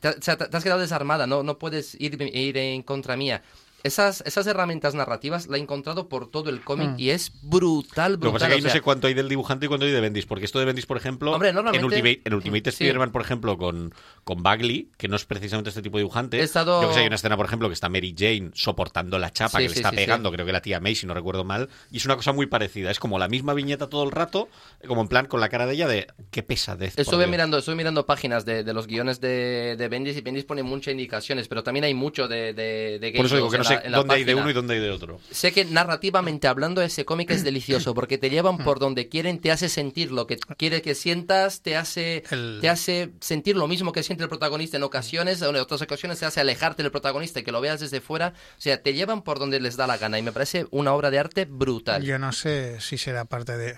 Te, 0.00 0.08
has 0.08 0.64
quedado 0.64 0.80
desarmada, 0.80 1.26
no, 1.26 1.42
no 1.42 1.58
puedes 1.58 1.94
ir, 1.98 2.20
ir 2.20 2.58
en 2.58 2.82
contra 2.82 3.16
mía. 3.16 3.42
Esas, 3.84 4.22
esas 4.26 4.46
herramientas 4.46 4.94
narrativas 4.94 5.46
la 5.46 5.58
he 5.58 5.60
encontrado 5.60 6.08
por 6.08 6.30
todo 6.30 6.50
el 6.50 6.62
cómic 6.62 6.88
Mm. 6.90 6.94
y 6.98 7.10
es 7.10 7.32
brutal, 7.42 8.12
Lo 8.14 8.18
que 8.18 8.24
pasa 8.30 8.30
brutal. 8.30 8.34
es 8.34 8.48
que 8.48 8.54
ahí 8.54 8.60
o 8.60 8.62
no 8.64 8.68
sea, 8.70 8.72
sé 8.72 8.80
cuánto 8.80 9.06
hay 9.06 9.14
del 9.14 9.28
dibujante 9.28 9.66
y 9.66 9.68
cuánto 9.68 9.86
hay 9.86 9.92
de 9.92 10.00
Bendis, 10.00 10.26
porque 10.26 10.44
esto 10.46 10.58
de 10.58 10.64
Bendis, 10.64 10.86
por 10.86 10.96
ejemplo, 10.96 11.32
Hombre, 11.32 11.50
en 11.50 11.58
Ultimate, 11.84 12.22
en 12.24 12.34
Ultimate 12.34 12.70
Sí. 12.72 12.84
Spider-Man, 12.84 13.12
por 13.12 13.20
ejemplo, 13.22 13.56
con, 13.58 13.94
con 14.24 14.42
Bagley, 14.42 14.88
que 14.96 15.06
no 15.06 15.16
es 15.16 15.24
precisamente 15.26 15.68
este 15.68 15.82
tipo 15.82 15.98
de 15.98 16.02
dibujante, 16.02 16.40
He 16.40 16.42
estado- 16.42 16.82
yo 16.82 16.88
que 16.88 16.94
sé, 16.94 17.00
hay 17.00 17.06
una 17.06 17.16
escena, 17.16 17.36
por 17.36 17.46
ejemplo, 17.46 17.68
que 17.68 17.74
está 17.74 17.88
Mary 17.90 18.14
Jane 18.18 18.50
soportando 18.54 19.18
la 19.18 19.30
chapa 19.30 19.58
Sí, 19.58 19.64
que 19.64 19.68
sí, 19.68 19.74
le 19.74 19.80
está 19.80 19.90
pegando, 19.92 20.32
creo 20.32 20.46
que 20.46 20.52
la 20.52 20.62
tía 20.62 20.80
May, 20.80 20.94
si 20.94 21.06
no 21.06 21.12
recuerdo 21.14 21.44
mal, 21.44 21.68
y 21.90 21.98
es 21.98 22.06
una 22.06 22.16
cosa 22.16 22.32
muy 22.32 22.46
parecida, 22.46 22.90
es 22.90 22.98
como 22.98 23.18
la 23.18 23.28
misma 23.28 23.52
viñeta 23.54 23.88
todo 23.90 24.04
el 24.04 24.10
rato, 24.12 24.48
como 24.88 25.02
en 25.02 25.08
plan 25.08 25.26
con 25.26 25.40
la 25.40 25.50
cara 25.50 25.66
de 25.66 25.74
ella 25.74 25.88
de 25.88 26.06
qué 26.30 26.42
pesadez. 26.42 26.94
Estuve 26.98 27.18
Dios". 27.18 27.30
mirando, 27.30 27.58
estuve 27.58 27.74
mirando 27.74 28.06
páginas 28.06 28.46
de, 28.46 28.64
de 28.64 28.72
los 28.72 28.86
guiones 28.86 29.20
de, 29.20 29.76
de 29.76 29.88
Bendis 29.88 30.16
y 30.16 30.22
Bendis 30.22 30.44
pone 30.44 30.62
muchas 30.62 30.92
indicaciones, 30.92 31.48
pero 31.48 31.62
también 31.62 31.84
hay 31.84 31.92
mucho 31.92 32.28
de, 32.28 32.54
de, 32.54 32.98
de 32.98 33.12
Por 33.14 33.26
eso 33.26 33.36
digo 33.36 33.50
que 33.50 33.58
no 33.58 33.64
en 33.64 33.73
sé 33.76 33.80
la- 33.80 33.86
en 33.86 33.92
la 33.92 33.98
dónde 33.98 34.14
hay 34.14 34.24
de 34.24 34.34
uno 34.34 34.50
y 34.50 34.52
dónde 34.52 34.74
hay 34.74 34.80
de 34.80 34.90
otro. 34.90 35.20
Sé 35.30 35.52
que 35.52 35.64
narrativamente 35.64 36.48
hablando 36.48 36.82
ese 36.82 37.04
cómic 37.04 37.30
es 37.30 37.44
delicioso 37.44 37.94
porque 37.94 38.18
te 38.18 38.30
llevan 38.30 38.58
por 38.58 38.78
donde 38.78 39.08
quieren, 39.08 39.38
te 39.40 39.50
hace 39.50 39.68
sentir 39.68 40.12
lo 40.12 40.26
que 40.26 40.36
quiere 40.56 40.82
que 40.82 40.94
sientas, 40.94 41.62
te 41.62 41.76
hace, 41.76 42.24
El- 42.30 42.58
te 42.60 42.68
hace 42.68 43.10
sentir 43.20 43.56
lo 43.56 43.68
mismo 43.68 43.92
que 43.92 44.02
siente 44.02 44.22
el 44.24 44.28
protagonista 44.28 44.76
en 44.76 44.82
ocasiones, 44.82 45.40
o 45.42 45.50
en 45.50 45.56
otras 45.56 45.82
ocasiones 45.82 46.18
te 46.18 46.26
hace 46.26 46.40
alejarte 46.40 46.82
del 46.82 46.92
protagonista 46.92 47.40
y 47.40 47.42
que 47.42 47.52
lo 47.52 47.60
veas 47.60 47.80
desde 47.80 48.00
fuera. 48.00 48.34
O 48.58 48.60
sea, 48.60 48.82
te 48.82 48.94
llevan 48.94 49.22
por 49.22 49.38
donde 49.38 49.60
les 49.60 49.76
da 49.76 49.86
la 49.86 49.98
gana 49.98 50.18
y 50.18 50.22
me 50.22 50.32
parece 50.32 50.66
una 50.70 50.92
obra 50.94 51.10
de 51.10 51.18
arte 51.18 51.44
brutal. 51.44 52.02
Yo 52.02 52.18
no 52.18 52.32
sé 52.32 52.80
si 52.80 52.98
será 52.98 53.24
parte 53.24 53.56
de 53.56 53.76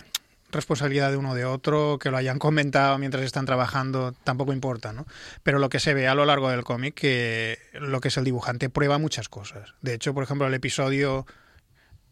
responsabilidad 0.56 1.10
de 1.10 1.16
uno 1.16 1.34
de 1.34 1.44
otro, 1.44 1.98
que 1.98 2.10
lo 2.10 2.16
hayan 2.16 2.38
comentado 2.38 2.98
mientras 2.98 3.22
están 3.24 3.46
trabajando, 3.46 4.12
tampoco 4.24 4.52
importa, 4.52 4.92
¿no? 4.92 5.06
Pero 5.42 5.58
lo 5.58 5.68
que 5.68 5.78
se 5.78 5.94
ve 5.94 6.08
a 6.08 6.14
lo 6.14 6.24
largo 6.24 6.50
del 6.50 6.64
cómic, 6.64 6.94
que 6.94 7.58
lo 7.74 8.00
que 8.00 8.08
es 8.08 8.16
el 8.16 8.24
dibujante 8.24 8.68
prueba 8.68 8.98
muchas 8.98 9.28
cosas. 9.28 9.74
De 9.82 9.94
hecho, 9.94 10.14
por 10.14 10.24
ejemplo, 10.24 10.46
el 10.46 10.54
episodio 10.54 11.26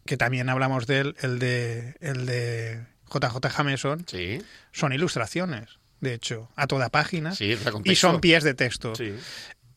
que 0.05 0.17
también 0.17 0.49
hablamos 0.49 0.87
de 0.87 0.99
él, 0.99 1.15
el 1.21 1.39
de 1.39 1.95
el 1.99 2.25
de 2.25 2.85
JJ 3.11 3.49
Jameson, 3.49 4.05
Sí, 4.07 4.41
son 4.71 4.93
ilustraciones, 4.93 5.79
de 5.99 6.13
hecho, 6.13 6.49
a 6.55 6.67
toda 6.67 6.89
página 6.89 7.33
sí, 7.33 7.57
y 7.83 7.95
son 7.95 8.21
pies 8.21 8.43
de 8.43 8.53
texto. 8.53 8.95
Sí. 8.95 9.15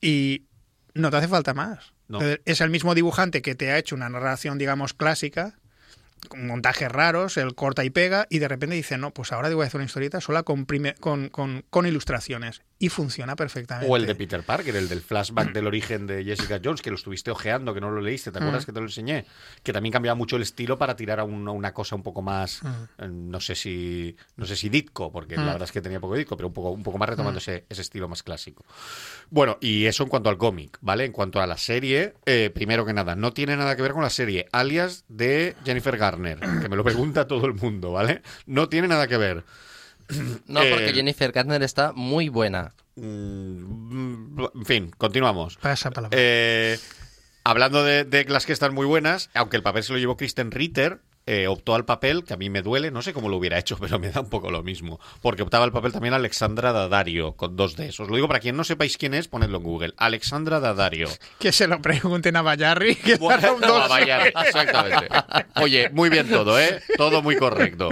Y 0.01 0.45
no 0.95 1.11
te 1.11 1.17
hace 1.17 1.29
falta 1.29 1.55
más. 1.55 1.93
No. 2.09 2.19
Entonces, 2.21 2.41
Es 2.45 2.61
el 2.61 2.71
mismo 2.71 2.95
dibujante 2.95 3.43
que 3.43 3.55
te 3.55 3.71
ha 3.71 3.79
hecho 3.79 3.95
una 3.95 4.09
narración, 4.09 4.59
digamos, 4.59 4.95
clásica, 4.95 5.59
montajes 6.37 6.91
raros, 6.91 7.37
él 7.37 7.55
corta 7.55 7.85
y 7.85 7.91
pega, 7.91 8.27
y 8.31 8.39
de 8.39 8.49
repente 8.49 8.77
dice, 8.77 8.99
no, 8.99 9.13
pues 9.13 9.33
ahora 9.33 9.49
te 9.49 9.55
voy 9.55 9.65
a 9.65 9.67
hacer 9.67 9.79
una 9.79 9.87
historieta 9.87 10.21
sola 10.21 10.43
con, 10.43 10.67
prime- 10.67 10.95
con, 11.01 11.29
con, 11.29 11.65
con 11.71 11.87
ilustraciones. 11.87 12.63
Y 12.81 12.91
funciona 12.91 13.35
perfectamente. 13.35 13.91
O 13.93 13.97
el 13.97 14.07
de 14.07 14.15
Peter 14.15 14.41
Parker, 14.45 14.77
el 14.77 14.89
del 14.89 15.01
flashback 15.01 15.53
del 15.53 15.67
origen 15.67 16.07
de 16.07 16.23
Jessica 16.25 16.61
Jones, 16.63 16.81
que 16.81 16.91
lo 16.91 16.97
estuviste 16.97 17.33
ojeando, 17.33 17.75
que 17.75 17.81
no 17.81 17.91
lo 17.91 18.01
leíste, 18.01 18.31
¿te 18.31 18.39
acuerdas 18.39 18.63
Mm. 18.63 18.67
que 18.67 18.73
te 18.73 18.79
lo 18.81 18.87
enseñé? 18.87 19.25
Que 19.65 19.73
también 19.73 19.93
cambiaba 19.93 20.15
mucho 20.15 20.37
el 20.37 20.43
estilo 20.43 20.79
para 20.79 20.95
tirar 20.95 21.19
a 21.19 21.25
un- 21.25 21.49
a 21.49 21.51
una 21.51 21.75
cosa 21.75 21.97
un 21.97 22.05
poco 22.05 22.23
más, 22.23 22.63
Mm. 22.63 22.69
eh, 22.99 23.09
no 23.09 23.41
sé 23.41 23.57
si 23.57 24.17
no 24.37 24.47
sé 24.47 24.55
si 24.55 24.69
Ditko, 24.69 25.11
porque 25.11 25.37
Mm. 25.37 25.41
la 25.41 25.53
verdad 25.55 25.63
es 25.65 25.73
que 25.73 25.81
tenía 25.81 25.99
poco 25.99 26.15
Ditko, 26.15 26.37
pero 26.37 26.47
un 26.49 26.55
poco, 26.55 26.71
un 26.71 26.85
poco 26.85 26.99
más 26.99 27.09
retomando 27.09 27.39
ese, 27.39 27.65
ese 27.69 27.83
estilo 27.83 28.07
más 28.09 28.23
clásico. 28.23 28.65
Bueno, 29.31 29.59
y 29.61 29.87
eso 29.87 30.05
en 30.05 30.09
cuanto 30.09 30.31
al 30.31 30.39
cómic, 30.39 30.79
¿vale? 30.81 31.05
En 31.05 31.11
cuanto 31.13 31.41
a 31.41 31.49
la 31.49 31.57
serie, 31.57 32.15
eh, 32.27 32.51
primero 32.55 32.87
que 32.87 32.93
nada, 32.93 33.17
no 33.17 33.33
tiene 33.33 33.57
nada 33.57 33.75
que 33.75 33.83
ver 33.83 33.93
con 33.93 34.03
la 34.03 34.11
serie, 34.11 34.47
alias 34.53 35.05
de 35.09 35.57
Jennifer 35.65 35.97
Garner, 35.97 36.08
que 36.17 36.69
me 36.69 36.77
lo 36.77 36.85
pregunta 36.85 37.27
todo 37.27 37.47
el 37.47 37.55
mundo, 37.55 37.93
¿vale? 37.93 38.23
No 38.47 38.69
tiene 38.69 38.89
nada 38.89 39.07
que 39.07 39.17
ver. 39.17 39.45
No, 40.47 40.63
Eh, 40.63 40.71
porque 40.71 40.93
Jennifer 40.95 41.33
Garner 41.33 41.63
está 41.63 41.93
muy 41.93 42.31
buena. 42.31 42.73
Mm, 42.97 44.39
en 44.55 44.65
fin, 44.65 44.91
continuamos. 44.97 45.57
Pasa 45.59 45.91
palabra. 45.91 46.17
Eh, 46.19 46.79
hablando 47.45 47.85
de, 47.85 48.05
de 48.05 48.25
las 48.25 48.47
que 48.47 48.53
están 48.55 48.73
muy 48.75 48.87
buenas, 48.87 49.29
aunque 49.35 49.57
el 49.59 49.63
papel 49.63 49.83
se 49.83 49.93
lo 49.93 49.99
llevó 49.99 50.17
Kristen 50.17 50.51
Ritter, 50.51 51.01
eh, 51.31 51.47
optó 51.47 51.75
al 51.75 51.85
papel, 51.85 52.25
que 52.25 52.33
a 52.33 52.39
mí 52.39 52.49
me 52.49 52.63
duele, 52.63 52.91
no 52.91 53.03
sé 53.03 53.13
cómo 53.13 53.29
lo 53.29 53.37
hubiera 53.37 53.59
hecho, 53.59 53.77
pero 53.81 53.99
me 53.99 54.11
da 54.11 54.23
un 54.23 54.31
poco 54.31 54.51
lo 54.51 54.63
mismo. 54.63 54.99
Porque 55.21 55.43
optaba 55.43 55.65
al 55.65 55.73
papel 55.73 55.93
también 55.93 56.15
Alexandra 56.15 56.73
Daddario, 56.73 57.33
con 57.33 57.55
dos 57.55 57.77
de 57.77 57.89
esos. 57.89 58.09
Lo 58.09 58.17
digo 58.17 58.29
para 58.29 58.41
quien 58.41 58.57
no 58.57 58.65
sepáis 58.65 58.97
quién 58.97 59.13
es, 59.13 59.29
ponedlo 59.29 59.59
en 59.59 59.63
Google. 59.65 59.95
Alexandra 59.99 60.59
Daddario. 60.59 61.09
Que 61.39 61.53
se 61.53 61.69
lo 61.69 61.81
pregunten 61.81 62.35
a 62.37 62.43
Bayarri, 62.43 62.97
que 62.97 63.17
Bueno, 63.17 63.55
un 63.55 63.65
a. 63.65 63.87
Bayard, 63.87 64.33
exactamente. 64.47 65.09
Oye, 65.57 65.91
muy 65.91 66.09
bien 66.09 66.29
todo, 66.29 66.59
¿eh? 66.59 66.83
Todo 66.97 67.23
muy 67.23 67.37
correcto. 67.37 67.91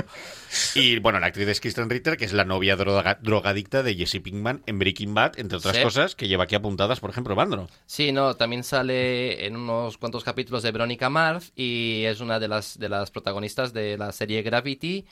Y 0.74 0.98
bueno, 0.98 1.18
la 1.20 1.26
actriz 1.26 1.48
es 1.48 1.60
Kristen 1.60 1.88
Ritter, 1.90 2.16
que 2.16 2.24
es 2.24 2.32
la 2.32 2.44
novia 2.44 2.76
droga- 2.76 3.18
drogadicta 3.22 3.82
de 3.82 3.94
Jesse 3.94 4.20
Pinkman 4.22 4.62
en 4.66 4.78
Breaking 4.78 5.14
Bad, 5.14 5.38
entre 5.38 5.58
otras 5.58 5.76
Sí. 5.76 5.82
cosas, 5.82 6.14
que 6.14 6.28
lleva 6.28 6.44
aquí 6.44 6.54
apuntadas, 6.54 7.00
por 7.00 7.10
ejemplo, 7.10 7.34
Bandro. 7.34 7.68
Sí, 7.86 8.12
no, 8.12 8.34
también 8.34 8.64
sale 8.64 9.46
en 9.46 9.56
unos 9.56 9.98
cuantos 9.98 10.24
capítulos 10.24 10.62
de 10.62 10.72
Verónica 10.72 11.08
Mars 11.10 11.52
y 11.56 12.02
es 12.04 12.20
una 12.20 12.38
de 12.38 12.48
las, 12.48 12.78
de 12.78 12.88
las 12.88 13.10
protagonistas 13.10 13.72
de 13.72 13.96
la 13.98 14.12
serie 14.12 14.42
Gravity. 14.42 15.04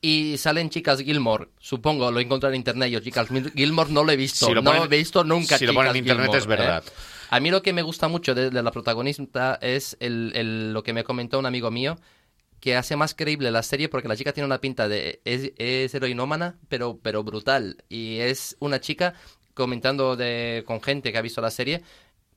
Y 0.00 0.36
salen 0.38 0.70
chicas 0.70 1.00
Gilmore, 1.02 1.48
supongo, 1.58 2.12
lo 2.12 2.20
encontré 2.20 2.48
en 2.50 2.54
internet. 2.54 2.90
Yo, 2.90 3.00
chicas 3.00 3.26
Gilmore 3.56 3.90
no 3.90 4.04
lo 4.04 4.12
he 4.12 4.16
visto, 4.16 4.46
Si 4.46 4.54
lo 4.54 4.62
no 4.62 4.70
ponen- 4.70 4.84
he 4.92 4.96
visto 4.96 5.24
nunca. 5.24 5.58
si 5.58 5.66
lo 5.66 5.74
ponen 5.74 5.90
en 5.90 5.96
internet 5.96 6.26
Gilmore, 6.26 6.38
es 6.38 6.46
verdad. 6.46 6.84
¿eh? 6.86 6.90
A 7.30 7.40
mí 7.40 7.50
lo 7.50 7.62
que 7.62 7.72
me 7.72 7.82
gusta 7.82 8.06
mucho 8.06 8.32
de, 8.34 8.50
de 8.50 8.62
la 8.62 8.70
protagonista 8.70 9.58
es 9.60 9.96
el, 9.98 10.32
el- 10.36 10.72
lo 10.72 10.84
que 10.84 10.92
me 10.92 11.02
comentó 11.02 11.38
un 11.40 11.46
amigo 11.46 11.72
mío, 11.72 11.98
que 12.60 12.76
hace 12.76 12.96
más 12.96 13.14
creíble 13.14 13.50
la 13.50 13.62
serie 13.62 13.88
porque 13.88 14.08
la 14.08 14.16
chica 14.16 14.32
tiene 14.32 14.46
una 14.46 14.60
pinta 14.60 14.88
de... 14.88 15.20
es, 15.24 15.52
es 15.56 15.94
heroinómana, 15.94 16.58
pero, 16.68 16.98
pero 17.02 17.22
brutal. 17.22 17.84
Y 17.88 18.18
es 18.18 18.56
una 18.60 18.80
chica 18.80 19.14
comentando 19.54 20.16
de, 20.16 20.64
con 20.66 20.80
gente 20.80 21.12
que 21.12 21.18
ha 21.18 21.22
visto 21.22 21.40
la 21.40 21.50
serie 21.50 21.82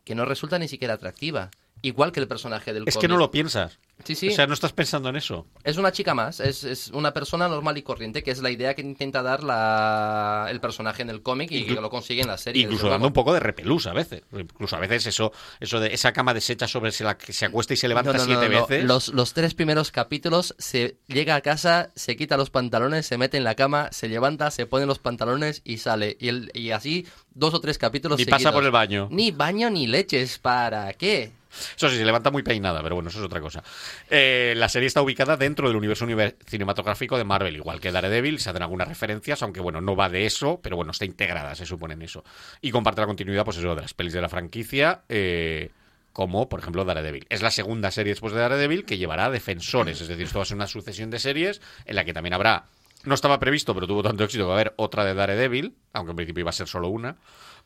que 0.04 0.16
no 0.16 0.26
resulta 0.26 0.60
ni 0.60 0.68
siquiera 0.68 0.96
atractiva. 0.96 1.52
Igual 1.84 2.12
que 2.12 2.20
el 2.20 2.28
personaje 2.28 2.74
del 2.74 2.84
Es 2.86 2.98
que 2.98 3.08
no 3.08 3.18
lo 3.18 3.32
piensas. 3.32 3.80
Sí, 4.04 4.16
sí. 4.16 4.30
O 4.30 4.32
sea, 4.32 4.48
no 4.48 4.54
estás 4.54 4.74
pensando 4.74 5.10
en 5.10 5.16
eso. 5.16 5.46
Es 5.64 5.78
una 5.78 5.92
chica 5.92 6.14
más, 6.14 6.40
es, 6.40 6.64
es 6.64 6.90
una 6.90 7.14
persona 7.14 7.48
normal 7.48 7.78
y 7.78 7.82
corriente, 7.84 8.24
que 8.24 8.32
es 8.32 8.42
la 8.42 8.50
idea 8.50 8.74
que 8.74 8.82
intenta 8.82 9.22
dar 9.22 9.44
la, 9.44 10.48
el 10.50 10.60
personaje 10.60 11.02
en 11.02 11.10
el 11.10 11.22
cómic 11.22 11.52
y 11.52 11.64
Inclu- 11.64 11.76
que 11.76 11.82
lo 11.82 11.90
consigue 11.90 12.22
en 12.22 12.28
la 12.28 12.38
serie. 12.38 12.64
Incluso 12.64 12.90
dando 12.90 13.08
un 13.08 13.14
poco 13.14 13.34
de 13.34 13.40
repelús 13.40 13.88
a 13.88 13.94
veces. 13.94 14.24
Incluso 14.32 14.76
a 14.76 14.80
veces 14.80 15.06
eso, 15.08 15.32
eso 15.60 15.80
de 15.80 15.94
esa 15.94 16.14
cama 16.14 16.34
deshecha 16.34 16.68
sobre 16.68 16.92
la 17.00 17.18
que 17.18 17.34
se 17.34 17.46
acuesta 17.46 17.74
y 17.74 17.78
se 17.78 17.88
levanta 17.88 18.12
No, 18.14 18.18
no, 18.18 18.26
no, 18.26 18.26
siete 18.40 18.50
no, 18.54 18.68
veces. 18.68 18.86
Los, 18.86 19.08
los 19.10 19.34
tres 19.34 19.54
primeros 19.54 19.92
capítulos 19.92 20.56
se 20.58 20.98
llega 21.08 21.36
a 21.36 21.42
casa, 21.42 21.90
se 21.96 22.16
quita 22.16 22.38
los 22.38 22.50
pantalones, 22.50 23.06
se 23.06 23.18
mete 23.18 23.38
en 23.38 23.44
la 23.44 23.56
cama, 23.56 23.90
se 23.92 24.08
levanta, 24.08 24.52
se 24.52 24.66
pone 24.66 24.86
los 24.86 25.00
pantalones 25.00 25.62
y 25.64 25.78
sale. 25.78 26.18
Y, 26.20 26.28
el- 26.30 26.52
y 26.54 26.72
así 26.72 27.08
dos 27.34 27.54
o 27.54 27.62
tres 27.62 27.78
capítulos 27.78 28.18
Ni 28.20 28.26
pasa 28.26 28.52
por 28.52 28.64
el 28.64 28.72
baño. 28.72 29.08
Ni 29.12 29.32
baño 29.32 29.70
ni 29.70 29.88
leches, 29.88 30.38
¿para 30.40 30.92
qué? 30.94 31.32
Eso 31.76 31.90
sí, 31.90 31.98
se 31.98 32.06
levanta 32.06 32.32
muy 32.32 32.44
peinada, 32.44 32.82
pero 32.82 32.96
bueno, 32.96 33.10
eso 33.10 33.20
es 33.20 33.26
otra 33.26 33.42
cosa. 33.42 33.64
Eh, 34.10 34.54
la 34.58 34.70
serie 34.70 34.88
está 34.88 35.02
ubicada 35.02 35.38
dentro 35.38 35.68
del 35.68 35.78
universo 35.78 36.06
univer- 36.06 36.36
cinematográfico 36.46 37.18
de 37.18 37.24
Marvel, 37.24 37.56
igual 37.56 37.80
que 37.80 37.92
Daredevil, 37.92 38.40
se 38.40 38.50
hacen 38.50 38.62
algunas 38.62 38.88
referencias, 38.88 39.42
aunque 39.44 39.60
bueno, 39.60 39.82
no 39.82 39.96
va 39.96 40.10
de 40.10 40.26
eso, 40.26 40.60
pero 40.64 40.76
bueno, 40.76 40.92
está 40.92 41.06
integrada, 41.06 41.54
se 41.56 41.66
supone 41.66 41.94
en 41.94 42.02
eso. 42.02 42.24
Y 42.62 42.72
comparte 42.72 43.02
la 43.02 43.08
continuidad, 43.08 43.46
pues 43.46 43.58
eso, 43.58 43.76
de 43.76 43.82
las 43.82 43.94
pelis 43.94 44.14
de 44.14 44.22
la 44.22 44.30
franquicia, 44.30 45.02
eh, 45.10 45.70
como 46.14 46.50
por 46.50 46.60
ejemplo 46.60 46.84
Daredevil. 46.86 47.26
Es 47.30 47.42
la 47.42 47.52
segunda 47.52 47.92
serie 47.92 48.12
después 48.12 48.34
de 48.34 48.40
Daredevil 48.40 48.86
que 48.86 48.98
llevará 48.98 49.26
a 49.26 49.30
Defensores, 49.30 50.02
es 50.02 50.08
decir, 50.08 50.26
esto 50.26 50.40
va 50.40 50.44
a 50.44 50.46
ser 50.46 50.56
una 50.56 50.68
sucesión 50.68 51.10
de 51.10 51.20
series 51.20 51.62
en 51.86 51.96
la 51.96 52.04
que 52.04 52.14
también 52.14 52.34
habrá, 52.34 52.66
no 53.04 53.16
estaba 53.16 53.40
previsto, 53.40 53.74
pero 53.74 53.88
tuvo 53.88 54.04
tanto 54.04 54.24
éxito 54.24 54.44
que 54.44 54.48
va 54.48 54.54
a 54.54 54.60
haber 54.60 54.74
otra 54.76 55.06
de 55.06 55.14
Daredevil, 55.14 55.74
aunque 55.94 56.12
en 56.12 56.16
principio 56.18 56.42
iba 56.42 56.50
a 56.50 56.54
ser 56.54 56.68
solo 56.68 56.90
una. 56.90 57.16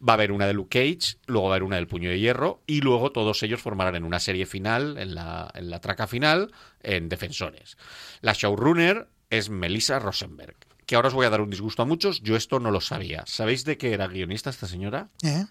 Va 0.02 0.14
a 0.14 0.16
haber 0.16 0.32
una 0.32 0.48
de 0.48 0.54
Luke 0.54 0.80
Cage, 0.80 1.18
luego 1.26 1.48
va 1.48 1.54
a 1.54 1.56
haber 1.56 1.64
una 1.64 1.76
del 1.78 1.88
Puño 1.88 2.10
de 2.10 2.20
Hierro, 2.20 2.62
y 2.68 2.82
luego 2.82 3.12
todos 3.12 3.42
ellos 3.44 3.62
formarán 3.62 3.96
en 3.96 4.04
una 4.04 4.20
serie 4.20 4.46
final, 4.46 4.98
en 4.98 5.16
la, 5.16 5.52
en 5.54 5.70
la 5.70 5.82
traca 5.82 6.08
final, 6.08 6.52
en 6.82 7.10
Defensores. 7.10 7.78
La 8.22 8.34
showrunner 8.34 9.08
es 9.30 9.50
Melissa 9.50 10.00
Rosenberg, 10.00 10.56
que 10.86 10.96
ahora 10.96 11.08
os 11.10 11.14
voy 11.14 11.26
a 11.26 11.30
dar 11.30 11.42
un 11.42 11.50
disgusto 11.50 11.82
a 11.82 11.86
muchos, 11.86 12.22
yo 12.22 12.36
esto 12.36 12.60
no 12.60 12.72
lo 12.72 12.82
sabía. 12.82 13.24
¿Sabéis 13.28 13.66
de 13.66 13.78
qué 13.78 13.94
era 13.94 14.08
guionista 14.08 14.50
esta 14.50 14.68
señora? 14.68 15.10
¿Eh? 15.24 15.46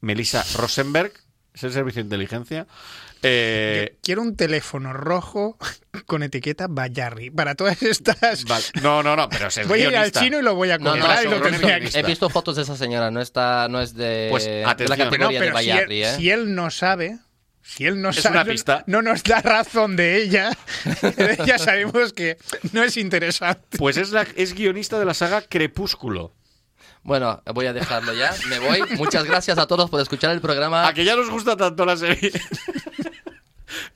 Melissa 0.00 0.44
Rosenberg, 0.56 1.12
es 1.54 1.62
el 1.64 1.72
servicio 1.72 2.02
de 2.02 2.06
inteligencia. 2.06 2.66
Eh, 3.22 3.96
quiero 4.02 4.20
un 4.20 4.36
teléfono 4.36 4.92
rojo 4.92 5.56
con 6.06 6.22
etiqueta 6.22 6.66
Bayarri. 6.68 7.30
Para 7.30 7.54
todas 7.54 7.82
estas. 7.82 8.44
vale. 8.44 8.64
No, 8.82 9.02
no, 9.02 9.16
no, 9.16 9.28
pero 9.30 9.46
es 9.48 9.66
Voy 9.66 9.80
a 9.82 9.88
ir 9.88 9.96
al 9.96 10.12
chino 10.12 10.38
y 10.38 10.42
lo 10.42 10.54
voy 10.54 10.70
a 10.70 10.78
No, 10.78 10.94
no, 10.94 11.00
comprar 11.00 11.24
y 11.24 11.30
lo 11.30 11.40
tendría 11.40 11.80
que. 11.80 11.98
He 11.98 12.02
visto 12.02 12.28
fotos 12.28 12.56
de 12.56 12.62
esa 12.62 12.76
señora, 12.76 13.10
no 13.10 13.20
está, 13.22 13.68
no 13.68 13.80
es 13.80 13.94
de, 13.94 14.28
Pues, 14.30 14.44
de 14.44 14.62
la 14.62 14.70
atención. 14.72 14.98
No, 14.98 15.04
categoría 15.06 15.40
de 15.40 15.46
pero 15.46 15.58
si 15.58 15.68
Bayarri, 15.68 16.02
él, 16.02 16.08
¿eh? 16.10 16.16
si 16.16 16.30
él 16.30 16.54
no 16.54 16.70
sabe, 16.70 17.18
si 17.62 17.86
él 17.86 18.02
no 18.02 18.10
Es 18.10 18.16
sabe, 18.16 18.34
una 18.36 18.44
pista. 18.44 18.84
no 18.86 19.00
nos 19.00 19.22
da 19.22 19.40
razón 19.40 19.96
de 19.96 20.16
ella, 20.22 20.50
ya 21.46 21.58
sabemos 21.58 22.12
que 22.12 22.36
no 22.72 22.82
es 22.82 22.96
interesante. 22.98 23.78
Pues 23.78 23.96
es, 23.96 24.10
la, 24.10 24.26
es 24.36 24.52
guionista 24.54 24.98
de 24.98 25.04
la 25.06 25.14
saga 25.14 25.40
Crepúsculo. 25.40 26.34
Bueno, 27.04 27.42
voy 27.54 27.66
a 27.66 27.72
dejarlo 27.72 28.14
ya, 28.14 28.34
me 28.48 28.58
voy. 28.58 28.82
Muchas 28.96 29.24
gracias 29.24 29.58
a 29.58 29.66
todos 29.66 29.90
por 29.90 30.00
escuchar 30.00 30.30
el 30.32 30.40
programa. 30.40 30.88
¿A 30.88 30.94
que 30.94 31.04
ya 31.04 31.14
nos 31.14 31.30
gusta 31.30 31.56
tanto 31.56 31.84
la 31.84 31.96
serie? 31.96 32.32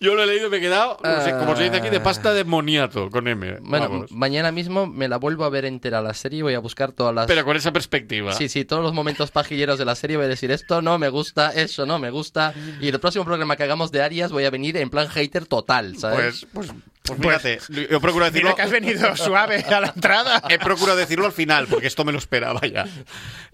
Yo 0.00 0.14
lo 0.14 0.22
he 0.22 0.26
leído 0.26 0.46
y 0.46 0.50
me 0.50 0.56
he 0.58 0.60
quedado, 0.60 0.98
no 1.02 1.24
sé, 1.24 1.32
como 1.32 1.56
se 1.56 1.64
dice 1.64 1.76
aquí, 1.76 1.88
de 1.88 2.00
pasta 2.00 2.32
de 2.32 2.44
moniato, 2.44 3.10
con 3.10 3.26
M. 3.26 3.58
Bueno, 3.60 3.88
vamos. 3.88 4.12
mañana 4.12 4.52
mismo 4.52 4.86
me 4.86 5.08
la 5.08 5.16
vuelvo 5.16 5.44
a 5.44 5.50
ver 5.50 5.64
entera 5.64 6.00
la 6.00 6.14
serie 6.14 6.40
y 6.40 6.42
voy 6.42 6.54
a 6.54 6.58
buscar 6.60 6.92
todas 6.92 7.14
las... 7.14 7.26
Pero 7.26 7.44
con 7.44 7.56
esa 7.56 7.72
perspectiva. 7.72 8.32
Sí, 8.32 8.48
sí, 8.48 8.64
todos 8.64 8.82
los 8.82 8.92
momentos 8.92 9.30
pajilleros 9.30 9.78
de 9.78 9.84
la 9.84 9.94
serie 9.94 10.16
voy 10.16 10.26
a 10.26 10.28
decir 10.28 10.50
esto 10.50 10.82
no 10.82 10.98
me 10.98 11.08
gusta, 11.08 11.50
eso 11.50 11.86
no 11.86 11.98
me 11.98 12.10
gusta. 12.10 12.54
Y 12.80 12.88
el 12.88 13.00
próximo 13.00 13.24
programa 13.24 13.56
que 13.56 13.64
hagamos 13.64 13.90
de 13.90 14.02
Arias 14.02 14.30
voy 14.30 14.44
a 14.44 14.50
venir 14.50 14.76
en 14.76 14.90
plan 14.90 15.08
hater 15.08 15.46
total, 15.46 15.96
¿sabes? 15.98 16.46
Pues, 16.52 16.68
pues, 16.68 16.82
pues 17.16 17.20
fíjate, 17.42 17.58
yo 17.90 18.00
procuro 18.00 18.24
decirlo. 18.26 18.50
Mira 18.50 18.56
que 18.56 18.62
has 18.62 18.70
venido 18.70 19.16
suave 19.16 19.64
a 19.64 19.80
la 19.80 19.88
entrada. 19.94 20.42
He 20.48 20.58
procurado 20.58 20.96
decirlo 20.98 21.26
al 21.26 21.32
final, 21.32 21.66
porque 21.66 21.86
esto 21.86 22.04
me 22.04 22.12
lo 22.12 22.18
esperaba 22.18 22.60
ya. 22.66 22.86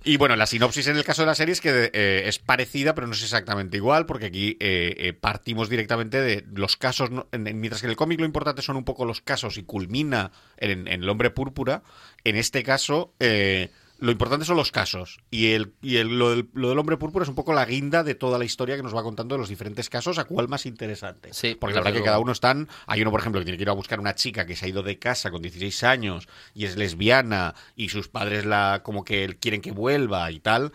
Y 0.05 0.17
bueno, 0.19 0.37
la 0.37 0.47
sinopsis 0.47 0.87
en 0.89 0.97
el 0.97 1.05
caso 1.05 1.23
de 1.23 1.27
la 1.27 1.35
serie 1.35 1.53
es 1.53 1.61
que 1.61 1.91
eh, 1.93 2.23
es 2.27 2.39
parecida, 2.39 2.95
pero 2.95 3.07
no 3.07 3.15
es 3.15 3.23
exactamente 3.23 3.77
igual, 3.77 4.05
porque 4.07 4.27
aquí 4.27 4.57
eh, 4.61 4.95
eh, 4.99 5.13
partimos 5.15 5.69
directamente 5.69 6.21
de 6.21 6.45
los 6.55 6.77
casos, 6.77 7.11
¿no? 7.11 7.27
En- 7.33 7.47
en- 7.47 7.61
mientras 7.61 7.81
que 7.81 7.87
en 7.87 7.91
el 7.93 7.97
cómic 7.97 8.21
lo 8.21 8.27
importante 8.27 8.61
son 8.63 8.77
un 8.77 8.85
poco 8.85 9.05
los 9.05 9.21
casos 9.23 9.57
y 9.57 9.63
culmina 9.63 10.31
en, 10.59 10.87
en 10.89 11.03
el 11.03 11.09
hombre 11.09 11.31
púrpura, 11.31 11.83
en 12.25 12.37
este 12.37 12.63
caso... 12.63 13.15
eh, 13.21 13.71
lo 14.05 14.13
importante 14.13 14.45
son 14.45 14.57
los 14.57 14.71
casos. 14.71 15.19
Y, 15.31 15.53
el, 15.53 15.73
y 15.83 15.97
el- 15.97 16.19
lo, 16.19 16.31
del, 16.31 16.49
lo 16.55 16.69
del 16.69 16.79
hombre 16.79 16.97
púrpura 16.97 17.23
es 17.25 17.29
un 17.29 17.35
poco 17.35 17.53
la 17.53 17.65
guinda 17.65 18.05
de 18.05 18.15
toda 18.15 18.39
la 18.39 18.45
historia 18.45 18.77
que 18.77 18.83
nos 18.83 18.95
va 18.95 19.03
contando 19.03 19.35
de 19.35 19.39
los 19.41 19.49
diferentes 19.49 19.89
casos, 19.91 20.19
a 20.19 20.25
cuál 20.25 20.49
más 20.49 20.67
interesante. 20.67 21.31
Sí, 21.33 21.57
Porque 21.59 21.75
la 21.75 21.81
verdad 21.83 21.99
que 21.99 22.05
cada 22.05 22.19
uno 22.19 22.33
están. 22.33 22.69
Hay 22.87 23.03
uno, 23.03 23.11
por 23.11 23.21
ejemplo, 23.21 23.41
que 23.41 23.45
tiene 23.45 23.57
que 23.57 23.63
ir 23.65 23.69
a 23.71 23.73
buscar 23.73 23.99
una 24.01 24.15
chica 24.15 24.47
que 24.47 24.55
se 24.57 24.67
ha 24.67 24.69
ido 24.69 24.83
de 24.83 24.99
casa 24.99 25.31
con 25.31 25.43
16 25.43 25.83
años 25.85 26.29
y 26.55 26.67
es 26.67 26.77
lesbiana 26.77 27.55
y 27.77 27.89
sus 27.89 28.09
padres 28.09 28.45
la 28.45 28.83
como 28.85 29.05
que 29.05 29.37
quieren 29.41 29.61
que 29.61 29.73
vuelva 29.73 30.31
y 30.31 30.41
tal. 30.41 30.73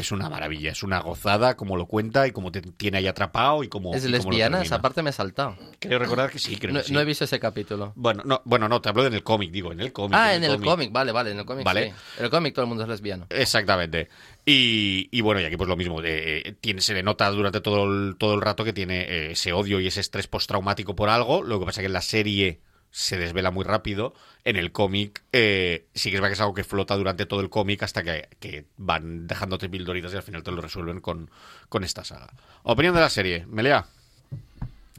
Es 0.00 0.12
una 0.12 0.28
maravilla, 0.30 0.70
es 0.70 0.82
una 0.82 1.00
gozada 1.00 1.56
como 1.56 1.76
lo 1.76 1.86
cuenta 1.86 2.26
y 2.26 2.30
como 2.32 2.52
te 2.52 2.60
tiene 2.62 2.98
ahí 2.98 3.06
atrapado 3.06 3.62
y 3.64 3.68
como. 3.68 3.94
¿Es 3.94 4.04
y 4.04 4.08
lesbiana? 4.08 4.62
Esa 4.62 4.80
parte 4.80 5.02
me 5.02 5.10
he 5.10 5.12
saltado. 5.12 5.56
Creo 5.80 5.98
recordar 5.98 6.30
que 6.30 6.38
sí, 6.38 6.56
creo 6.56 6.72
No, 6.74 6.80
que 6.80 6.86
sí. 6.86 6.92
no 6.92 7.00
he 7.00 7.04
visto 7.04 7.24
ese 7.24 7.40
capítulo. 7.40 7.92
Bueno, 7.96 8.22
no, 8.24 8.42
bueno, 8.44 8.68
no, 8.68 8.80
te 8.80 8.88
hablo 8.88 9.06
en 9.06 9.14
el 9.14 9.22
cómic, 9.22 9.50
digo, 9.50 9.72
en 9.72 9.80
el 9.80 9.92
cómic. 9.92 10.14
Ah, 10.18 10.34
en 10.34 10.44
el 10.44 10.60
cómic, 10.60 10.92
vale, 10.92 11.12
vale, 11.12 11.30
en 11.32 11.38
el 11.38 11.44
cómic 11.44 11.64
Vale. 11.64 11.88
sí. 11.90 11.94
En 12.18 12.24
el 12.24 12.30
cómic 12.30 12.54
todo 12.54 12.64
el 12.64 12.68
mundo 12.68 12.84
es 12.84 12.88
lesbiano. 12.88 13.26
Exactamente. 13.30 14.08
Y, 14.46 15.08
y 15.10 15.20
bueno, 15.20 15.40
y 15.40 15.44
aquí 15.44 15.56
pues 15.56 15.68
lo 15.68 15.76
mismo. 15.76 16.00
eh, 16.02 16.54
tiene, 16.60 16.80
se 16.80 16.94
le 16.94 17.02
nota 17.02 17.28
durante 17.30 17.60
todo 17.60 17.84
el, 17.84 18.16
todo 18.16 18.34
el 18.34 18.40
rato 18.40 18.64
que 18.64 18.72
tiene 18.72 19.00
eh, 19.02 19.30
ese 19.32 19.52
odio 19.52 19.80
y 19.80 19.86
ese 19.86 20.00
estrés 20.00 20.26
postraumático 20.26 20.94
por 20.94 21.08
algo. 21.10 21.42
Lo 21.42 21.58
que 21.60 21.66
pasa 21.66 21.80
que 21.80 21.86
en 21.86 21.92
la 21.92 22.00
serie 22.02 22.60
se 22.90 23.16
desvela 23.18 23.50
muy 23.50 23.64
rápido. 23.64 24.14
En 24.44 24.56
el 24.56 24.72
cómic 24.72 25.22
eh, 25.32 25.86
sí 25.94 26.10
que 26.10 26.16
es 26.16 26.20
verdad 26.20 26.30
que 26.30 26.34
es 26.34 26.40
algo 26.40 26.54
que 26.54 26.64
flota 26.64 26.96
durante 26.96 27.26
todo 27.26 27.40
el 27.40 27.50
cómic 27.50 27.82
hasta 27.82 28.02
que, 28.02 28.66
van 28.76 29.26
dejándote 29.26 29.68
pildoritas 29.68 30.12
y 30.12 30.16
al 30.16 30.22
final 30.22 30.42
te 30.42 30.52
lo 30.52 30.60
resuelven 30.60 31.00
con, 31.00 31.30
con 31.68 31.84
esta 31.84 32.04
saga. 32.04 32.32
Opinión 32.62 32.94
de 32.94 33.00
la 33.00 33.10
serie. 33.10 33.46
Melea. 33.46 33.86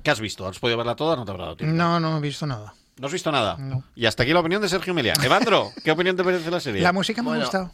¿Qué 0.04 0.12
has 0.12 0.20
visto? 0.20 0.48
¿Has 0.48 0.60
podido 0.60 0.78
verla 0.78 0.96
toda 0.96 1.16
no 1.16 1.26
te 1.26 1.32
habrá 1.32 1.46
dado 1.46 1.58
tiempo? 1.58 1.76
No, 1.76 2.00
no 2.00 2.18
he 2.18 2.22
visto 2.22 2.46
nada. 2.46 2.74
¿No 3.00 3.08
has 3.08 3.14
visto 3.14 3.32
nada? 3.32 3.56
No. 3.58 3.82
Y 3.96 4.06
hasta 4.06 4.24
aquí 4.24 4.34
la 4.34 4.42
opinión 4.42 4.62
de 4.62 4.68
Sergio 4.68 4.94
Melea. 4.94 5.14
Evandro, 5.24 5.72
¿qué 5.86 5.92
opinión 5.92 6.18
te 6.18 6.24
merece 6.24 6.52
la 6.52 6.60
serie? 6.60 6.82
La 6.82 6.92
música 6.92 7.22
me 7.24 7.30
Bueno. 7.30 7.44
ha 7.44 7.46
gustado. 7.46 7.74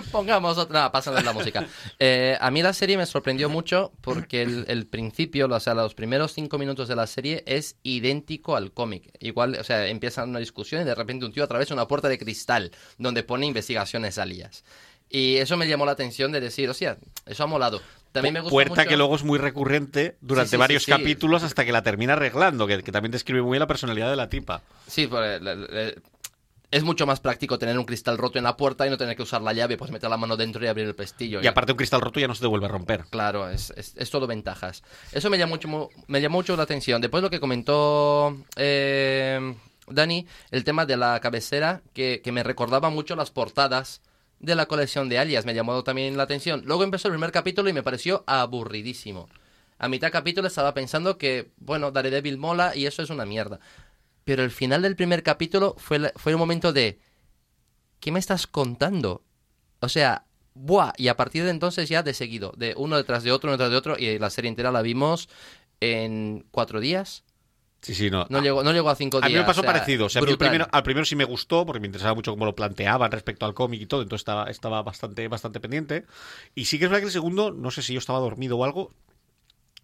Pongamos 0.10 0.56
otra, 0.56 0.72
nada, 0.74 0.92
pasa 0.92 1.12
de 1.12 1.22
la 1.22 1.32
música. 1.34 1.66
Eh, 1.98 2.38
a 2.40 2.50
mí 2.50 2.62
la 2.62 2.72
serie 2.72 2.96
me 2.96 3.04
sorprendió 3.04 3.48
mucho 3.50 3.92
porque 4.00 4.40
el, 4.42 4.64
el 4.68 4.86
principio, 4.86 5.48
o 5.48 5.60
sea, 5.60 5.74
los 5.74 5.94
primeros 5.94 6.32
cinco 6.32 6.56
minutos 6.58 6.88
de 6.88 6.96
la 6.96 7.06
serie 7.06 7.42
es 7.46 7.76
idéntico 7.82 8.56
al 8.56 8.72
cómic. 8.72 9.12
Igual, 9.20 9.56
o 9.60 9.64
sea, 9.64 9.86
empieza 9.86 10.24
una 10.24 10.38
discusión 10.38 10.80
y 10.80 10.84
de 10.84 10.94
repente 10.94 11.26
un 11.26 11.32
tío 11.32 11.44
atraviesa 11.44 11.74
una 11.74 11.86
puerta 11.86 12.08
de 12.08 12.18
cristal 12.18 12.70
donde 12.96 13.22
pone 13.22 13.46
investigaciones 13.46 14.16
alias. 14.18 14.64
Y 15.08 15.36
eso 15.36 15.56
me 15.56 15.68
llamó 15.68 15.86
la 15.86 15.92
atención 15.92 16.32
de 16.32 16.40
decir, 16.40 16.68
o 16.68 16.74
sea, 16.74 16.96
eso 17.26 17.44
ha 17.44 17.46
molado. 17.46 17.80
También 18.16 18.34
me 18.34 18.40
gusta 18.40 18.52
Puerta 18.52 18.74
mucho- 18.74 18.88
que 18.88 18.96
luego 18.96 19.14
es 19.16 19.22
muy 19.24 19.38
recurrente 19.38 20.16
durante 20.20 20.50
Sí, 20.50 20.56
sí, 20.56 20.60
varios 20.60 20.82
sí. 20.84 20.90
capítulos 20.90 21.42
hasta 21.42 21.64
que 21.64 21.72
la 21.72 21.82
termina 21.82 22.14
arreglando, 22.14 22.66
que, 22.66 22.82
que 22.82 22.92
también 22.92 23.12
describe 23.12 23.42
muy 23.42 23.52
bien 23.52 23.60
la 23.60 23.66
personalidad 23.66 24.10
de 24.10 24.16
la 24.16 24.28
tipa. 24.28 24.62
Sí, 24.86 25.06
le- 25.06 25.40
le- 25.40 25.56
le- 25.56 25.94
es 26.72 26.82
mucho 26.82 27.06
más 27.06 27.20
práctico 27.20 27.58
tener 27.60 27.78
un 27.78 27.84
cristal 27.84 28.18
roto 28.18 28.38
en 28.38 28.44
la 28.44 28.56
puerta 28.56 28.84
y 28.86 28.90
no 28.90 28.96
tener 28.98 29.14
que 29.16 29.22
usar 29.22 29.40
la 29.40 29.52
llave, 29.52 29.76
pues 29.76 29.92
meter 29.92 30.10
la 30.10 30.16
mano 30.16 30.36
dentro 30.36 30.62
y 30.64 30.66
abrir 30.66 30.84
el 30.86 30.96
pestillo. 30.96 31.40
Y 31.40 31.46
aparte 31.46 31.72
un 31.72 31.78
cristal 31.78 32.00
roto 32.00 32.18
ya 32.18 32.26
no 32.26 32.34
se 32.34 32.40
te 32.40 32.48
vuelve 32.48 32.66
a 32.66 32.68
romper. 32.68 33.04
Claro, 33.08 33.48
es, 33.48 33.72
es, 33.76 33.94
es 33.96 34.10
todo 34.10 34.26
ventajas. 34.26 34.82
Eso 35.12 35.30
me 35.30 35.38
llamó 35.38 35.54
mucho, 35.54 35.88
me 36.08 36.20
llamó 36.20 36.38
mucho 36.38 36.56
la 36.56 36.64
atención. 36.64 37.00
Después 37.00 37.22
lo 37.22 37.30
que 37.30 37.38
comentó 37.38 38.36
eh, 38.56 39.54
Dani, 39.88 40.26
el 40.50 40.64
tema 40.64 40.84
de 40.86 40.96
la 40.96 41.20
cabecera, 41.20 41.82
que, 41.94 42.20
que 42.22 42.32
me 42.32 42.42
recordaba 42.42 42.90
mucho 42.90 43.14
las 43.14 43.30
portadas 43.30 44.02
de 44.38 44.54
la 44.54 44.66
colección 44.66 45.08
de 45.08 45.18
alias, 45.18 45.46
me 45.46 45.54
llamó 45.54 45.82
también 45.82 46.16
la 46.16 46.24
atención. 46.24 46.62
Luego 46.64 46.84
empezó 46.84 47.08
el 47.08 47.14
primer 47.14 47.32
capítulo 47.32 47.68
y 47.68 47.72
me 47.72 47.82
pareció 47.82 48.24
aburridísimo. 48.26 49.28
A 49.78 49.88
mitad 49.88 50.10
capítulo 50.10 50.48
estaba 50.48 50.74
pensando 50.74 51.18
que, 51.18 51.50
bueno, 51.58 51.90
Daredevil 51.90 52.38
mola 52.38 52.74
y 52.74 52.86
eso 52.86 53.02
es 53.02 53.10
una 53.10 53.26
mierda. 53.26 53.60
Pero 54.24 54.42
el 54.42 54.50
final 54.50 54.82
del 54.82 54.96
primer 54.96 55.22
capítulo 55.22 55.74
fue, 55.78 56.12
fue 56.16 56.34
un 56.34 56.40
momento 56.40 56.72
de... 56.72 56.98
¿Qué 58.00 58.12
me 58.12 58.18
estás 58.18 58.46
contando? 58.46 59.22
O 59.80 59.88
sea, 59.88 60.26
¡buah! 60.54 60.92
Y 60.96 61.08
a 61.08 61.16
partir 61.16 61.44
de 61.44 61.50
entonces 61.50 61.88
ya 61.88 62.02
de 62.02 62.14
seguido, 62.14 62.52
de 62.56 62.74
uno 62.76 62.96
detrás 62.96 63.22
de 63.22 63.32
otro, 63.32 63.48
uno 63.48 63.56
detrás 63.56 63.70
de 63.70 63.76
otro, 63.76 63.96
y 63.98 64.18
la 64.18 64.30
serie 64.30 64.48
entera 64.48 64.70
la 64.70 64.82
vimos 64.82 65.28
en 65.80 66.46
cuatro 66.50 66.80
días. 66.80 67.24
Sí, 67.82 67.94
sí, 67.94 68.10
no. 68.10 68.26
No, 68.30 68.40
llegó, 68.40 68.62
no 68.64 68.72
llegó 68.72 68.90
a 68.90 68.96
cinco 68.96 69.18
a 69.18 69.28
días. 69.28 69.32
mí 69.32 69.38
me 69.38 69.44
pasó 69.44 69.60
o 69.60 69.62
sea, 69.62 69.72
parecido. 69.72 70.06
O 70.06 70.08
sea, 70.08 70.20
a 70.20 70.22
mí 70.22 70.30
el 70.30 70.36
brutal. 70.36 70.48
primero, 70.48 70.68
al 70.72 70.82
primero 70.82 71.04
sí 71.04 71.14
me 71.14 71.24
gustó 71.24 71.64
porque 71.64 71.80
me 71.80 71.86
interesaba 71.86 72.14
mucho 72.14 72.32
cómo 72.32 72.44
lo 72.44 72.54
planteaban 72.54 73.12
respecto 73.12 73.46
al 73.46 73.54
cómic 73.54 73.80
y 73.82 73.86
todo, 73.86 74.02
entonces 74.02 74.22
estaba, 74.22 74.50
estaba 74.50 74.82
bastante, 74.82 75.28
bastante 75.28 75.60
pendiente. 75.60 76.04
Y 76.54 76.64
sí 76.64 76.78
que 76.78 76.84
es 76.86 76.90
verdad 76.90 77.00
que 77.02 77.06
el 77.06 77.12
segundo, 77.12 77.52
no 77.52 77.70
sé 77.70 77.82
si 77.82 77.92
yo 77.92 77.98
estaba 77.98 78.18
dormido 78.18 78.56
o 78.58 78.64
algo, 78.64 78.90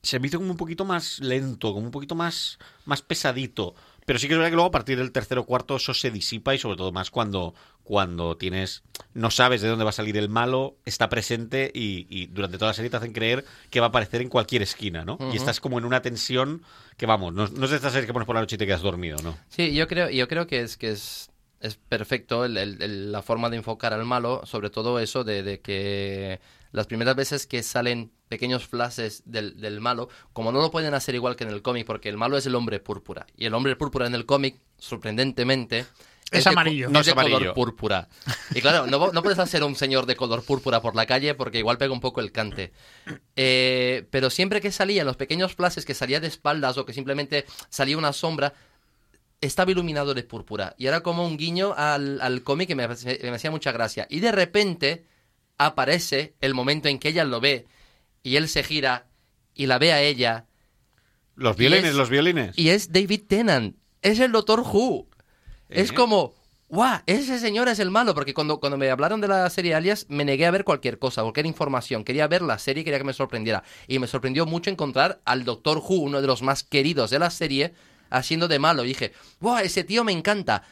se 0.03 0.18
me 0.18 0.26
hizo 0.26 0.38
como 0.38 0.51
un 0.51 0.57
poquito 0.57 0.84
más 0.84 1.20
lento, 1.20 1.72
como 1.72 1.86
un 1.86 1.93
poquito 1.93 2.14
más, 2.16 2.59
más 2.86 3.03
pesadito. 3.03 3.74
Pero 4.07 4.19
sí 4.19 4.27
que 4.27 4.35
es 4.35 4.39
verdad 4.39 4.51
que 4.51 4.57
luego 4.57 4.69
a 4.69 4.73
partir 4.73 4.99
del 4.99 5.13
tercero 5.13 5.43
o 5.43 5.47
cuarto 5.47 5.77
eso 5.77 5.95
se 5.95 6.11
disipa 6.11 6.55
y 6.55 6.59
sobre 6.59 6.77
todo 6.77 6.91
más 6.93 7.11
cuando, 7.11 7.55
cuando 7.85 8.37
tienes. 8.37 8.83
no 9.15 9.31
sabes 9.31 9.61
de 9.63 9.69
dónde 9.69 9.85
va 9.85 9.91
a 9.91 9.93
salir 9.93 10.17
el 10.17 10.29
malo, 10.29 10.77
está 10.85 11.09
presente 11.09 11.71
y, 11.75 12.07
y 12.11 12.27
durante 12.27 12.59
toda 12.59 12.71
la 12.71 12.75
serie 12.75 12.91
te 12.91 12.97
hacen 12.97 13.13
creer 13.13 13.45
que 13.71 13.81
va 13.81 13.87
a 13.87 13.89
aparecer 13.91 14.21
en 14.23 14.29
cualquier 14.29 14.63
esquina, 14.63 15.05
¿no? 15.05 15.19
Y 15.33 15.37
estás 15.37 15.61
como 15.61 15.79
en 15.79 15.85
una 15.85 16.03
tensión 16.03 16.63
que 16.97 17.07
vamos, 17.07 17.33
no, 17.33 17.47
no 17.49 17.65
es 17.65 17.71
de 17.71 17.77
estas 17.77 17.93
series 17.93 18.07
que 18.07 18.13
pones 18.13 18.27
por 18.27 18.35
la 18.35 18.41
noche 18.43 18.57
y 18.57 18.59
te 18.59 18.67
quedas 18.67 18.83
dormido, 18.83 19.19
¿no? 19.23 19.37
Sí, 19.49 19.73
yo 19.75 19.87
creo, 19.89 20.11
yo 20.11 20.27
creo 20.29 20.47
que 20.47 20.61
es 20.61 20.77
que 20.77 20.91
es, 20.91 21.31
es 21.61 21.77
perfecto 21.77 22.45
el- 22.45 22.57
el- 22.57 22.83
el- 22.83 23.13
la 23.13 23.23
forma 23.23 23.51
de 23.51 23.57
enfocar 23.59 23.93
al 23.93 24.05
malo, 24.05 24.43
sobre 24.45 24.69
todo 24.71 24.99
eso 24.99 25.23
de, 25.25 25.43
de 25.43 25.61
que 25.61 26.41
las 26.73 26.87
primeras 26.87 27.14
veces 27.14 27.47
que 27.47 27.62
salen 27.62 28.11
pequeños 28.29 28.66
flashes 28.66 29.23
del, 29.27 29.61
del 29.61 29.81
malo, 29.81 30.09
como 30.33 30.53
no 30.53 30.61
lo 30.61 30.70
pueden 30.70 30.95
hacer 30.95 31.14
igual 31.14 31.37
que 31.37 31.45
en 31.45 31.51
el 31.51 31.62
cómic, 31.62 31.87
porque 31.87 32.09
el 32.09 32.16
malo 32.16 32.37
es 32.37 32.47
el 32.47 32.55
hombre 32.55 32.81
púrpura, 32.81 33.27
y 33.37 33.45
el 33.45 33.55
hombre 33.55 33.77
púrpura 33.77 34.07
en 34.07 34.14
el 34.14 34.27
cómic, 34.27 34.57
sorprendentemente... 34.79 35.87
Es 36.31 36.45
de 36.45 36.49
co- 36.49 36.51
amarillo. 36.53 36.89
No 36.89 37.01
es 37.01 37.07
es 37.07 37.14
de 37.14 37.14
color 37.14 37.31
amarillo. 37.31 37.53
púrpura. 37.55 38.09
Y 38.55 38.62
claro, 38.62 38.87
no, 38.87 39.12
no 39.12 39.23
puedes 39.23 39.39
hacer 39.39 39.62
un 39.64 39.77
señor 39.77 40.07
de 40.07 40.16
color 40.16 40.43
púrpura 40.43 40.81
por 40.81 40.97
la 40.97 41.05
calle 41.05 41.35
porque 41.35 41.59
igual 41.59 41.77
pega 41.77 41.93
un 41.93 42.01
poco 42.01 42.23
el 42.23 42.33
cante. 42.33 42.73
Eh, 43.37 44.07
pero 44.11 44.31
siempre 44.31 44.62
que 44.62 44.73
salía, 44.73 45.03
en 45.03 45.07
los 45.07 45.18
pequeños 45.18 45.55
flashes 45.55 45.85
que 45.85 45.93
salía 45.93 46.20
de 46.20 46.29
espaldas 46.29 46.79
o 46.79 46.87
que 46.87 46.95
simplemente 46.95 47.45
salía 47.68 47.99
una 47.99 48.14
sombra, 48.14 48.55
estaba 49.43 49.73
iluminado 49.73 50.14
de 50.14 50.23
púrpura. 50.23 50.75
Y 50.79 50.87
era 50.87 51.03
como 51.03 51.27
un 51.27 51.37
guiño 51.37 51.75
al, 51.77 52.18
al 52.23 52.43
cómic 52.43 52.68
que 52.68 52.77
me, 52.77 52.89
me 52.89 53.29
hacía 53.35 53.51
mucha 53.51 53.70
gracia. 53.70 54.07
Y 54.09 54.20
de 54.20 54.33
repente 54.33 55.05
aparece 55.67 56.35
el 56.41 56.55
momento 56.55 56.89
en 56.89 56.99
que 56.99 57.09
ella 57.09 57.25
lo 57.25 57.41
ve 57.41 57.67
y 58.23 58.37
él 58.37 58.49
se 58.49 58.63
gira 58.63 59.07
y 59.55 59.67
la 59.67 59.79
ve 59.79 59.93
a 59.93 60.01
ella. 60.03 60.47
Los 61.35 61.57
violines, 61.57 61.91
es- 61.91 61.95
los 61.97 62.11
violines. 62.11 62.57
Y 62.59 62.69
es 62.71 62.93
David 62.93 63.23
Tennant. 63.29 63.77
Es 64.03 64.19
el 64.21 64.33
Doctor 64.33 64.61
Who. 64.61 65.07
Es 65.69 65.93
como, 65.93 66.35
¡guau! 66.69 67.01
Ese 67.07 67.39
señor 67.39 67.69
es 67.69 67.79
el 67.79 67.91
malo. 67.91 68.15
Porque 68.15 68.35
cuando, 68.35 68.61
cuando 68.61 68.77
me 68.77 68.91
hablaron 68.91 69.21
de 69.21 69.29
la 69.29 69.49
serie 69.49 69.75
Alias, 69.75 70.07
me 70.09 70.25
negué 70.25 70.45
a 70.47 70.51
ver 70.51 70.65
cualquier 70.65 70.99
cosa, 70.99 71.23
cualquier 71.23 71.47
información. 71.47 72.05
Quería 72.05 72.27
ver 72.29 72.43
la 72.43 72.59
serie, 72.59 72.85
quería 72.85 72.99
que 72.99 73.05
me 73.05 73.13
sorprendiera. 73.15 73.63
Y 73.89 73.99
me 73.99 74.07
sorprendió 74.07 74.45
mucho 74.45 74.71
encontrar 74.71 75.21
al 75.25 75.45
Doctor 75.45 75.79
Who, 75.79 75.95
uno 75.97 76.21
de 76.21 76.27
los 76.27 76.43
más 76.43 76.63
queridos 76.65 77.11
de 77.11 77.19
la 77.19 77.31
serie, 77.31 77.73
haciendo 78.11 78.49
de 78.49 78.59
malo. 78.59 78.85
Y 78.85 78.89
dije, 78.89 79.13
¡guau! 79.41 79.59
Ese 79.65 79.85
tío 79.85 80.05
me 80.05 80.13
encanta. 80.13 80.65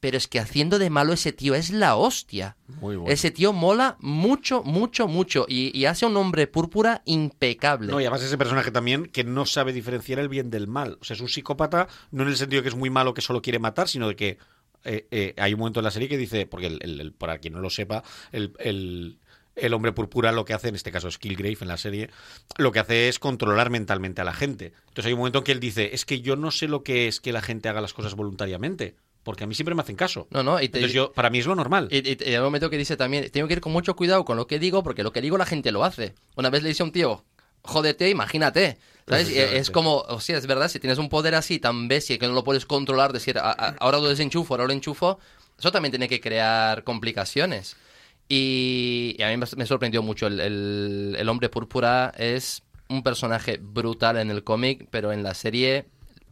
Pero 0.00 0.16
es 0.16 0.28
que 0.28 0.38
haciendo 0.38 0.78
de 0.78 0.90
malo 0.90 1.12
ese 1.12 1.32
tío 1.32 1.54
es 1.56 1.70
la 1.70 1.96
hostia. 1.96 2.56
Muy 2.80 2.94
bueno. 2.96 3.12
Ese 3.12 3.32
tío 3.32 3.52
mola 3.52 3.96
mucho, 3.98 4.62
mucho, 4.62 5.08
mucho. 5.08 5.44
Y, 5.48 5.76
y 5.76 5.86
hace 5.86 6.06
un 6.06 6.16
hombre 6.16 6.46
púrpura 6.46 7.02
impecable. 7.04 7.90
No, 7.90 8.00
y 8.00 8.04
además 8.04 8.22
ese 8.22 8.38
personaje 8.38 8.70
también 8.70 9.06
que 9.06 9.24
no 9.24 9.44
sabe 9.44 9.72
diferenciar 9.72 10.20
el 10.20 10.28
bien 10.28 10.50
del 10.50 10.68
mal. 10.68 10.98
O 11.00 11.04
sea, 11.04 11.14
es 11.14 11.20
un 11.20 11.28
psicópata, 11.28 11.88
no 12.12 12.22
en 12.22 12.28
el 12.28 12.36
sentido 12.36 12.62
que 12.62 12.68
es 12.68 12.76
muy 12.76 12.90
malo 12.90 13.12
que 13.14 13.22
solo 13.22 13.42
quiere 13.42 13.58
matar, 13.58 13.88
sino 13.88 14.06
de 14.08 14.14
que 14.16 14.38
eh, 14.84 15.08
eh, 15.10 15.34
hay 15.36 15.54
un 15.54 15.58
momento 15.58 15.80
en 15.80 15.84
la 15.84 15.90
serie 15.90 16.08
que 16.08 16.16
dice, 16.16 16.46
porque 16.46 16.68
el, 16.68 16.78
el- 16.82 17.00
el- 17.00 17.12
para 17.12 17.38
quien 17.38 17.54
no 17.54 17.60
lo 17.60 17.68
sepa, 17.68 18.04
el, 18.30 18.52
el- 18.60 19.18
el 19.56 19.74
hombre 19.74 19.90
púrpura 19.90 20.30
lo 20.30 20.44
que 20.44 20.54
hace, 20.54 20.68
en 20.68 20.76
este 20.76 20.92
caso 20.92 21.08
es 21.08 21.18
Killgrave 21.18 21.58
en 21.60 21.66
la 21.66 21.76
serie, 21.76 22.10
lo 22.58 22.70
que 22.70 22.78
hace 22.78 23.08
es 23.08 23.18
controlar 23.18 23.70
mentalmente 23.70 24.20
a 24.20 24.24
la 24.24 24.32
gente. 24.32 24.66
Entonces 24.86 25.06
hay 25.06 25.14
un 25.14 25.18
momento 25.18 25.38
en 25.38 25.44
que 25.44 25.50
él 25.50 25.58
dice, 25.58 25.90
es 25.92 26.04
que 26.04 26.20
yo 26.20 26.36
no 26.36 26.52
sé 26.52 26.68
lo 26.68 26.84
que 26.84 27.08
es 27.08 27.20
que 27.20 27.32
la 27.32 27.42
gente 27.42 27.68
haga 27.68 27.80
las 27.80 27.92
cosas 27.92 28.14
voluntariamente, 28.14 28.94
porque 29.28 29.44
a 29.44 29.46
mí 29.46 29.54
siempre 29.54 29.74
me 29.74 29.82
hacen 29.82 29.94
caso. 29.94 30.26
No, 30.30 30.42
no, 30.42 30.56
y 30.58 30.70
te- 30.70 30.78
Entonces 30.78 30.94
yo, 30.94 31.12
para 31.12 31.28
mí 31.28 31.38
es 31.38 31.44
lo 31.44 31.54
normal. 31.54 31.86
Y, 31.90 31.98
y- 31.98 32.16
y 32.18 32.30
hay 32.30 32.36
un 32.38 32.44
momento 32.44 32.70
que 32.70 32.78
dice 32.78 32.96
también, 32.96 33.28
tengo 33.30 33.46
que 33.46 33.52
ir 33.52 33.60
con 33.60 33.72
mucho 33.74 33.94
cuidado 33.94 34.24
con 34.24 34.38
lo 34.38 34.46
que 34.46 34.58
digo, 34.58 34.82
porque 34.82 35.02
lo 35.02 35.12
que 35.12 35.20
digo 35.20 35.36
la 35.36 35.44
gente 35.44 35.70
lo 35.70 35.84
hace. 35.84 36.14
Una 36.34 36.48
vez 36.48 36.62
le 36.62 36.70
dice 36.70 36.82
a 36.82 36.86
un 36.86 36.92
tío, 36.92 37.24
jódete, 37.60 38.08
imagínate. 38.08 38.78
¿Sabes? 39.06 39.24
Efectivamente. 39.24 39.58
es 39.60 39.70
como, 39.70 39.96
o 39.98 40.20
sea, 40.20 40.38
es 40.38 40.46
verdad, 40.46 40.68
si 40.68 40.80
tienes 40.80 40.96
un 40.98 41.10
poder 41.10 41.34
así 41.34 41.58
tan 41.58 41.88
bestia 41.88 42.18
que 42.18 42.26
no 42.26 42.32
lo 42.32 42.42
puedes 42.42 42.64
controlar, 42.64 43.12
decir, 43.12 43.36
"A- 43.38 43.50
a- 43.50 43.76
ahora 43.80 43.98
lo 43.98 44.08
desenchufo, 44.08 44.54
ahora 44.54 44.64
lo 44.66 44.72
enchufo, 44.72 45.18
eso 45.58 45.70
también 45.70 45.92
tiene 45.92 46.08
que 46.08 46.20
crear 46.20 46.84
complicaciones. 46.84 47.76
Y, 48.28 49.16
y 49.18 49.22
a 49.22 49.28
mí 49.28 49.36
me, 49.36 49.46
me 49.56 49.66
sorprendió 49.66 50.02
mucho. 50.02 50.26
El, 50.26 50.40
el- 50.40 51.16
el 51.18 51.28
hombre 51.28 51.48
púrpura 51.48 52.12
es 52.16 52.62
un 52.88 53.02
personaje 53.02 53.58
brutal 53.60 54.16
en 54.18 54.30
el 54.30 54.44
cómic, 54.44 54.86
pero 54.90 55.12
en 55.12 55.22
la 55.22 55.34
serie, 55.34 55.86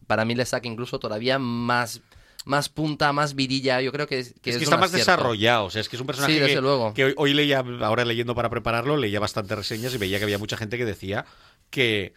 para 0.07 0.25
mí 0.25 0.35
le 0.35 0.45
saca 0.45 0.69
incluso 0.69 0.99
todavía 0.99 1.39
más, 1.39 2.01
más 2.47 2.71
punta, 2.71 3.13
más 3.13 3.35
vidilla. 3.35 3.83
Yo 3.83 3.93
creo 3.93 4.07
que, 4.07 4.21
es- 4.21 4.35
que 4.41 4.51
es 4.51 4.57
está 4.63 4.79
más 4.79 4.87
acierto. 4.91 5.11
desarrollado, 5.13 5.67
o 5.67 5.71
sea, 5.71 5.83
es 5.83 5.89
que 5.91 5.97
es 5.97 6.01
un 6.01 6.07
personaje 6.07 6.33
Sí, 6.35 6.39
desde 6.41 6.55
que, 6.55 6.61
luego. 6.63 6.95
que 6.95 7.05
hoy, 7.05 7.15
hoy 7.19 7.35
leía, 7.35 7.63
ahora 7.83 8.05
leyendo 8.07 8.35
para 8.35 8.49
prepararlo, 8.49 8.97
leía 8.97 9.21
bastantes 9.21 9.59
reseñas 9.59 9.93
y 9.95 9.99
veía 9.99 10.17
que 10.17 10.25
había 10.25 10.39
mucha 10.39 10.57
gente 10.57 10.79
que 10.79 10.87
decía 10.87 11.27
que, 11.69 12.15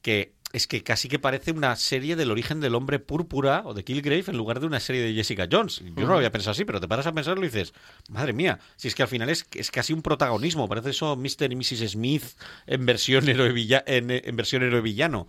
que 0.00 0.32
es 0.52 0.66
que 0.66 0.82
casi 0.84 1.08
que 1.08 1.18
parece 1.18 1.50
una 1.52 1.74
serie 1.76 2.14
del 2.14 2.30
origen 2.30 2.60
del 2.60 2.74
hombre 2.74 2.98
púrpura 2.98 3.62
o 3.64 3.72
de 3.72 3.84
Killgrave 3.84 4.24
en 4.28 4.36
lugar 4.36 4.60
de 4.60 4.66
una 4.66 4.80
serie 4.80 5.00
de 5.00 5.14
Jessica 5.14 5.48
Jones. 5.50 5.78
Yo 5.82 6.02
no 6.02 6.08
lo 6.08 6.16
había 6.16 6.30
pensado 6.30 6.50
así, 6.52 6.66
pero 6.66 6.78
te 6.78 6.86
paras 6.86 7.06
a 7.06 7.12
pensarlo 7.12 7.42
y 7.42 7.48
dices, 7.48 7.72
madre 8.10 8.34
mía, 8.34 8.60
si 8.76 8.86
es 8.88 8.94
que 8.94 9.02
al 9.02 9.08
final 9.08 9.30
es, 9.30 9.46
es 9.54 9.70
casi 9.70 9.94
un 9.94 10.02
protagonismo, 10.02 10.68
parece 10.68 10.90
eso 10.90 11.16
Mr. 11.16 11.50
y 11.50 11.56
Mrs. 11.56 11.92
Smith 11.92 12.24
en 12.66 12.84
versión 12.84 13.26
héroe, 13.30 13.50
villa- 13.52 13.82
en, 13.86 14.10
en 14.10 14.36
versión 14.36 14.62
héroe 14.62 14.82
villano. 14.82 15.26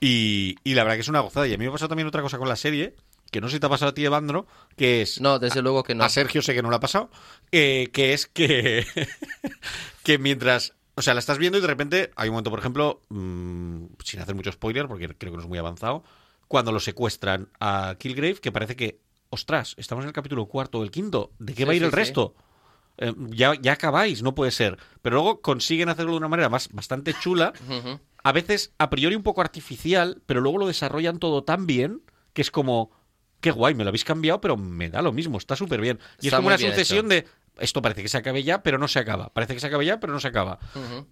Y, 0.00 0.56
y 0.64 0.74
la 0.74 0.82
verdad 0.82 0.96
que 0.96 1.02
es 1.02 1.08
una 1.08 1.20
gozada. 1.20 1.46
Y 1.46 1.54
a 1.54 1.56
mí 1.56 1.64
me 1.64 1.68
ha 1.68 1.72
pasado 1.72 1.88
también 1.90 2.08
otra 2.08 2.20
cosa 2.22 2.38
con 2.38 2.48
la 2.48 2.56
serie, 2.56 2.94
que 3.34 3.40
no 3.40 3.48
sé 3.48 3.56
si 3.56 3.60
te 3.60 3.66
ha 3.66 3.68
pasado 3.68 3.90
a 3.90 3.94
ti, 3.94 4.04
Evandro, 4.04 4.46
que 4.76 5.02
es... 5.02 5.20
No, 5.20 5.40
desde 5.40 5.60
luego 5.60 5.82
que 5.82 5.94
no. 5.96 6.04
A 6.04 6.08
Sergio 6.08 6.40
sé 6.40 6.54
que 6.54 6.62
no 6.62 6.70
le 6.70 6.76
ha 6.76 6.80
pasado. 6.80 7.10
eh, 7.50 7.90
que 7.92 8.12
es 8.14 8.26
que. 8.28 8.86
que 10.04 10.18
mientras. 10.18 10.74
O 10.94 11.02
sea, 11.02 11.14
la 11.14 11.18
estás 11.20 11.38
viendo 11.38 11.58
y 11.58 11.60
de 11.60 11.66
repente 11.66 12.12
hay 12.14 12.28
un 12.28 12.34
momento, 12.34 12.50
por 12.50 12.60
ejemplo, 12.60 13.02
mm, 13.08 13.86
sin 14.04 14.20
hacer 14.20 14.36
mucho 14.36 14.52
spoiler, 14.52 14.86
porque 14.86 15.08
creo 15.08 15.32
que 15.32 15.36
no 15.36 15.42
es 15.42 15.48
muy 15.48 15.58
avanzado, 15.58 16.04
cuando 16.46 16.70
lo 16.70 16.78
secuestran 16.78 17.48
a 17.58 17.96
Killgrave, 17.98 18.36
que 18.36 18.52
parece 18.52 18.76
que, 18.76 19.00
ostras, 19.30 19.74
estamos 19.78 20.04
en 20.04 20.08
el 20.10 20.14
capítulo 20.14 20.46
cuarto 20.46 20.78
o 20.78 20.84
el 20.84 20.92
quinto, 20.92 21.32
¿de 21.40 21.54
qué 21.54 21.62
Sí, 21.62 21.64
va 21.64 21.72
a 21.72 21.74
ir 21.74 21.80
sí, 21.82 21.86
el 21.86 21.90
sí. 21.90 21.96
resto? 21.96 22.34
Eh, 22.98 23.12
ya, 23.30 23.54
ya 23.60 23.72
acabáis, 23.72 24.22
no 24.22 24.36
puede 24.36 24.52
ser. 24.52 24.78
Pero 25.02 25.16
luego 25.16 25.40
consiguen 25.40 25.88
hacerlo 25.88 26.12
de 26.12 26.18
una 26.18 26.28
manera 26.28 26.48
más, 26.48 26.68
bastante 26.72 27.12
chula, 27.20 27.52
a 28.22 28.30
veces 28.30 28.72
a 28.78 28.88
priori 28.90 29.16
un 29.16 29.24
poco 29.24 29.40
artificial, 29.40 30.22
pero 30.26 30.40
luego 30.40 30.58
lo 30.58 30.68
desarrollan 30.68 31.18
todo 31.18 31.42
tan 31.42 31.66
bien 31.66 32.02
que 32.34 32.42
es 32.42 32.52
como, 32.52 32.92
qué 33.44 33.50
guay, 33.50 33.74
me 33.74 33.84
lo 33.84 33.88
habéis 33.88 34.04
cambiado, 34.04 34.40
pero 34.40 34.56
me 34.56 34.88
da 34.88 35.02
lo 35.02 35.12
mismo, 35.12 35.36
está 35.36 35.54
súper 35.54 35.78
bien. 35.78 35.98
Y 36.22 36.28
Está 36.28 36.36
es 36.36 36.40
como 36.40 36.48
una 36.48 36.56
sucesión 36.56 37.12
hecho. 37.12 37.26
de, 37.26 37.26
esto 37.58 37.80
parece 37.82 38.02
que 38.02 38.08
se 38.08 38.18
acabe 38.18 38.42
ya, 38.42 38.62
pero 38.62 38.78
no 38.78 38.88
se 38.88 38.98
acaba. 38.98 39.28
Parece 39.32 39.54
que 39.54 39.60
se 39.60 39.66
acabe 39.68 39.84
ya, 39.86 40.00
pero 40.00 40.12
no 40.12 40.20
se 40.20 40.28
acaba. 40.28 40.58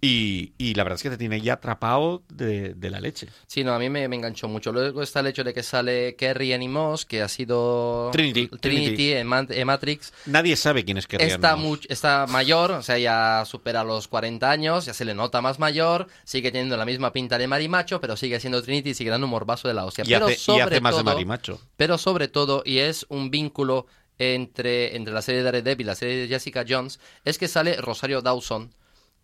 Y, 0.01 0.53
y 0.57 0.73
la 0.73 0.83
verdad 0.83 0.95
es 0.97 1.03
que 1.03 1.09
te 1.09 1.17
tiene 1.17 1.39
ya 1.41 1.53
atrapado 1.53 2.23
de, 2.29 2.73
de 2.73 2.89
la 2.89 2.99
leche. 2.99 3.27
Sí, 3.47 3.63
no, 3.63 3.73
a 3.73 3.79
mí 3.79 3.89
me, 3.89 4.07
me 4.07 4.15
enganchó 4.15 4.47
mucho. 4.47 4.71
Luego 4.71 5.01
está 5.01 5.21
el 5.21 5.27
hecho 5.27 5.43
de 5.43 5.53
que 5.53 5.63
sale 5.63 6.15
Kerry 6.15 6.53
Moss, 6.67 7.05
que 7.05 7.21
ha 7.21 7.27
sido 7.27 8.09
Trinity, 8.11 8.47
Trinity, 8.47 8.59
Trinity. 8.59 9.13
en, 9.13 9.27
Ma- 9.27 9.47
en 9.49 9.67
Matrix. 9.67 10.13
Nadie 10.25 10.55
sabe 10.55 10.83
quién 10.83 10.97
es 10.97 11.07
Kerry 11.07 11.23
Está, 11.25 11.55
está 11.89 12.27
mayor, 12.27 12.71
o 12.71 12.81
sea, 12.83 12.97
ya 12.97 13.43
supera 13.45 13.83
los 13.83 14.07
40 14.07 14.49
años, 14.49 14.85
ya 14.85 14.93
se 14.93 15.05
le 15.05 15.13
nota 15.13 15.41
más 15.41 15.59
mayor, 15.59 16.07
sigue 16.23 16.51
teniendo 16.51 16.77
la 16.77 16.85
misma 16.85 17.13
pinta 17.13 17.37
de 17.37 17.47
marimacho, 17.47 18.01
pero 18.01 18.17
sigue 18.17 18.39
siendo 18.39 18.61
Trinity 18.61 18.91
y 18.91 18.93
sigue 18.93 19.09
dando 19.09 19.25
un 19.27 19.31
morbazo 19.31 19.67
de 19.67 19.73
la 19.73 19.85
hostia. 19.85 20.03
Y 20.05 20.11
pero 20.13 20.27
hace, 20.27 20.51
y 20.77 20.81
más 20.81 20.97
de 20.97 21.03
marimacho. 21.03 21.59
Pero 21.77 21.97
sobre 21.97 22.27
todo, 22.27 22.63
y 22.65 22.79
es 22.79 23.05
un 23.09 23.31
vínculo 23.31 23.87
entre, 24.23 24.95
entre 24.95 25.13
la 25.13 25.21
serie 25.21 25.39
de 25.39 25.45
Daredevil 25.45 25.85
y 25.85 25.87
la 25.87 25.95
serie 25.95 26.15
de 26.17 26.27
Jessica 26.27 26.65
Jones, 26.67 26.99
es 27.25 27.37
que 27.37 27.47
sale 27.47 27.75
Rosario 27.77 28.21
Dawson, 28.21 28.73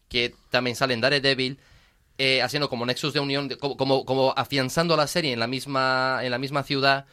que 0.09 0.33
también 0.49 0.75
sale 0.75 0.93
en 0.93 1.01
Daredevil, 1.01 1.59
eh, 2.17 2.41
haciendo 2.41 2.69
como 2.69 2.85
nexus 2.85 3.13
de 3.13 3.21
unión, 3.21 3.49
como, 3.59 4.05
como 4.05 4.33
afianzando 4.35 4.97
la 4.97 5.07
serie 5.07 5.31
en 5.31 5.39
la 5.39 5.47
misma, 5.47 6.19
en 6.21 6.31
la 6.31 6.37
misma 6.37 6.63
ciudad. 6.63 7.05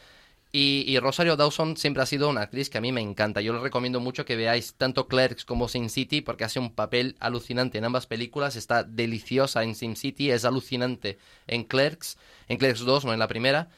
Y, 0.53 0.85
y 0.87 0.99
Rosario 0.99 1.37
Dawson 1.37 1.77
siempre 1.77 2.03
ha 2.03 2.07
sido 2.07 2.29
una 2.29 2.43
actriz 2.43 2.71
que 2.71 2.79
a 2.79 2.81
mí 2.81 2.91
me 2.91 3.03
encanta. 3.03 3.41
Yo 3.41 3.53
les 3.53 3.63
recomiendo 3.63 4.01
mucho 4.01 4.25
que 4.25 4.37
veáis 4.37 4.75
tanto 4.75 5.07
Clerks 5.07 5.45
como 5.45 5.69
Sin 5.69 5.91
City 5.91 6.23
porque 6.23 6.45
hace 6.45 6.59
un 6.59 6.75
papel 6.75 7.17
alucinante 7.21 7.79
en 7.79 7.85
ambas 7.85 8.07
películas. 8.07 8.57
Está 8.57 8.83
deliciosa 8.83 9.63
en 9.63 9.75
Sin 9.75 9.97
City, 9.97 10.31
es 10.31 10.45
alucinante 10.45 11.19
en 11.47 11.65
Clerks, 11.65 12.17
en 12.49 12.59
Clerks 12.59 12.81
2, 12.81 13.05
no 13.05 13.13
en 13.13 13.19
la 13.19 13.29
primera. 13.29 13.69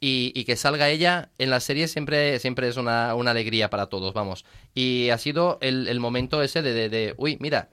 Y, 0.00 0.32
y 0.36 0.44
que 0.44 0.54
salga 0.54 0.88
ella 0.88 1.30
en 1.38 1.50
la 1.50 1.58
serie 1.58 1.88
siempre, 1.88 2.38
siempre 2.38 2.68
es 2.68 2.76
una, 2.76 3.16
una 3.16 3.32
alegría 3.32 3.68
para 3.68 3.86
todos, 3.86 4.14
vamos. 4.14 4.44
Y 4.74 5.10
ha 5.10 5.18
sido 5.18 5.58
el, 5.60 5.88
el 5.88 5.98
momento 5.98 6.40
ese 6.40 6.62
de, 6.62 6.72
de, 6.72 6.88
de, 6.88 7.14
uy, 7.16 7.36
mira, 7.40 7.70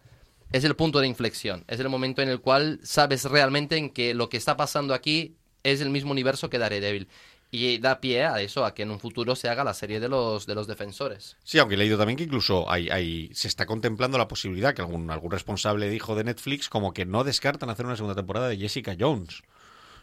es 0.52 0.64
el 0.64 0.76
punto 0.76 1.02
de 1.02 1.08
inflexión. 1.08 1.66
Es 1.68 1.80
el 1.80 1.90
momento 1.90 2.22
en 2.22 2.30
el 2.30 2.42
cual 2.42 2.80
sabes 2.84 3.26
realmente 3.26 3.78
en 3.78 3.90
que 3.90 4.14
lo 4.14 4.30
que 4.30 4.38
está 4.38 4.58
pasando 4.58 4.94
aquí 4.94 5.36
es 5.64 5.82
el 5.82 5.90
mismo 5.90 6.12
universo 6.12 6.50
que 6.50 6.58
Daredevil. 6.58 7.08
Y 7.52 7.78
da 7.78 8.02
pie 8.02 8.26
a 8.26 8.42
eso, 8.42 8.66
a 8.66 8.74
que 8.74 8.84
en 8.84 8.92
un 8.92 9.00
futuro 9.00 9.36
se 9.36 9.48
haga 9.48 9.64
la 9.64 9.74
serie 9.74 10.00
de 10.00 10.10
los, 10.10 10.46
de 10.46 10.56
los 10.56 10.68
defensores. 10.68 11.38
Sí, 11.44 11.60
aunque 11.60 11.76
he 11.76 11.78
leído 11.78 11.98
también 11.98 12.18
que 12.18 12.24
incluso 12.24 12.70
hay, 12.70 12.90
hay, 12.90 13.30
se 13.34 13.48
está 13.48 13.66
contemplando 13.66 14.18
la 14.18 14.28
posibilidad 14.28 14.74
que 14.74 14.82
algún, 14.82 15.10
algún 15.12 15.32
responsable 15.32 15.90
dijo 15.90 16.16
de 16.16 16.24
Netflix 16.24 16.70
como 16.70 16.92
que 16.92 17.06
no 17.06 17.24
descartan 17.24 17.70
hacer 17.70 17.86
una 17.86 17.96
segunda 17.96 18.16
temporada 18.16 18.50
de 18.50 18.58
Jessica 18.58 18.96
Jones. 19.00 19.44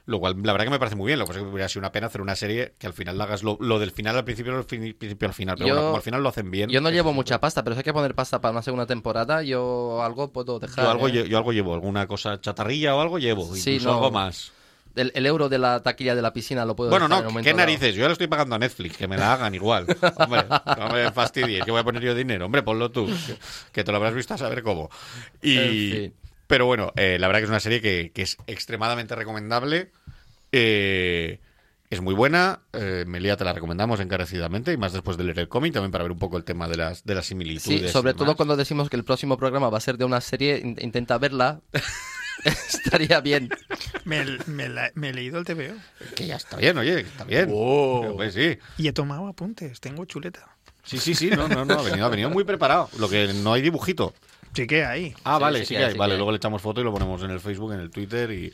Lo 0.04 0.18
cual, 0.18 0.34
la 0.42 0.52
verdad 0.52 0.64
que 0.66 0.70
me 0.72 0.78
parece 0.80 0.96
muy 0.96 1.06
bien. 1.06 1.18
Lo 1.20 1.24
que 1.24 1.28
pasa 1.28 1.38
es 1.40 1.44
que 1.46 1.52
hubiera 1.52 1.68
sido 1.68 1.78
una 1.80 1.92
pena 1.92 2.08
hacer 2.08 2.20
una 2.22 2.34
serie 2.34 2.74
que 2.78 2.88
al 2.88 2.92
final 2.92 3.16
la 3.18 3.24
hagas 3.24 3.44
lo, 3.44 3.56
lo 3.60 3.78
del 3.78 3.92
final 3.92 4.16
al 4.16 4.24
principio, 4.24 4.52
del 4.54 4.64
fin- 4.64 4.96
principio 4.98 5.28
al 5.28 5.34
final. 5.34 5.54
Pero 5.56 5.68
Yo- 5.68 5.74
bueno, 5.74 5.86
como 5.88 5.96
al 5.98 6.02
final 6.02 6.22
lo 6.24 6.28
hacen 6.28 6.50
bien. 6.50 6.70
Yo 6.70 6.80
no 6.80 6.90
llevo 6.90 7.12
mucha 7.12 7.40
pasta, 7.40 7.62
pero 7.62 7.74
si 7.76 7.80
hay 7.80 7.84
que 7.84 7.92
poner 7.92 8.14
pasta 8.16 8.40
para 8.40 8.50
una 8.50 8.62
segunda 8.62 8.86
temporada, 8.86 9.42
yo 9.44 10.02
algo 10.02 10.32
puedo 10.32 10.58
dejar. 10.58 10.84
Yo 10.84 10.90
algo, 10.90 11.06
¿eh? 11.08 11.12
lle- 11.12 11.28
yo 11.28 11.38
algo 11.38 11.52
llevo, 11.52 11.72
alguna 11.74 12.08
cosa 12.08 12.40
chatarrilla 12.40 12.96
o 12.96 13.00
algo 13.00 13.18
llevo. 13.20 13.54
Sí, 13.54 13.74
incluso 13.74 13.90
no. 13.90 13.94
algo 13.98 14.10
más. 14.10 14.50
El, 14.94 15.10
el 15.14 15.24
euro 15.24 15.48
de 15.48 15.58
la 15.58 15.82
taquilla 15.82 16.14
de 16.14 16.20
la 16.20 16.34
piscina 16.34 16.66
lo 16.66 16.76
puedo 16.76 16.90
Bueno, 16.90 17.06
en 17.06 17.10
no, 17.24 17.28
un 17.30 17.42
¿qué 17.42 17.54
narices? 17.54 17.94
Yo 17.94 18.02
ya 18.02 18.08
lo 18.08 18.12
estoy 18.12 18.26
pagando 18.26 18.56
a 18.56 18.58
Netflix, 18.58 18.94
que 18.96 19.08
me 19.08 19.16
la 19.16 19.32
hagan 19.32 19.54
igual. 19.54 19.86
Hombre, 20.18 20.44
no 20.76 20.88
me 20.90 21.10
fastidies, 21.12 21.64
que 21.64 21.70
voy 21.70 21.80
a 21.80 21.84
poner 21.84 22.02
yo 22.02 22.14
dinero. 22.14 22.44
Hombre, 22.44 22.62
ponlo 22.62 22.90
tú, 22.90 23.06
que, 23.06 23.36
que 23.72 23.84
te 23.84 23.90
lo 23.90 23.96
habrás 23.96 24.12
visto 24.14 24.34
a 24.34 24.38
saber 24.38 24.62
cómo. 24.62 24.90
Y, 25.40 25.56
En 25.56 25.70
fin. 26.10 26.14
Pero 26.52 26.66
bueno, 26.66 26.92
eh, 26.96 27.16
la 27.18 27.28
verdad 27.28 27.40
que 27.40 27.44
es 27.44 27.48
una 27.50 27.60
serie 27.60 27.80
que, 27.80 28.12
que 28.14 28.20
es 28.20 28.36
extremadamente 28.46 29.14
recomendable. 29.14 29.90
Eh, 30.52 31.40
es 31.88 32.02
muy 32.02 32.12
buena. 32.12 32.60
Eh, 32.74 33.04
Melia 33.06 33.38
te 33.38 33.44
la 33.44 33.54
recomendamos 33.54 34.00
encarecidamente, 34.00 34.70
y 34.70 34.76
más 34.76 34.92
después 34.92 35.16
de 35.16 35.24
leer 35.24 35.38
el 35.38 35.48
cómic, 35.48 35.72
también 35.72 35.90
para 35.90 36.04
ver 36.04 36.12
un 36.12 36.18
poco 36.18 36.36
el 36.36 36.44
tema 36.44 36.68
de 36.68 36.76
las, 36.76 37.06
de 37.06 37.14
las 37.14 37.24
similitudes. 37.24 37.80
Sí, 37.80 37.88
sobre 37.88 38.12
todo 38.12 38.36
cuando 38.36 38.54
decimos 38.54 38.90
que 38.90 38.96
el 38.96 39.04
próximo 39.04 39.38
programa 39.38 39.70
va 39.70 39.78
a 39.78 39.80
ser 39.80 39.96
de 39.96 40.04
una 40.04 40.20
serie, 40.20 40.58
in- 40.58 40.76
intenta 40.78 41.16
verla. 41.16 41.62
Estaría 42.44 43.22
bien. 43.22 43.48
Me, 44.04 44.22
me 44.46 44.68
la- 44.68 44.90
me 44.94 45.08
he 45.08 45.14
leído 45.14 45.38
el 45.38 45.46
TVO 45.46 45.74
Que 46.14 46.26
ya 46.26 46.36
está 46.36 46.58
bien, 46.58 46.76
oye, 46.76 47.00
está 47.00 47.24
bien. 47.24 47.48
Oh. 47.50 48.12
Pues 48.14 48.34
sí. 48.34 48.58
y 48.76 48.88
he 48.88 48.92
tomado 48.92 49.26
apuntes. 49.26 49.80
Tengo 49.80 50.04
chuleta. 50.04 50.54
Sí, 50.84 50.98
sí, 50.98 51.14
sí, 51.14 51.30
no, 51.30 51.48
no, 51.48 51.64
no, 51.64 51.78
ha 51.78 51.82
venido, 51.82 52.04
ha 52.04 52.10
venido 52.10 52.28
muy 52.28 52.44
preparado. 52.44 52.90
Lo 52.98 53.08
que 53.08 53.32
no 53.32 53.54
hay 53.54 53.62
dibujito. 53.62 54.12
Sí 54.54 54.66
que 54.66 54.84
hay. 54.84 55.14
Ah, 55.24 55.38
Sí, 55.38 55.40
vale, 55.40 55.60
sí 55.60 55.66
sí, 55.66 55.76
que 55.76 55.76
que 55.76 55.84
hay, 55.84 55.94
Vale, 55.94 56.10
que 56.10 56.16
hay. 56.16 56.18
luego 56.18 56.30
le 56.32 56.36
echamos 56.36 56.60
foto 56.62 56.80
y 56.80 56.84
lo 56.84 56.92
ponemos 56.92 57.22
en 57.22 57.30
el 57.30 57.40
Facebook, 57.40 57.72
en 57.72 57.80
el 57.80 57.90
Twitter 57.90 58.30
y, 58.30 58.52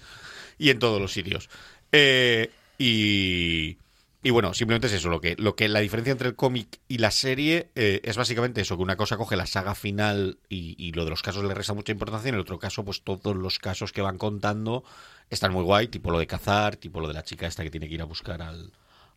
y 0.58 0.70
en 0.70 0.78
todos 0.78 1.00
los 1.00 1.12
sitios. 1.12 1.48
Eh, 1.92 2.54
y, 2.78 3.78
y 4.22 4.30
bueno, 4.30 4.54
simplemente 4.54 4.86
es 4.86 4.92
eso. 4.92 5.08
Lo 5.08 5.20
que, 5.20 5.34
lo 5.38 5.56
que 5.56 5.68
la 5.68 5.80
diferencia 5.80 6.12
entre 6.12 6.28
el 6.28 6.36
cómic 6.36 6.78
y 6.88 6.98
la 6.98 7.10
serie 7.10 7.70
eh, 7.74 8.00
es 8.04 8.16
básicamente 8.16 8.60
eso, 8.60 8.76
que 8.76 8.82
una 8.82 8.96
cosa 8.96 9.16
coge 9.16 9.36
la 9.36 9.46
saga 9.46 9.74
final 9.74 10.38
y, 10.48 10.76
y 10.78 10.92
lo 10.92 11.04
de 11.04 11.10
los 11.10 11.22
casos 11.22 11.44
le 11.44 11.54
resta 11.54 11.74
mucha 11.74 11.92
importancia. 11.92 12.28
En 12.28 12.36
el 12.36 12.40
otro 12.42 12.58
caso, 12.60 12.84
pues 12.84 13.02
todos 13.02 13.34
los 13.36 13.58
casos 13.58 13.92
que 13.92 14.02
van 14.02 14.18
contando 14.18 14.84
están 15.30 15.52
muy 15.52 15.64
guay, 15.64 15.88
tipo 15.88 16.10
lo 16.12 16.18
de 16.20 16.26
cazar, 16.28 16.76
tipo 16.76 17.00
lo 17.00 17.08
de 17.08 17.14
la 17.14 17.24
chica 17.24 17.46
esta 17.48 17.64
que 17.64 17.70
tiene 17.70 17.88
que 17.88 17.94
ir 17.94 18.02
a 18.02 18.06
buscar 18.06 18.40
al, 18.40 18.72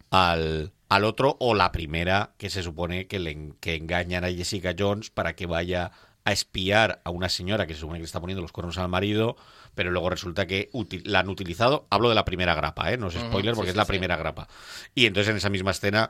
al, 0.09 0.73
al 0.89 1.05
otro, 1.05 1.37
o 1.39 1.53
la 1.55 1.71
primera 1.71 2.33
que 2.37 2.49
se 2.49 2.63
supone 2.63 3.07
que, 3.07 3.19
le, 3.19 3.53
que 3.59 3.75
engañan 3.75 4.23
a 4.25 4.31
Jessica 4.31 4.75
Jones 4.77 5.09
para 5.09 5.35
que 5.35 5.45
vaya 5.45 5.91
a 6.25 6.31
espiar 6.31 7.01
a 7.03 7.09
una 7.09 7.29
señora 7.29 7.67
que 7.67 7.73
se 7.73 7.79
supone 7.79 7.99
que 7.99 8.03
le 8.03 8.05
está 8.05 8.19
poniendo 8.19 8.41
los 8.41 8.51
cuernos 8.51 8.77
al 8.77 8.89
marido, 8.89 9.37
pero 9.75 9.91
luego 9.91 10.09
resulta 10.09 10.47
que 10.47 10.69
la 11.03 11.19
han 11.19 11.29
utilizado. 11.29 11.87
Hablo 11.89 12.09
de 12.09 12.15
la 12.15 12.25
primera 12.25 12.53
grapa, 12.55 12.91
¿eh? 12.91 12.97
no 12.97 13.07
es 13.07 13.15
spoiler 13.15 13.53
sí, 13.53 13.55
porque 13.55 13.71
sí, 13.71 13.73
es 13.73 13.77
la 13.77 13.85
sí. 13.85 13.89
primera 13.89 14.17
grapa. 14.17 14.47
Y 14.95 15.05
entonces 15.05 15.31
en 15.31 15.37
esa 15.37 15.49
misma 15.49 15.71
escena 15.71 16.09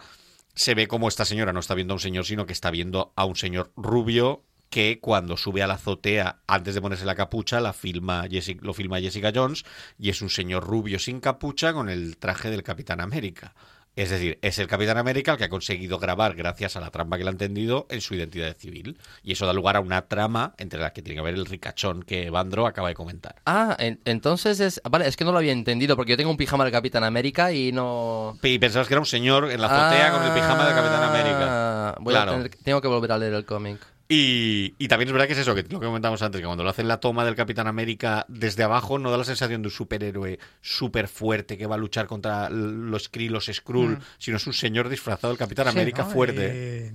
se 0.53 0.75
ve 0.75 0.87
como 0.87 1.07
esta 1.07 1.25
señora 1.25 1.53
no 1.53 1.59
está 1.59 1.75
viendo 1.75 1.93
a 1.93 1.95
un 1.95 2.01
señor, 2.01 2.25
sino 2.25 2.45
que 2.45 2.53
está 2.53 2.71
viendo 2.71 3.13
a 3.15 3.25
un 3.25 3.35
señor 3.35 3.71
rubio 3.75 4.43
que 4.69 4.99
cuando 5.01 5.35
sube 5.35 5.61
a 5.61 5.67
la 5.67 5.73
azotea 5.75 6.41
antes 6.47 6.73
de 6.73 6.81
ponerse 6.81 7.05
la 7.05 7.15
capucha 7.15 7.59
la 7.59 7.73
filma 7.73 8.25
Jessica, 8.31 8.61
lo 8.63 8.73
filma 8.73 9.01
Jessica 9.01 9.31
Jones 9.35 9.65
y 9.99 10.09
es 10.09 10.21
un 10.21 10.29
señor 10.29 10.63
rubio 10.63 10.97
sin 10.97 11.19
capucha 11.19 11.73
con 11.73 11.89
el 11.89 12.17
traje 12.17 12.49
del 12.49 12.63
Capitán 12.63 13.01
América. 13.01 13.53
Es 13.95 14.09
decir, 14.09 14.39
es 14.41 14.57
el 14.57 14.67
Capitán 14.67 14.97
América 14.97 15.33
el 15.33 15.37
que 15.37 15.43
ha 15.43 15.49
conseguido 15.49 15.99
grabar, 15.99 16.33
gracias 16.33 16.77
a 16.77 16.79
la 16.79 16.91
trampa 16.91 17.17
que 17.17 17.25
le 17.25 17.29
han 17.29 17.37
tendido, 17.37 17.87
en 17.89 17.99
su 17.99 18.15
identidad 18.15 18.55
civil. 18.57 18.97
Y 19.21 19.33
eso 19.33 19.45
da 19.45 19.51
lugar 19.53 19.75
a 19.75 19.81
una 19.81 20.03
trama 20.03 20.53
entre 20.57 20.79
la 20.79 20.93
que 20.93 21.01
tiene 21.01 21.15
que 21.15 21.19
haber 21.19 21.35
el 21.35 21.45
ricachón 21.45 22.01
que 22.03 22.29
Bandro 22.29 22.65
acaba 22.67 22.87
de 22.87 22.93
comentar. 22.93 23.35
Ah, 23.45 23.75
en- 23.79 23.99
entonces 24.05 24.61
es. 24.61 24.81
Vale, 24.89 25.07
es 25.07 25.17
que 25.17 25.25
no 25.25 25.33
lo 25.33 25.39
había 25.39 25.51
entendido 25.51 25.97
porque 25.97 26.11
yo 26.11 26.17
tengo 26.17 26.31
un 26.31 26.37
pijama 26.37 26.63
del 26.63 26.71
Capitán 26.71 27.03
América 27.03 27.51
y 27.51 27.73
no. 27.73 28.37
Y 28.41 28.59
pensabas 28.59 28.87
que 28.87 28.93
era 28.93 29.01
un 29.01 29.05
señor 29.05 29.51
en 29.51 29.59
la 29.59 29.67
azotea 29.67 30.11
con 30.11 30.23
el 30.23 30.31
pijama 30.33 30.65
del 30.65 30.73
Capitán 30.75 31.03
América. 31.03 31.45
Ah, 31.89 31.95
Voy 31.99 32.13
Claro. 32.13 32.31
a 32.31 32.35
tener- 32.35 32.51
tengo 32.63 32.79
que 32.81 32.87
volver 32.87 33.11
a 33.11 33.17
leer 33.17 33.33
el 33.33 33.45
cómic. 33.45 33.77
Y, 34.13 34.75
y 34.77 34.89
también 34.89 35.07
es 35.07 35.13
verdad 35.13 35.25
que 35.25 35.31
es 35.31 35.39
eso, 35.39 35.55
que 35.55 35.63
lo 35.63 35.79
que 35.79 35.85
comentamos 35.85 36.21
antes, 36.21 36.41
que 36.41 36.45
cuando 36.45 36.65
lo 36.65 36.69
hacen 36.69 36.89
la 36.89 36.99
toma 36.99 37.23
del 37.23 37.35
Capitán 37.35 37.67
América 37.67 38.25
desde 38.27 38.61
abajo, 38.61 38.99
no 38.99 39.09
da 39.09 39.17
la 39.17 39.23
sensación 39.23 39.61
de 39.61 39.69
un 39.69 39.71
superhéroe 39.71 40.37
súper 40.59 41.07
fuerte 41.07 41.57
que 41.57 41.65
va 41.65 41.75
a 41.75 41.77
luchar 41.77 42.07
contra 42.07 42.49
los 42.49 43.07
Kree, 43.07 43.29
los 43.29 43.45
Skrull, 43.45 43.99
sino 44.17 44.35
es 44.35 44.45
un 44.45 44.51
señor 44.51 44.89
disfrazado 44.89 45.29
del 45.31 45.37
Capitán 45.37 45.67
Sí, 45.67 45.71
América 45.77 46.03
¿no? 46.03 46.09
fuerte. 46.09 46.87
Eh, 46.87 46.91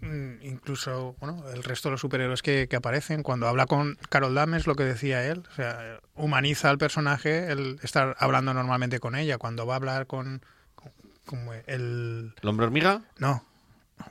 mm, 0.00 0.46
incluso, 0.46 1.14
bueno, 1.20 1.44
el 1.52 1.62
resto 1.62 1.90
de 1.90 1.92
los 1.92 2.00
superhéroes 2.00 2.40
que, 2.40 2.68
que 2.68 2.76
aparecen, 2.76 3.22
cuando 3.22 3.48
habla 3.48 3.66
con 3.66 3.98
Carol 4.08 4.34
Dames, 4.34 4.66
lo 4.66 4.76
que 4.76 4.84
decía 4.84 5.26
él, 5.26 5.42
o 5.52 5.54
sea, 5.54 6.00
humaniza 6.14 6.70
al 6.70 6.78
personaje 6.78 7.52
el 7.52 7.78
estar 7.82 8.16
hablando 8.18 8.54
normalmente 8.54 8.98
con 8.98 9.14
ella. 9.14 9.36
Cuando 9.36 9.66
va 9.66 9.74
a 9.74 9.76
hablar 9.76 10.06
con, 10.06 10.40
con-. 10.74 11.50
¿El 11.66 12.32
hombre 12.44 12.64
hormiga? 12.64 13.02
No, 13.18 13.44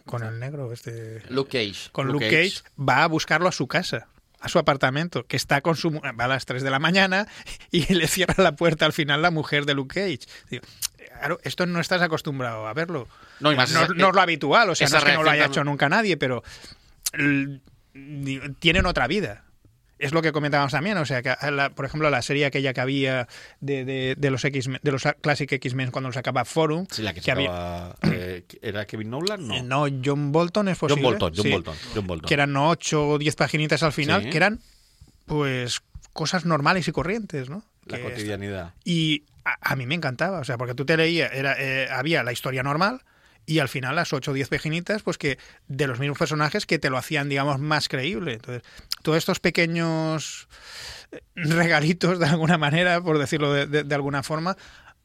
con 0.06 0.24
el 0.24 0.40
negro, 0.40 0.72
este... 0.72 1.22
Luke 1.30 1.50
Cage. 1.52 1.90
Con 1.92 2.08
Luke 2.08 2.26
Luke 2.26 2.30
Cage. 2.30 2.62
Cage, 2.64 2.70
va 2.80 3.04
a 3.04 3.08
buscarlo 3.08 3.48
a 3.48 3.52
su 3.52 3.68
casa, 3.68 4.08
a 4.40 4.50
su 4.50 4.60
apartamento, 4.60 5.26
que 5.26 5.38
está 5.38 5.62
con 5.62 5.76
su 5.76 5.92
va 6.00 6.26
a 6.26 6.28
las 6.28 6.46
3 6.46 6.64
de 6.64 6.70
la 6.70 6.80
mañana 6.80 7.28
y 7.72 7.86
le 7.94 8.08
cierra 8.08 8.42
la 8.44 8.56
puerta 8.56 8.86
al 8.86 8.94
final 8.94 9.22
la 9.22 9.32
mujer 9.32 9.66
de 9.66 9.74
Luke 9.74 9.94
Cage. 9.96 10.28
Digo, 10.50 10.66
claro, 10.98 11.40
esto 11.44 11.66
no 11.66 11.80
estás 11.80 12.02
acostumbrado 12.02 12.68
a 12.68 12.74
verlo. 12.74 13.08
No, 13.40 13.52
y 13.52 13.56
más 13.56 13.72
no, 13.72 13.84
esa- 13.84 13.94
no 13.94 14.10
es 14.10 14.16
lo 14.16 14.22
habitual, 14.22 14.70
o 14.70 14.76
sea, 14.76 14.88
no 14.90 14.98
es 14.98 15.04
que 15.04 15.14
no 15.14 15.24
lo 15.24 15.30
haya 15.30 15.46
hecho 15.46 15.64
nunca 15.64 15.88
nadie, 15.90 16.18
pero 16.18 16.44
tienen 18.60 18.86
otra 18.86 19.08
vida. 19.08 19.45
Es 19.98 20.12
lo 20.14 20.22
que 20.22 20.32
comentábamos 20.34 20.74
también, 20.74 20.98
o 20.98 21.06
sea, 21.06 21.22
que 21.22 21.34
la- 21.52 21.70
por 21.70 21.86
ejemplo, 21.86 22.10
la 22.10 22.22
serie 22.22 22.46
aquella 22.46 22.74
que 22.74 22.82
había 22.82 23.28
de, 23.62 23.86
de, 23.86 24.16
de 24.18 24.30
los 24.32 24.44
X 24.44 24.70
de 24.82 24.92
los 24.92 25.04
Classic 25.22 25.50
X-Men 25.52 25.90
cuando 25.92 26.10
los 26.10 26.18
acaba 26.18 26.44
Forum, 26.44 26.86
Sí, 26.92 27.02
la 27.02 27.14
que, 27.14 27.22
que 27.22 27.32
había- 27.32 27.48
sacaba, 27.48 27.96
eh, 28.12 28.44
¿Era 28.62 28.86
Kevin 28.86 29.10
Nolan? 29.12 29.48
No. 29.48 29.56
eh, 29.56 29.64
no, 29.64 29.86
John 30.04 30.32
Bolton 30.34 30.68
es 30.68 30.78
John 30.78 30.90
posible. 30.90 31.10
Bolton, 31.12 31.34
John 31.36 31.44
Sí 31.46 31.52
Bolton, 31.52 31.76
John 31.96 32.08
Bolton. 32.08 32.28
que 32.28 32.34
eran 32.34 32.58
8 32.58 33.08
o 33.10 33.18
10 33.18 33.36
paginitas 33.38 33.84
al 33.84 33.94
final, 33.94 34.24
Sí. 34.24 34.30
que 34.32 34.38
eran 34.38 34.60
pues 35.26 35.82
cosas 36.14 36.46
normales 36.46 36.88
y 36.88 36.92
corrientes, 36.92 37.50
¿no? 37.50 37.64
La 37.86 37.98
Que 37.98 38.04
cotidianidad. 38.04 38.74
Y 38.84 39.24
a, 39.44 39.58
a 39.72 39.76
mí 39.76 39.86
me 39.86 39.96
encantaba, 39.96 40.40
o 40.40 40.44
sea, 40.44 40.58
porque 40.58 40.74
tú 40.76 40.86
te 40.86 40.98
leías, 40.98 41.32
era, 41.34 41.56
eh, 41.60 41.88
había 41.92 42.24
la 42.24 42.32
historia 42.32 42.64
normal 42.64 43.02
y 43.46 43.60
al 43.60 43.70
final 43.70 43.96
las 43.96 44.12
8 44.14 44.32
o 44.32 44.34
10 44.34 44.50
paginitas, 44.50 45.04
pues 45.04 45.18
que 45.18 45.38
de 45.68 45.88
los 45.88 46.00
mismos 46.00 46.18
personajes 46.18 46.66
que 46.66 46.80
te 46.80 46.90
lo 46.90 46.98
hacían, 46.98 47.30
digamos, 47.30 47.60
más 47.60 47.88
creíble. 47.88 48.34
Entonces, 48.34 48.64
todos 49.04 49.18
estos 49.18 49.40
pequeños 49.40 50.48
eh, 51.12 51.20
regalitos, 51.36 52.20
de 52.20 52.26
alguna 52.26 52.58
manera, 52.58 53.02
por 53.02 53.18
decirlo 53.20 53.54
de, 53.54 53.68
de- 53.68 53.84
de 53.84 53.96
alguna 53.96 54.24
forma, 54.24 54.58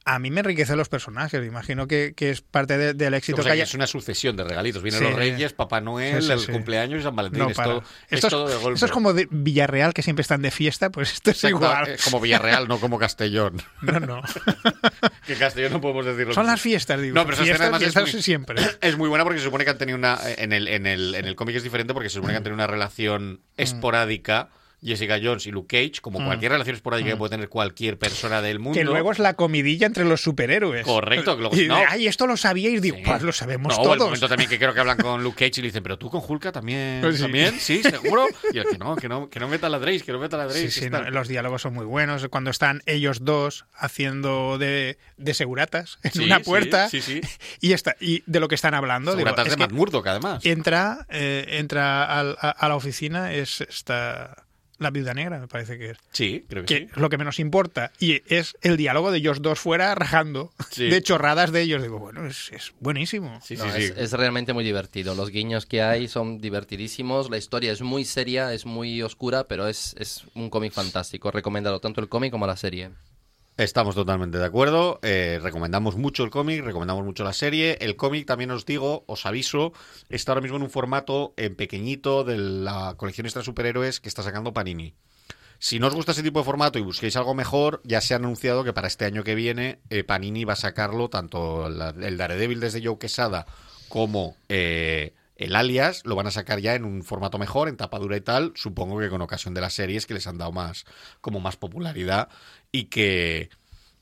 a 0.04 0.18
mí 0.18 0.30
me 0.30 0.40
enriquecen 0.40 0.76
los 0.78 0.88
personajes. 0.88 1.44
Imagino 1.46 1.86
que, 1.86 2.14
que 2.16 2.30
es 2.30 2.40
parte 2.40 2.78
de- 2.78 2.94
del 2.94 3.14
éxito 3.14 3.40
O 3.40 3.42
sea, 3.42 3.50
que 3.50 3.54
haya. 3.54 3.64
es 3.64 3.74
una 3.74 3.86
sucesión 3.86 4.34
de 4.36 4.44
regalitos. 4.44 4.82
Vienen 4.82 5.00
Sí. 5.00 5.04
los 5.06 5.14
Reyes, 5.14 5.52
Papá 5.52 5.80
Noel, 5.80 6.22
Sí, 6.22 6.28
sí, 6.28 6.32
el 6.32 6.46
cumpleaños 6.52 7.00
y 7.00 7.02
San 7.02 7.14
Valentín. 7.14 7.42
No 7.42 7.50
es, 7.50 7.56
todo, 7.56 7.78
es 7.78 7.84
esto, 8.10 8.26
es, 8.26 8.30
todo 8.30 8.48
de 8.48 8.54
golpe. 8.56 8.74
esto 8.74 8.86
es 8.86 8.92
como 8.92 9.12
de 9.12 9.28
Villarreal, 9.30 9.92
que 9.92 10.02
siempre 10.02 10.22
están 10.22 10.40
de 10.42 10.50
fiesta, 10.50 10.90
pues 10.90 11.12
esto 11.12 11.30
es 11.32 11.44
igual. 11.44 11.88
eh, 11.88 11.96
como 12.02 12.18
Villarreal, 12.20 12.66
no 12.66 12.80
como 12.80 12.98
Castellón. 12.98 13.62
No, 13.82 14.00
no. 14.00 14.22
que 15.26 15.34
Castellón 15.36 15.72
no 15.72 15.80
podemos 15.80 16.06
decirlo. 16.06 16.32
Son 16.34 16.46
las 16.46 16.60
fiestas, 16.60 17.00
digo. 17.00 17.14
No, 17.14 17.24
pero 17.26 17.36
fiestas, 17.36 17.60
además 17.60 17.82
es 17.82 18.14
muy- 18.14 18.22
siempre. 18.22 18.56
Es 18.80 18.96
muy 18.96 19.08
buena 19.08 19.24
porque 19.24 19.38
se 19.38 19.44
supone 19.44 19.64
que 19.64 19.70
han 19.70 19.78
tenido 19.78 19.98
una. 19.98 20.18
En 20.38 20.52
el, 20.52 20.66
en 20.66 20.86
el, 20.86 21.14
en 21.14 21.26
el 21.26 21.36
cómic 21.36 21.56
es 21.56 21.62
diferente 21.62 21.92
porque 21.92 22.08
se 22.08 22.14
supone 22.14 22.32
que 22.32 22.38
han 22.38 22.42
tenido 22.42 22.54
una 22.56 22.66
relación 22.66 23.40
esporádica. 23.56 24.48
Jessica 24.82 25.18
Jones 25.22 25.46
y 25.46 25.50
Luke 25.50 25.76
Cage, 25.76 26.00
como 26.00 26.24
cualquier 26.24 26.52
relación 26.52 26.74
esporádica 26.76 27.10
que 27.10 27.16
puede 27.16 27.30
tener 27.30 27.48
cualquier 27.48 27.98
persona 27.98 28.40
del 28.42 28.58
mundo. 28.58 28.78
Que 28.78 28.84
luego 28.84 29.12
es 29.12 29.18
la 29.18 29.34
comidilla 29.34 29.86
entre 29.86 30.04
los 30.04 30.22
superhéroes. 30.22 30.84
Correcto, 30.86 31.36
que 31.36 31.40
luego- 31.42 31.56
Y, 31.56 31.66
no. 31.68 31.76
Ay, 31.88 32.06
esto 32.06 32.26
lo 32.26 32.36
sabíais. 32.36 32.80
Digo, 32.80 32.96
Sí. 32.96 33.02
pues 33.04 33.22
lo 33.22 33.32
sabemos 33.32 33.76
no, 33.76 33.82
o 33.82 33.92
el 33.92 33.98
todos. 33.98 34.08
momento 34.08 34.28
también 34.28 34.48
que 34.48 34.58
creo 34.58 34.72
que 34.72 34.80
hablan 34.80 34.96
con 34.98 35.22
Luke 35.22 35.36
Cage 35.44 35.60
y 35.60 35.62
le 35.62 35.68
dicen, 35.68 35.82
pero 35.82 35.98
tú 35.98 36.08
con 36.10 36.22
Hulka 36.26 36.52
también, 36.52 37.00
Pues 37.02 37.16
sí. 37.16 37.22
también, 37.22 37.58
sí, 37.60 37.82
seguro. 37.82 38.26
Y 38.54 38.58
el 38.58 38.66
que 38.66 38.78
no, 38.78 38.96
que 38.96 39.08
no, 39.08 39.28
que 39.28 39.38
no 39.40 39.48
me 39.48 39.58
taladréis, 39.58 40.02
que 40.02 40.12
no 40.12 40.18
me 40.18 40.26
Sí, 40.26 40.30
taladréis. 40.30 40.74
sí, 40.74 40.80
que 40.80 40.90
no, 40.90 41.02
tal. 41.02 41.12
los 41.12 41.28
diálogos 41.28 41.62
son 41.62 41.74
muy 41.74 41.84
buenos. 41.84 42.26
Cuando 42.28 42.50
están 42.50 42.82
ellos 42.86 43.24
dos 43.24 43.66
haciendo 43.74 44.56
de, 44.58 44.98
de 45.16 45.34
seguratas 45.34 45.98
en 46.02 46.12
Sí, 46.12 46.24
una 46.24 46.38
sí, 46.38 46.44
puerta 46.44 46.88
Sí, 46.88 47.00
sí. 47.02 47.20
y, 47.60 47.72
está, 47.72 47.96
y 48.00 48.22
de 48.26 48.40
lo 48.40 48.48
que 48.48 48.54
están 48.54 48.74
hablando. 48.74 49.10
digo, 49.12 49.20
Seguratas 49.28 49.46
es 49.46 49.50
de 49.52 49.56
que 49.56 49.62
Matt 49.64 49.72
Murdock, 49.72 50.06
además. 50.06 50.44
entra 50.46 51.06
eh, 51.10 51.44
entra 51.58 52.04
al- 52.04 52.36
a, 52.40 52.50
a 52.50 52.68
la 52.68 52.76
oficina, 52.76 53.32
es 53.34 53.60
esta, 53.60 54.44
la 54.80 54.90
viuda 54.90 55.14
negra, 55.14 55.38
me 55.38 55.46
parece 55.46 55.78
que 55.78 55.90
es. 55.90 55.98
Sí, 56.12 56.44
creo 56.48 56.64
que, 56.64 56.74
que 56.74 56.80
sí. 56.86 56.88
es 56.90 56.96
lo 56.96 57.08
que 57.08 57.18
menos 57.18 57.38
importa. 57.38 57.92
Y 58.00 58.22
es 58.34 58.56
el 58.62 58.76
diálogo 58.76 59.12
de 59.12 59.18
ellos 59.18 59.40
dos 59.42 59.60
fuera 59.60 59.94
rajando 59.94 60.52
Sí. 60.70 60.88
de 60.88 61.02
chorradas 61.02 61.52
de 61.52 61.62
ellos. 61.62 61.82
Digo, 61.82 61.98
bueno, 61.98 62.26
es, 62.26 62.50
es 62.52 62.72
buenísimo. 62.80 63.38
Sí, 63.42 63.56
No, 63.56 63.64
sí, 63.66 63.70
sí. 63.76 63.82
es, 63.84 63.90
es 63.96 64.12
realmente 64.12 64.52
muy 64.52 64.64
divertido. 64.64 65.14
Los 65.14 65.30
guiños 65.30 65.66
que 65.66 65.82
hay 65.82 66.08
son 66.08 66.38
divertidísimos. 66.38 67.30
La 67.30 67.36
historia 67.38 67.72
es 67.72 67.82
muy 67.82 68.04
seria, 68.04 68.52
es 68.52 68.66
muy 68.66 69.02
oscura, 69.02 69.44
pero 69.44 69.68
es, 69.68 69.94
es 69.98 70.24
un 70.34 70.50
cómic 70.50 70.72
fantástico. 70.72 71.30
Recomendado 71.30 71.80
tanto 71.80 72.00
el 72.00 72.08
cómic 72.08 72.30
como 72.32 72.46
la 72.46 72.56
serie. 72.56 72.90
Estamos 73.60 73.94
totalmente 73.94 74.38
de 74.38 74.46
acuerdo. 74.46 75.00
eh, 75.02 75.38
recomendamos 75.42 75.94
mucho 75.94 76.24
el 76.24 76.30
cómic, 76.30 76.64
recomendamos 76.64 77.04
mucho 77.04 77.24
la 77.24 77.34
serie. 77.34 77.76
El 77.82 77.94
cómic, 77.94 78.24
también 78.24 78.50
os 78.52 78.64
digo, 78.64 79.04
os 79.06 79.26
aviso, 79.26 79.74
está 80.08 80.32
ahora 80.32 80.40
mismo 80.40 80.56
en 80.56 80.62
un 80.62 80.70
formato 80.70 81.34
en 81.36 81.56
pequeñito 81.56 82.24
de 82.24 82.38
la 82.38 82.94
colección 82.96 83.26
extra 83.26 83.42
superhéroes 83.42 84.00
que 84.00 84.08
está 84.08 84.22
sacando 84.22 84.54
Panini. 84.54 84.94
Si 85.58 85.78
no 85.78 85.88
os 85.88 85.94
gusta 85.94 86.12
ese 86.12 86.22
tipo 86.22 86.38
de 86.38 86.46
formato 86.46 86.78
y 86.78 86.82
busquéis 86.82 87.16
algo 87.16 87.34
mejor, 87.34 87.82
ya 87.84 88.00
se 88.00 88.14
ha 88.14 88.16
anunciado 88.16 88.64
que 88.64 88.72
para 88.72 88.88
este 88.88 89.04
año 89.04 89.24
que 89.24 89.34
viene 89.34 89.80
eh, 89.90 90.04
Panini 90.04 90.46
va 90.46 90.54
a 90.54 90.56
sacarlo, 90.56 91.10
tanto 91.10 91.66
el 91.66 92.16
Daredevil 92.16 92.60
desde 92.60 92.82
Joe 92.82 92.96
Quesada 92.96 93.44
como 93.90 94.36
eh, 94.48 95.12
el 95.40 95.56
Alias, 95.56 96.02
lo 96.04 96.16
van 96.16 96.26
a 96.26 96.30
sacar 96.30 96.60
ya 96.60 96.74
en 96.74 96.84
un 96.84 97.02
formato 97.02 97.38
mejor, 97.38 97.68
en 97.68 97.78
tapadura 97.78 98.14
y 98.14 98.20
tal, 98.20 98.52
supongo 98.56 98.98
que 98.98 99.08
con 99.08 99.22
ocasión 99.22 99.54
de 99.54 99.62
las 99.62 99.72
series 99.72 100.06
que 100.06 100.12
les 100.12 100.26
han 100.26 100.36
dado 100.36 100.52
más, 100.52 100.84
como 101.22 101.40
más 101.40 101.56
popularidad 101.56 102.28
y 102.72 102.84
que 102.84 103.50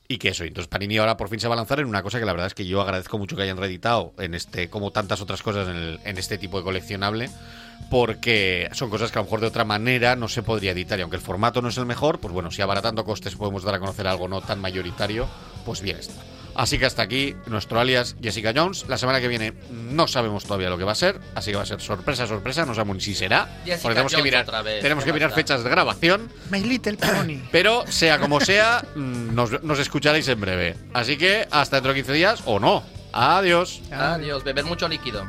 Y 0.07 0.17
que 0.17 0.29
eso, 0.29 0.43
entonces 0.43 0.67
Panini 0.67 0.97
ahora 0.97 1.17
por 1.17 1.29
fin 1.29 1.39
se 1.39 1.47
va 1.47 1.53
a 1.53 1.57
lanzar 1.57 1.79
en 1.79 1.85
una 1.87 2.01
cosa 2.03 2.19
que 2.19 2.25
la 2.25 2.33
verdad 2.33 2.47
es 2.47 2.55
que 2.55 2.65
yo 2.65 2.81
agradezco 2.81 3.17
mucho 3.19 3.35
que 3.35 3.43
hayan 3.43 3.57
reeditado 3.57 4.13
en 4.17 4.33
este, 4.33 4.69
como 4.69 4.91
tantas 4.91 5.21
otras 5.21 5.43
cosas 5.43 5.67
en, 5.69 5.75
el- 5.75 5.99
en 6.03 6.17
este 6.17 6.37
tipo 6.39 6.57
de 6.57 6.63
coleccionable, 6.63 7.29
porque 7.89 8.69
son 8.73 8.89
cosas 8.89 9.11
que 9.11 9.19
a 9.19 9.21
lo 9.21 9.25
mejor 9.25 9.41
de 9.41 9.47
otra 9.47 9.65
manera 9.65 10.15
no 10.15 10.27
se 10.27 10.41
podría 10.43 10.71
editar. 10.71 10.97
Y 10.99 11.03
aunque 11.03 11.17
el 11.17 11.21
formato 11.21 11.61
no 11.61 11.69
es 11.69 11.77
el 11.77 11.85
mejor, 11.85 12.19
pues 12.19 12.33
bueno, 12.33 12.49
si 12.51 12.61
abaratando 12.61 13.05
costes 13.05 13.35
podemos 13.35 13.63
dar 13.63 13.75
a 13.75 13.79
conocer 13.79 14.07
algo 14.07 14.27
no 14.27 14.41
tan 14.41 14.59
mayoritario, 14.59 15.27
pues 15.65 15.81
bien 15.81 15.97
está. 15.97 16.21
Así 16.59 16.77
que 16.77 16.85
hasta 16.85 17.01
aquí 17.01 17.37
nuestro 17.45 17.79
alias 17.79 18.17
Jessica 18.21 18.51
Jones. 18.53 18.83
La 18.89 18.97
semana 18.97 19.21
que 19.21 19.29
viene 19.29 19.53
no 19.71 20.09
sabemos 20.09 20.43
todavía 20.43 20.69
lo 20.69 20.77
que 20.77 20.83
va 20.83 20.91
a 20.91 20.95
ser, 20.95 21.17
así 21.33 21.51
que 21.51 21.55
va 21.57 21.63
a 21.63 21.65
ser 21.65 21.79
sorpresa, 21.79 22.27
sorpresa. 22.27 22.65
No 22.65 22.75
sabemos 22.75 22.97
ni 22.97 23.01
si 23.01 23.15
será. 23.15 23.47
Jessica 23.63 23.79
porque 23.81 23.95
tenemos 23.95 24.13
que 24.13 24.23
mirar, 24.23 24.43
otra 24.43 24.61
vez, 24.61 24.81
tenemos 24.81 25.05
¿qué 25.05 25.09
que 25.11 25.13
mirar 25.13 25.29
más 25.29 25.37
da? 25.37 25.41
fechas 25.41 25.63
de 25.63 25.69
grabación. 25.69 26.29
My 26.51 26.59
Little 26.59 26.97
Pony. 26.97 27.37
Pero 27.53 27.85
sea 27.87 28.19
como 28.19 28.41
sea, 28.41 28.83
mm, 28.93 29.33
nos, 29.33 29.63
nos 29.63 29.79
escucharéis 29.79 30.27
en 30.27 30.41
breve. 30.41 30.75
Así 30.93 31.17
que 31.17 31.47
hasta 31.49 31.77
dentro 31.77 31.93
de 31.93 31.99
15 32.01 32.11
días 32.11 32.41
o 32.43 32.59
no. 32.59 32.83
Adiós. 33.13 33.79
Adiós, 33.89 34.43
beber 34.43 34.65
mucho 34.65 34.89
líquido. 34.89 35.25